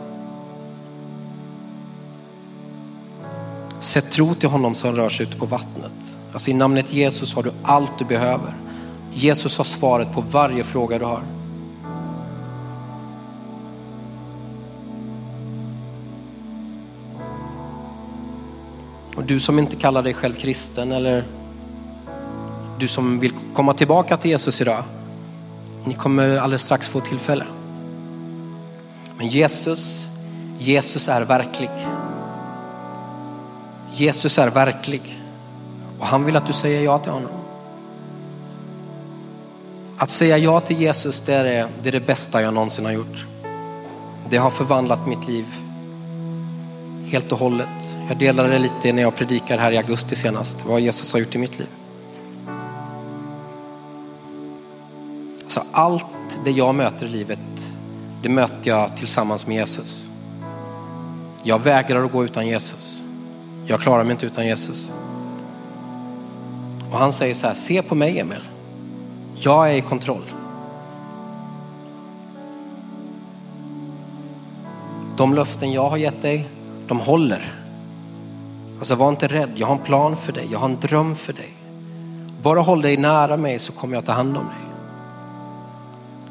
Sätt 3.80 4.10
tro 4.10 4.34
till 4.34 4.48
honom 4.48 4.74
som 4.74 4.96
rör 4.96 5.08
sig 5.08 5.26
ute 5.26 5.36
på 5.36 5.46
vattnet. 5.46 6.18
Alltså 6.32 6.50
i 6.50 6.54
namnet 6.54 6.92
Jesus 6.92 7.34
har 7.34 7.42
du 7.42 7.52
allt 7.62 7.98
du 7.98 8.04
behöver. 8.04 8.54
Jesus 9.12 9.58
har 9.58 9.64
svaret 9.64 10.12
på 10.12 10.20
varje 10.20 10.64
fråga 10.64 10.98
du 10.98 11.04
har. 11.04 11.37
Du 19.28 19.40
som 19.40 19.58
inte 19.58 19.76
kallar 19.76 20.02
dig 20.02 20.14
själv 20.14 20.34
kristen 20.34 20.92
eller 20.92 21.24
du 22.78 22.88
som 22.88 23.20
vill 23.20 23.32
komma 23.54 23.72
tillbaka 23.72 24.16
till 24.16 24.30
Jesus 24.30 24.60
idag. 24.60 24.82
Ni 25.84 25.94
kommer 25.94 26.36
alldeles 26.36 26.62
strax 26.62 26.88
få 26.88 27.00
tillfälle. 27.00 27.44
Men 29.16 29.28
Jesus, 29.28 30.06
Jesus 30.58 31.08
är 31.08 31.22
verklig. 31.22 31.70
Jesus 33.92 34.38
är 34.38 34.50
verklig 34.50 35.20
och 35.98 36.06
han 36.06 36.24
vill 36.24 36.36
att 36.36 36.46
du 36.46 36.52
säger 36.52 36.84
ja 36.84 36.98
till 36.98 37.12
honom. 37.12 37.30
Att 39.96 40.10
säga 40.10 40.38
ja 40.38 40.60
till 40.60 40.80
Jesus, 40.80 41.20
det 41.20 41.34
är 41.34 41.44
det, 41.44 41.68
det 41.82 41.88
är 41.88 41.92
det 41.92 42.06
bästa 42.06 42.42
jag 42.42 42.54
någonsin 42.54 42.84
har 42.84 42.92
gjort. 42.92 43.26
Det 44.28 44.36
har 44.36 44.50
förvandlat 44.50 45.06
mitt 45.06 45.28
liv 45.28 45.46
helt 47.10 47.32
och 47.32 47.38
hållet. 47.38 47.96
Jag 48.08 48.18
delade 48.18 48.48
det 48.48 48.58
lite 48.58 48.92
när 48.92 49.02
jag 49.02 49.16
predikade 49.16 49.62
här 49.62 49.72
i 49.72 49.76
augusti 49.76 50.16
senast, 50.16 50.64
vad 50.66 50.80
Jesus 50.80 51.12
har 51.12 51.20
gjort 51.20 51.34
i 51.34 51.38
mitt 51.38 51.58
liv. 51.58 51.68
Så 55.46 55.62
allt 55.72 56.38
det 56.44 56.50
jag 56.50 56.74
möter 56.74 57.06
i 57.06 57.08
livet, 57.08 57.70
det 58.22 58.28
möter 58.28 58.70
jag 58.70 58.96
tillsammans 58.96 59.46
med 59.46 59.56
Jesus. 59.56 60.06
Jag 61.42 61.58
vägrar 61.58 62.04
att 62.04 62.12
gå 62.12 62.24
utan 62.24 62.46
Jesus. 62.46 63.02
Jag 63.66 63.80
klarar 63.80 64.04
mig 64.04 64.12
inte 64.12 64.26
utan 64.26 64.46
Jesus. 64.46 64.90
Och 66.92 66.98
han 66.98 67.12
säger 67.12 67.34
så 67.34 67.46
här, 67.46 67.54
se 67.54 67.82
på 67.82 67.94
mig 67.94 68.20
Emil. 68.20 68.48
Jag 69.36 69.70
är 69.70 69.74
i 69.74 69.80
kontroll. 69.80 70.24
De 75.16 75.34
löften 75.34 75.72
jag 75.72 75.88
har 75.88 75.96
gett 75.96 76.22
dig, 76.22 76.48
de 76.88 77.00
håller. 77.00 77.54
Alltså 78.78 78.94
var 78.94 79.08
inte 79.08 79.26
rädd, 79.26 79.50
jag 79.54 79.66
har 79.66 79.74
en 79.74 79.82
plan 79.82 80.16
för 80.16 80.32
dig, 80.32 80.48
jag 80.50 80.58
har 80.58 80.68
en 80.68 80.80
dröm 80.80 81.14
för 81.14 81.32
dig. 81.32 81.52
Bara 82.42 82.60
håll 82.60 82.82
dig 82.82 82.96
nära 82.96 83.36
mig 83.36 83.58
så 83.58 83.72
kommer 83.72 83.94
jag 83.94 84.04
ta 84.04 84.12
hand 84.12 84.36
om 84.36 84.44
dig. 84.44 84.68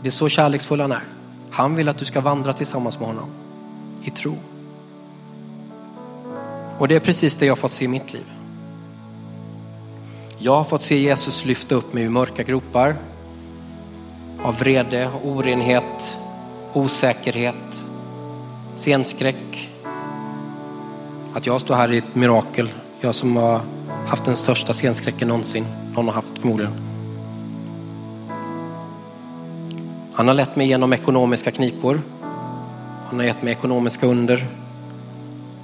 Det 0.01 0.09
är 0.09 0.11
så 0.11 0.29
kärleksfull 0.29 0.81
han 0.81 0.91
är. 0.91 1.03
Han 1.49 1.75
vill 1.75 1.89
att 1.89 1.97
du 1.97 2.05
ska 2.05 2.21
vandra 2.21 2.53
tillsammans 2.53 2.99
med 2.99 3.07
honom 3.07 3.29
i 4.03 4.09
tro. 4.09 4.35
Och 6.77 6.87
det 6.87 6.95
är 6.95 6.99
precis 6.99 7.35
det 7.35 7.45
jag 7.45 7.51
har 7.51 7.57
fått 7.57 7.71
se 7.71 7.85
i 7.85 7.87
mitt 7.87 8.13
liv. 8.13 8.25
Jag 10.37 10.55
har 10.55 10.63
fått 10.63 10.81
se 10.81 10.97
Jesus 10.97 11.45
lyfta 11.45 11.75
upp 11.75 11.93
mig 11.93 12.03
ur 12.03 12.09
mörka 12.09 12.43
gropar 12.43 12.95
av 14.41 14.59
vrede, 14.59 15.09
orenhet, 15.23 16.19
osäkerhet, 16.73 17.85
scenskräck. 18.75 19.69
Att 21.37 21.45
jag 21.45 21.61
står 21.61 21.75
här 21.75 21.91
i 21.91 21.97
ett 21.97 22.15
mirakel. 22.15 22.69
Jag 22.99 23.15
som 23.15 23.35
har 23.35 23.61
haft 24.07 24.25
den 24.25 24.35
största 24.35 24.73
scenskräcken 24.73 25.27
någonsin 25.27 25.65
någon 25.95 26.07
har 26.07 26.13
haft 26.13 26.39
förmodligen. 26.39 26.73
Han 30.13 30.27
har 30.27 30.35
lett 30.35 30.55
mig 30.55 30.67
genom 30.67 30.93
ekonomiska 30.93 31.51
knipor. 31.51 32.01
Han 33.09 33.19
har 33.19 33.25
gett 33.25 33.43
mig 33.43 33.51
ekonomiska 33.51 34.07
under. 34.07 34.47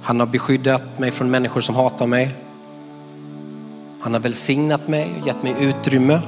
Han 0.02 0.20
har 0.20 0.26
beskyddat 0.26 0.98
mig 0.98 1.10
från 1.10 1.30
människor 1.30 1.60
som 1.60 1.74
hatar 1.74 2.06
mig. 2.06 2.34
Han 4.00 4.12
har 4.12 4.20
välsignat 4.20 4.88
mig 4.88 5.14
och 5.20 5.26
gett 5.26 5.42
mig 5.42 5.54
utrymme 5.60 6.20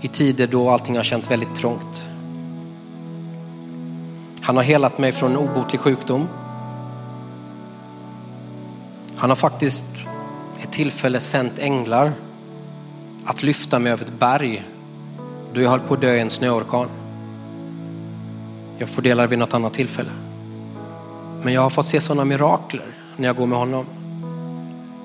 i 0.00 0.08
tider 0.08 0.46
då 0.46 0.70
allting 0.70 0.96
har 0.96 1.04
känts 1.04 1.30
väldigt 1.30 1.54
trångt. 1.54 2.08
Han 4.40 4.56
har 4.56 4.64
helat 4.64 4.98
mig 4.98 5.12
från 5.12 5.36
obotlig 5.36 5.80
sjukdom. 5.80 6.28
Han 9.22 9.30
har 9.30 9.36
faktiskt 9.36 9.84
ett 10.62 10.72
tillfälle 10.72 11.20
sänt 11.20 11.58
änglar 11.58 12.12
att 13.24 13.42
lyfta 13.42 13.78
mig 13.78 13.92
över 13.92 14.04
ett 14.04 14.18
berg 14.18 14.64
då 15.52 15.60
jag 15.60 15.70
höll 15.70 15.80
på 15.80 15.94
att 15.94 16.00
dö 16.00 16.14
i 16.14 16.20
en 16.20 16.30
snöorkan. 16.30 16.88
Jag 18.78 18.88
får 18.88 19.02
dela 19.02 19.22
det 19.22 19.28
vid 19.28 19.38
något 19.38 19.54
annat 19.54 19.74
tillfälle. 19.74 20.10
Men 21.42 21.54
jag 21.54 21.60
har 21.62 21.70
fått 21.70 21.86
se 21.86 22.00
sådana 22.00 22.24
mirakler 22.24 22.86
när 23.16 23.26
jag 23.26 23.36
går 23.36 23.46
med 23.46 23.58
honom. 23.58 23.86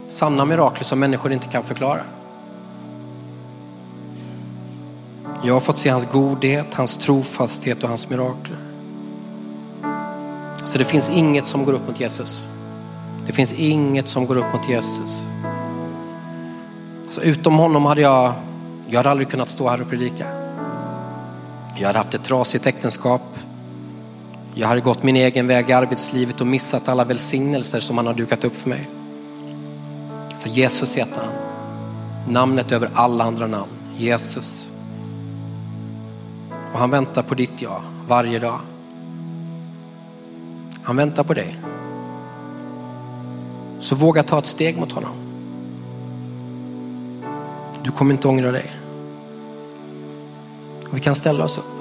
Sanna 0.07 0.45
mirakler 0.45 0.83
som 0.83 0.99
människor 0.99 1.31
inte 1.31 1.47
kan 1.47 1.63
förklara. 1.63 2.03
Jag 5.43 5.53
har 5.53 5.61
fått 5.61 5.77
se 5.77 5.89
hans 5.89 6.11
godhet, 6.11 6.73
hans 6.73 6.97
trofasthet 6.97 7.83
och 7.83 7.89
hans 7.89 8.09
mirakler. 8.09 8.57
Så 10.65 10.77
det 10.77 10.85
finns 10.85 11.09
inget 11.09 11.47
som 11.47 11.65
går 11.65 11.73
upp 11.73 11.87
mot 11.87 11.99
Jesus. 11.99 12.47
Det 13.27 13.33
finns 13.33 13.53
inget 13.53 14.07
som 14.07 14.25
går 14.25 14.37
upp 14.37 14.53
mot 14.53 14.69
Jesus. 14.69 15.25
Alltså, 17.05 17.21
utom 17.21 17.57
honom 17.57 17.85
hade 17.85 18.01
jag, 18.01 18.33
jag 18.87 18.99
hade 18.99 19.09
aldrig 19.09 19.29
kunnat 19.29 19.49
stå 19.49 19.69
här 19.69 19.81
och 19.81 19.89
predika. 19.89 20.27
Jag 21.75 21.87
hade 21.87 21.99
haft 21.99 22.13
ett 22.13 22.23
trasigt 22.23 22.65
äktenskap. 22.65 23.21
Jag 24.53 24.67
hade 24.67 24.81
gått 24.81 25.03
min 25.03 25.15
egen 25.15 25.47
väg 25.47 25.69
i 25.69 25.73
arbetslivet 25.73 26.41
och 26.41 26.47
missat 26.47 26.89
alla 26.89 27.03
välsignelser 27.03 27.79
som 27.79 27.97
han 27.97 28.07
har 28.07 28.13
dukat 28.13 28.43
upp 28.43 28.55
för 28.55 28.69
mig. 28.69 28.89
Så 30.35 30.49
Jesus 30.49 30.95
heter 30.95 31.21
han. 31.21 31.33
Namnet 32.33 32.71
över 32.71 32.89
alla 32.93 33.23
andra 33.23 33.47
namn. 33.47 33.71
Jesus. 33.97 34.69
Och 36.73 36.79
han 36.79 36.89
väntar 36.89 37.23
på 37.23 37.35
ditt 37.35 37.61
ja 37.61 37.81
varje 38.07 38.39
dag. 38.39 38.59
Han 40.83 40.95
väntar 40.95 41.23
på 41.23 41.33
dig. 41.33 41.55
Så 43.79 43.95
våga 43.95 44.23
ta 44.23 44.39
ett 44.39 44.45
steg 44.45 44.77
mot 44.77 44.91
honom. 44.91 45.11
Du 47.83 47.91
kommer 47.91 48.13
inte 48.13 48.27
ångra 48.27 48.51
dig. 48.51 48.71
Vi 50.91 50.99
kan 50.99 51.15
ställa 51.15 51.43
oss 51.43 51.57
upp. 51.57 51.76